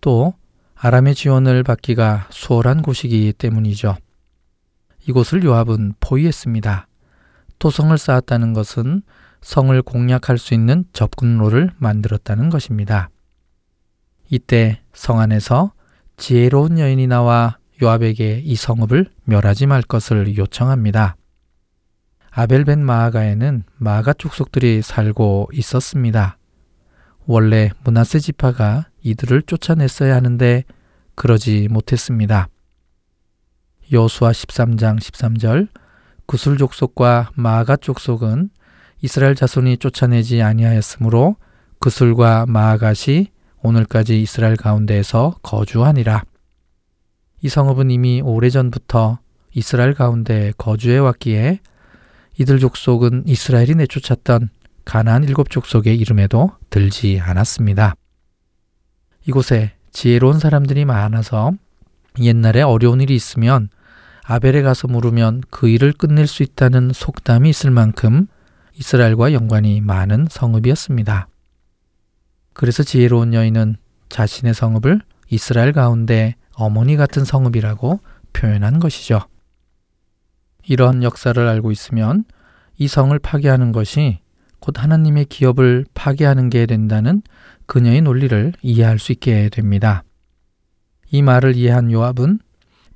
또 0.00 0.34
아람의 0.74 1.14
지원을 1.14 1.62
받기가 1.62 2.28
수월한 2.30 2.82
곳이기 2.82 3.34
때문이죠. 3.36 3.96
이곳을 5.06 5.44
요압은 5.44 5.94
포위했습니다. 6.00 6.86
토성을 7.58 7.96
쌓았다는 7.96 8.54
것은 8.54 9.02
성을 9.42 9.82
공략할 9.82 10.38
수 10.38 10.54
있는 10.54 10.84
접근로를 10.92 11.70
만들었다는 11.76 12.50
것입니다. 12.50 13.10
이때 14.30 14.80
성 14.94 15.18
안에서 15.18 15.72
지혜로운 16.16 16.78
여인이 16.78 17.06
나와 17.06 17.58
요압에게 17.82 18.42
이 18.44 18.54
성읍을 18.54 19.10
멸하지 19.24 19.66
말 19.66 19.82
것을 19.82 20.36
요청합니다. 20.36 21.16
아벨벤 22.40 22.82
마아가에는 22.82 23.64
마아가 23.76 24.14
족속들이 24.14 24.80
살고 24.80 25.50
있었습니다. 25.52 26.38
원래 27.26 27.70
문하세 27.84 28.18
지파가 28.18 28.86
이들을 29.02 29.42
쫓아냈어야 29.42 30.16
하는데 30.16 30.64
그러지 31.16 31.68
못했습니다. 31.70 32.48
여수와 33.92 34.30
13장 34.30 34.98
13절 34.98 35.68
구술 36.24 36.56
족속과 36.56 37.32
마아가 37.34 37.76
족속은 37.76 38.48
이스라엘 39.02 39.34
자손이 39.34 39.76
쫓아내지 39.76 40.40
아니하였으므로 40.40 41.36
그술과 41.78 42.46
마아갓이 42.48 43.32
오늘까지 43.62 44.22
이스라엘 44.22 44.56
가운데에서 44.56 45.36
거주하니라. 45.42 46.22
이 47.42 47.48
성읍은 47.50 47.90
이미 47.90 48.22
오래전부터 48.22 49.18
이스라엘 49.52 49.92
가운데 49.92 50.54
거주해 50.56 50.96
왔기에 50.96 51.60
이들 52.40 52.58
족속은 52.58 53.24
이스라엘이 53.26 53.74
내쫓았던 53.74 54.48
가나안 54.86 55.24
일곱 55.24 55.50
족속의 55.50 55.98
이름에도 55.98 56.50
들지 56.70 57.20
않았습니다. 57.20 57.94
이곳에 59.26 59.74
지혜로운 59.92 60.38
사람들이 60.38 60.86
많아서 60.86 61.52
옛날에 62.18 62.62
어려운 62.62 63.02
일이 63.02 63.14
있으면 63.14 63.68
아벨에 64.24 64.62
가서 64.62 64.88
물으면 64.88 65.42
그 65.50 65.68
일을 65.68 65.92
끝낼 65.92 66.26
수 66.26 66.42
있다는 66.42 66.92
속담이 66.94 67.50
있을 67.50 67.70
만큼 67.70 68.26
이스라엘과 68.74 69.34
연관이 69.34 69.82
많은 69.82 70.28
성읍이었습니다. 70.30 71.28
그래서 72.54 72.82
지혜로운 72.82 73.34
여인은 73.34 73.76
자신의 74.08 74.54
성읍을 74.54 75.02
이스라엘 75.28 75.74
가운데 75.74 76.36
어머니 76.54 76.96
같은 76.96 77.26
성읍이라고 77.26 78.00
표현한 78.32 78.78
것이죠. 78.78 79.26
이런 80.70 81.02
역사를 81.02 81.36
알고 81.48 81.72
있으면 81.72 82.22
이 82.78 82.86
성을 82.86 83.18
파괴하는 83.18 83.72
것이 83.72 84.20
곧 84.60 84.80
하나님의 84.80 85.24
기업을 85.24 85.84
파괴하는 85.94 86.48
게 86.48 86.64
된다는 86.66 87.22
그녀의 87.66 88.02
논리를 88.02 88.52
이해할 88.62 89.00
수 89.00 89.10
있게 89.10 89.48
됩니다. 89.48 90.04
이 91.10 91.22
말을 91.22 91.56
이해한 91.56 91.90
요압은 91.90 92.38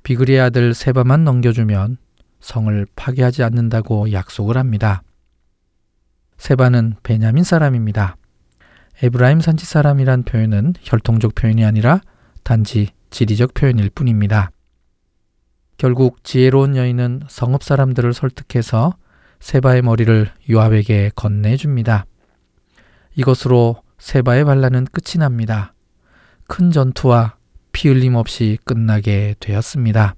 비그리의 0.03 0.39
아들 0.39 0.73
세바만 0.73 1.25
넘겨주면 1.25 1.97
성을 2.39 2.87
파괴하지 2.95 3.43
않는다고 3.43 4.13
약속을 4.13 4.55
합니다. 4.55 5.03
세바는 6.37 6.95
베냐민 7.03 7.43
사람입니다. 7.43 8.15
에브라임 9.03 9.41
산지 9.41 9.65
사람이란 9.65 10.23
표현은 10.23 10.75
혈통적 10.81 11.35
표현이 11.35 11.65
아니라 11.65 11.99
단지 12.43 12.91
지리적 13.09 13.53
표현일 13.53 13.89
뿐입니다. 13.89 14.51
결국 15.77 16.23
지혜로운 16.23 16.75
여인은 16.75 17.23
성읍 17.27 17.63
사람들을 17.63 18.13
설득해서 18.13 18.95
세바의 19.39 19.81
머리를 19.81 20.31
요압에게 20.49 21.11
건네줍니다. 21.15 22.05
이것으로 23.15 23.81
세바의 23.97 24.45
반란은 24.45 24.85
끝이 24.85 25.19
납니다. 25.19 25.73
큰 26.47 26.71
전투와 26.71 27.35
피 27.71 27.89
흘림 27.89 28.15
없이 28.15 28.57
끝나게 28.63 29.35
되었습니다. 29.39 30.15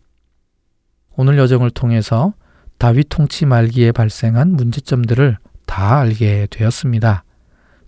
오늘 1.16 1.38
여정을 1.38 1.72
통해서 1.72 2.34
다윗 2.78 3.08
통치 3.10 3.46
말기에 3.46 3.92
발생한 3.92 4.54
문제점들을 4.54 5.38
다 5.66 6.00
알게 6.00 6.48
되었습니다. 6.52 7.24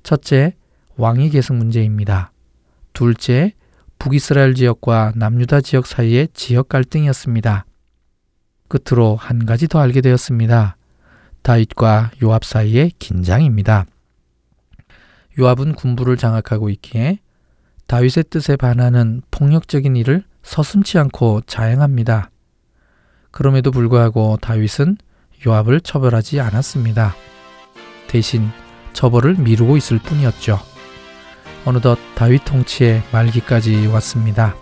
첫째, 0.02 0.56
왕위 0.98 1.30
계승 1.30 1.60
문제입니다. 1.60 2.32
둘째, 2.94 3.54
북이스라엘 4.00 4.56
지역과 4.56 5.14
남유다 5.16 5.62
지역 5.62 5.86
사이의 5.86 6.30
지역 6.34 6.70
갈등이었습니다. 6.70 7.66
끝으로 8.70 9.18
한 9.18 9.46
가지 9.46 9.68
더 9.68 9.80
알게 9.80 10.00
되었습니다. 10.02 10.78
다윗과 11.42 12.12
요압 12.24 12.46
사이의 12.46 12.94
긴장입니다. 12.98 13.86
요압은 15.38 15.74
군부를 15.74 16.18
장악하고 16.18 16.70
있기에 16.70 17.20
다윗의 17.88 18.26
뜻에 18.30 18.56
반하는 18.56 19.22
폭력적인 19.32 19.96
일을 19.96 20.24
서슴치 20.44 20.98
않고 20.98 21.42
자행합니다. 21.48 22.30
그럼에도 23.32 23.72
불구하고 23.72 24.38
다윗은 24.42 24.98
요압을 25.46 25.82
처벌하지 25.82 26.40
않았습니다. 26.40 27.16
대신 28.08 28.50
처벌을 28.94 29.36
미루고 29.36 29.78
있을 29.78 30.00
뿐이었죠. 30.00 30.69
어느덧 31.66 31.98
다윗 32.16 32.46
통치의 32.46 33.04
말기까지 33.12 33.88
왔습니다. 33.88 34.56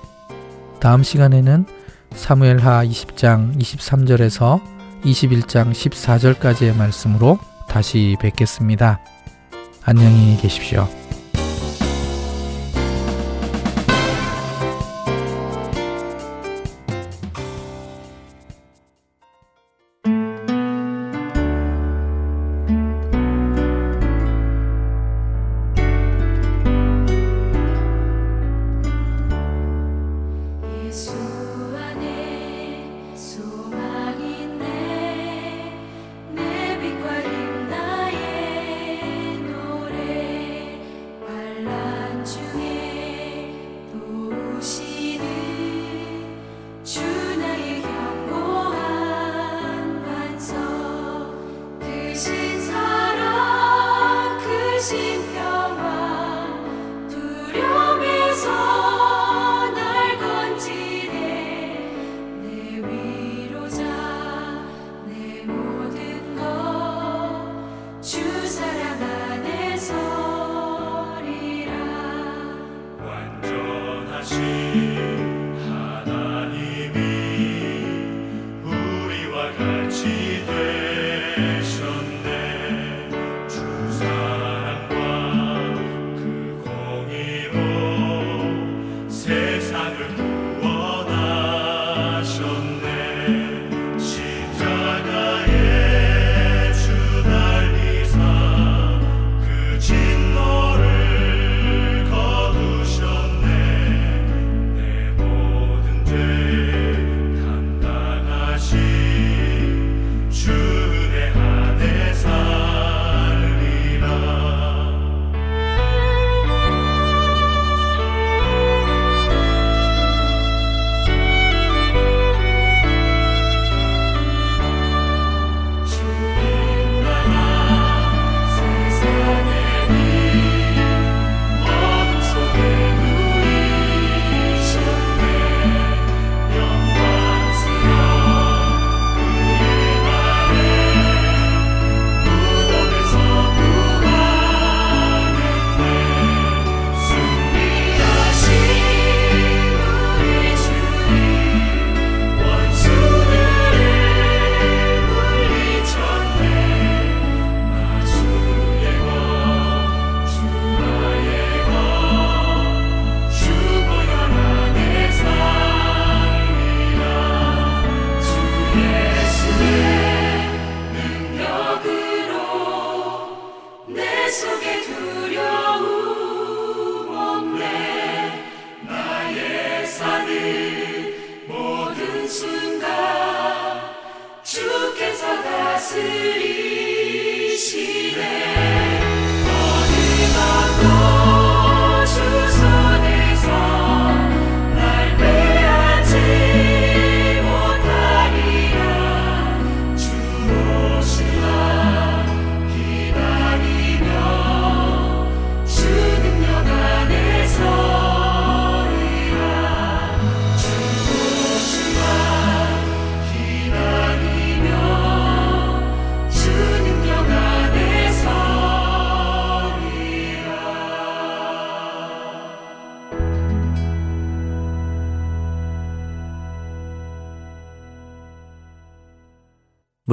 다음 0.80 1.04
시간에는 1.04 1.66
사무엘하 2.12 2.86
20장 2.86 3.58
23절에서 3.60 4.62
21장 5.04 5.72
14절까지의 5.72 6.76
말씀으로 6.76 7.40
다시 7.68 8.16
뵙겠습니다. 8.20 9.00
안녕히 9.84 10.38
계십시오. 10.38 10.88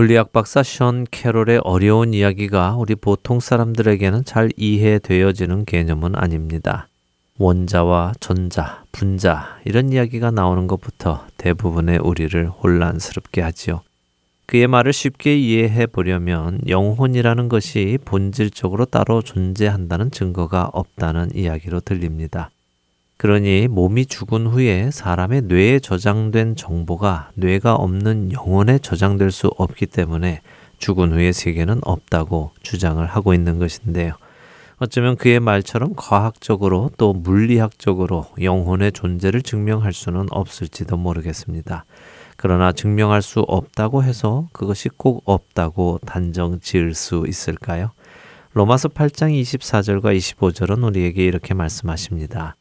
물리학 0.05 0.33
박사 0.35 0.63
션 0.63 1.07
캐롤의 1.11 1.63
어려운 1.65 2.13
이야기가 2.13 2.77
우리 2.77 2.95
보통 2.95 3.41
사람들에게는 3.41 4.27
잘 4.27 4.51
이해되어지는 4.55 5.65
개념은 5.65 6.15
아닙니다. 6.15 6.89
원자와 7.39 8.13
전자, 8.21 8.85
분자 8.93 9.61
이런 9.65 9.91
이야기가 9.95 10.31
나오는 10.31 10.67
것부터 10.67 11.25
대부분의 11.39 12.01
우리를 12.03 12.51
혼란스럽게 12.51 13.41
하지요. 13.41 13.81
그의 14.45 14.67
말을 14.67 14.93
쉽게 14.93 15.39
이해해 15.39 15.87
보려면 15.87 16.61
영혼이라는 16.69 17.49
것이 17.49 17.97
본질적으로 18.05 18.85
따로 18.85 19.23
존재한다는 19.23 20.11
증거가 20.11 20.69
없다는 20.75 21.31
이야기로 21.35 21.81
들립니다. 21.81 22.51
그러니 23.25 23.69
몸이 23.69 24.05
죽은 24.05 24.49
후에 24.49 24.91
사람의 24.91 25.45
뇌에 25.47 25.79
저장된 25.79 26.57
정보가 26.57 27.31
뇌가 27.37 27.75
없는 27.75 28.33
영혼에 28.33 28.77
저장될 28.77 29.31
수 29.31 29.47
없기 29.57 29.87
때문에 29.87 30.43
죽은 30.77 31.11
후의 31.11 31.33
세계는 31.33 31.81
없다고 31.85 32.51
주장을 32.61 33.03
하고 33.07 33.33
있는 33.33 33.59
것인데요. 33.59 34.13
어쩌면 34.77 35.17
그의 35.17 35.41
말처럼 35.41 35.95
과학적으로 35.97 36.91
또 36.99 37.15
물리학적으로 37.15 38.27
영혼의 38.43 38.93
존재를 38.93 39.41
증명할 39.41 39.95
수는 39.95 40.27
없을지도 40.29 40.99
모르겠습니다. 40.99 41.87
그러나 42.37 42.73
증명할 42.73 43.23
수 43.23 43.41
없다고 43.41 44.03
해서 44.03 44.49
그것이 44.53 44.91
꼭 44.91 45.23
없다고 45.25 46.01
단정 46.05 46.61
지을 46.61 46.93
수 46.93 47.25
있을까요? 47.27 47.93
로마서 48.53 48.91
8장 48.91 49.33
24절과 49.33 50.15
25절은 50.15 50.87
우리에게 50.87 51.25
이렇게 51.25 51.55
말씀하십니다. 51.55 52.57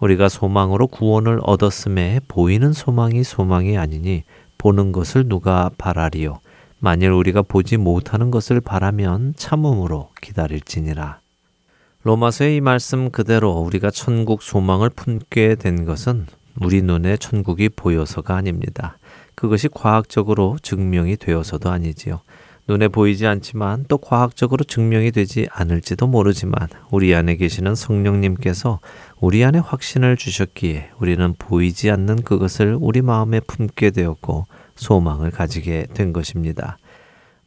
우리가 0.00 0.28
소망으로 0.28 0.86
구원을 0.88 1.40
얻었음에 1.42 2.20
보이는 2.28 2.72
소망이 2.72 3.22
소망이 3.22 3.78
아니니 3.78 4.24
보는 4.58 4.92
것을 4.92 5.28
누가 5.28 5.70
바라리요. 5.78 6.40
만일 6.78 7.10
우리가 7.10 7.42
보지 7.42 7.76
못하는 7.76 8.30
것을 8.30 8.60
바라면 8.60 9.34
참음으로 9.36 10.10
기다릴지니라. 10.20 11.20
로마서의 12.02 12.56
이 12.56 12.60
말씀 12.60 13.10
그대로 13.10 13.52
우리가 13.52 13.90
천국 13.90 14.42
소망을 14.42 14.90
품게 14.90 15.54
된 15.54 15.86
것은 15.86 16.26
우리 16.60 16.82
눈에 16.82 17.16
천국이 17.16 17.70
보여서가 17.70 18.36
아닙니다. 18.36 18.98
그것이 19.34 19.68
과학적으로 19.68 20.58
증명이 20.62 21.16
되어서도 21.16 21.70
아니지요. 21.70 22.20
눈에 22.66 22.88
보이지 22.88 23.26
않지만 23.26 23.84
또 23.88 23.98
과학적으로 23.98 24.64
증명이 24.64 25.10
되지 25.10 25.46
않을지도 25.52 26.06
모르지만 26.06 26.68
우리 26.90 27.14
안에 27.14 27.36
계시는 27.36 27.74
성령님께서 27.74 28.80
우리 29.20 29.44
안에 29.44 29.58
확신을 29.58 30.16
주셨기에 30.16 30.90
우리는 30.98 31.34
보이지 31.38 31.90
않는 31.90 32.22
그것을 32.22 32.76
우리 32.80 33.02
마음에 33.02 33.40
품게 33.40 33.90
되었고 33.90 34.46
소망을 34.76 35.30
가지게 35.30 35.88
된 35.92 36.12
것입니다. 36.12 36.78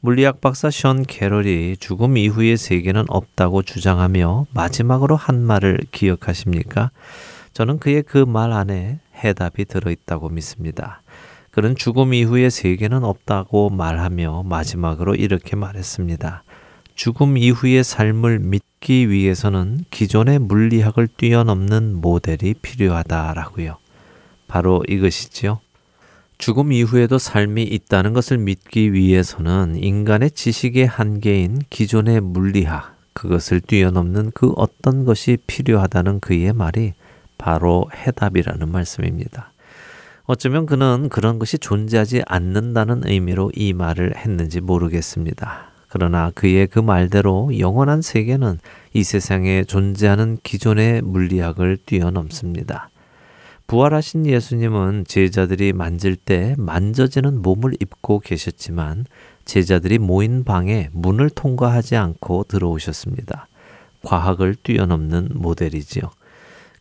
물리학 0.01 0.39
박사 0.39 0.69
션 0.69 1.03
캐럴이 1.03 1.77
죽음 1.79 2.17
이후의 2.17 2.55
세계는 2.55 3.05
없다고 3.07 3.63
주장하며 3.63 4.45
마지막으로 4.53 5.15
한 5.15 5.41
말을 5.41 5.79
기억하십니까? 5.91 6.91
저는 7.53 7.79
그의 7.79 8.03
그 8.03 8.19
말 8.19 8.51
안에 8.51 8.99
해답이 9.15 9.65
들어있다고 9.65 10.29
믿습니다. 10.29 11.01
그는 11.57 11.75
죽음 11.75 12.13
이후의 12.13 12.51
세계는 12.51 13.03
없다고 13.03 13.71
말하며 13.71 14.43
마지막으로 14.43 15.15
이렇게 15.15 15.55
말했습니다. 15.55 16.43
죽음 16.93 17.35
이후의 17.35 17.83
삶을 17.83 18.37
믿기 18.37 19.09
위해서는 19.09 19.83
기존의 19.89 20.37
물리학을 20.37 21.07
뛰어넘는 21.07 21.95
모델이 21.95 22.53
필요하다라고요. 22.61 23.77
바로 24.47 24.83
이것이지요. 24.87 25.59
죽음 26.37 26.73
이후에도 26.73 27.17
삶이 27.17 27.63
있다는 27.63 28.13
것을 28.13 28.37
믿기 28.37 28.93
위해서는 28.93 29.77
인간의 29.77 30.29
지식의 30.29 30.85
한계인 30.85 31.63
기존의 31.71 32.21
물리학, 32.21 32.95
그것을 33.13 33.61
뛰어넘는 33.61 34.29
그 34.35 34.53
어떤 34.57 35.05
것이 35.05 35.39
필요하다는 35.47 36.19
그의 36.19 36.53
말이 36.53 36.93
바로 37.39 37.89
해답이라는 37.95 38.71
말씀입니다. 38.71 39.53
어쩌면 40.29 40.65
그는 40.65 41.07
그런 41.07 41.39
것이 41.39 41.57
존재하지 41.57 42.21
않는다는 42.27 43.03
의미로 43.05 43.49
이 43.55 43.71
말을 43.71 44.17
했는지 44.17 44.59
모르겠습니다. 44.59 45.71
그러나 45.87 46.31
그의 46.35 46.67
그 46.67 46.79
말대로 46.79 47.57
영원한 47.57 48.01
세계는 48.01 48.59
이 48.91 49.05
세상에 49.05 49.63
존재하는 49.63 50.37
기존의 50.43 51.01
물리학을 51.03 51.77
뛰어넘습니다. 51.85 52.89
부활하신 53.67 54.25
예수님은 54.25 55.05
제자들이 55.07 55.71
만질 55.71 56.17
때 56.17 56.55
만져지는 56.57 57.41
몸을 57.41 57.75
입고 57.79 58.19
계셨지만 58.19 59.05
제자들이 59.45 59.97
모인 59.97 60.43
방에 60.43 60.89
문을 60.91 61.29
통과하지 61.29 61.95
않고 61.95 62.47
들어오셨습니다. 62.49 63.47
과학을 64.03 64.55
뛰어넘는 64.55 65.29
모델이지요. 65.35 66.11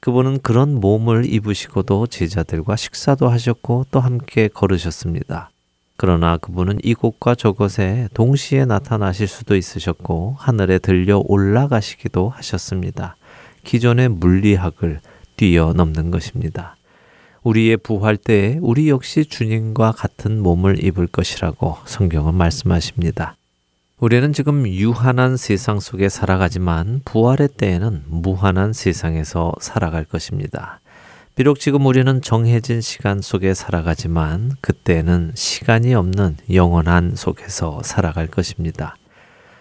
그분은 0.06 0.38
그런 0.38 0.78
몸을 0.78 1.24
입으시고도 1.26 2.06
제자들과 2.06 2.76
식사도 2.76 3.28
하셨고 3.28 3.86
또 3.90 3.98
함께 3.98 4.46
걸으셨습니다. 4.46 5.50
그러나 5.96 6.36
그분은 6.36 6.78
이곳과 6.84 7.34
저곳에 7.34 8.08
동시에 8.14 8.66
나타나실 8.66 9.26
수도 9.26 9.56
있으셨고 9.56 10.36
하늘에 10.38 10.78
들려 10.78 11.20
올라가시기도 11.26 12.28
하셨습니다. 12.28 13.16
기존의 13.64 14.10
물리학을 14.10 15.00
뛰어넘는 15.36 16.12
것입니다. 16.12 16.76
우리의 17.42 17.76
부활 17.76 18.16
때에 18.16 18.58
우리 18.60 18.88
역시 18.88 19.24
주님과 19.24 19.90
같은 19.90 20.40
몸을 20.40 20.84
입을 20.84 21.08
것이라고 21.08 21.78
성경은 21.84 22.36
말씀하십니다. 22.36 23.34
우리는 23.98 24.34
지금 24.34 24.66
유한한 24.68 25.38
세상 25.38 25.80
속에 25.80 26.10
살아가지만 26.10 27.00
부활의 27.06 27.48
때에는 27.56 28.02
무한한 28.08 28.74
세상에서 28.74 29.54
살아갈 29.58 30.04
것입니다. 30.04 30.80
비록 31.34 31.58
지금 31.58 31.86
우리는 31.86 32.20
정해진 32.20 32.82
시간 32.82 33.22
속에 33.22 33.54
살아가지만 33.54 34.52
그때는 34.60 35.32
시간이 35.34 35.94
없는 35.94 36.36
영원한 36.52 37.14
속에서 37.16 37.80
살아갈 37.82 38.26
것입니다. 38.26 38.96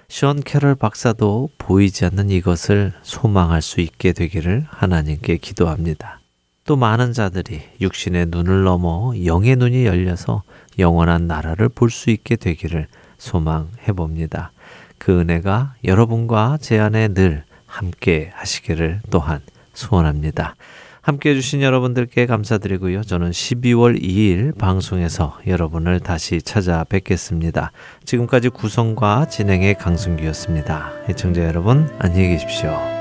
션 0.10 0.42
캐럴 0.44 0.76
박사도 0.76 1.50
보이지 1.58 2.04
않는 2.04 2.30
이것을 2.30 2.92
소망할 3.04 3.62
수 3.62 3.80
있게 3.80 4.12
되기를 4.12 4.66
하나님께 4.70 5.38
기도합니다. 5.38 6.20
또 6.66 6.76
많은 6.76 7.14
자들이 7.14 7.62
육신의 7.80 8.28
눈을 8.32 8.64
넘어 8.64 9.14
영의 9.24 9.56
눈이 9.56 9.86
열려서 9.86 10.44
영원한 10.78 11.26
나라를 11.26 11.70
볼 11.70 11.90
수 11.90 12.10
있게 12.10 12.36
되기를 12.36 12.88
소망해 13.18 13.92
봅니다. 13.96 14.52
그 14.98 15.20
은혜가 15.20 15.76
여러분과 15.84 16.58
제 16.62 16.80
안에 16.80 17.10
늘 17.10 17.44
함께 17.66 18.32
하시기를 18.34 19.02
또한 19.10 19.42
소원합니다. 19.74 20.56
함께 21.02 21.30
해주신 21.30 21.62
여러분들께 21.62 22.26
감사드리고요. 22.26 23.04
저는 23.04 23.30
12월 23.30 24.02
2일 24.02 24.58
방송에서 24.58 25.38
여러분을 25.46 26.00
다시 26.00 26.42
찾아뵙겠습니다. 26.42 27.72
지금까지 28.06 28.50
구성과 28.50 29.28
진행의 29.28 29.76
강승규였습니다. 29.76 30.92
애청자 31.08 31.44
여러분, 31.44 31.88
안녕히 32.00 32.30
계십시오. 32.30 32.95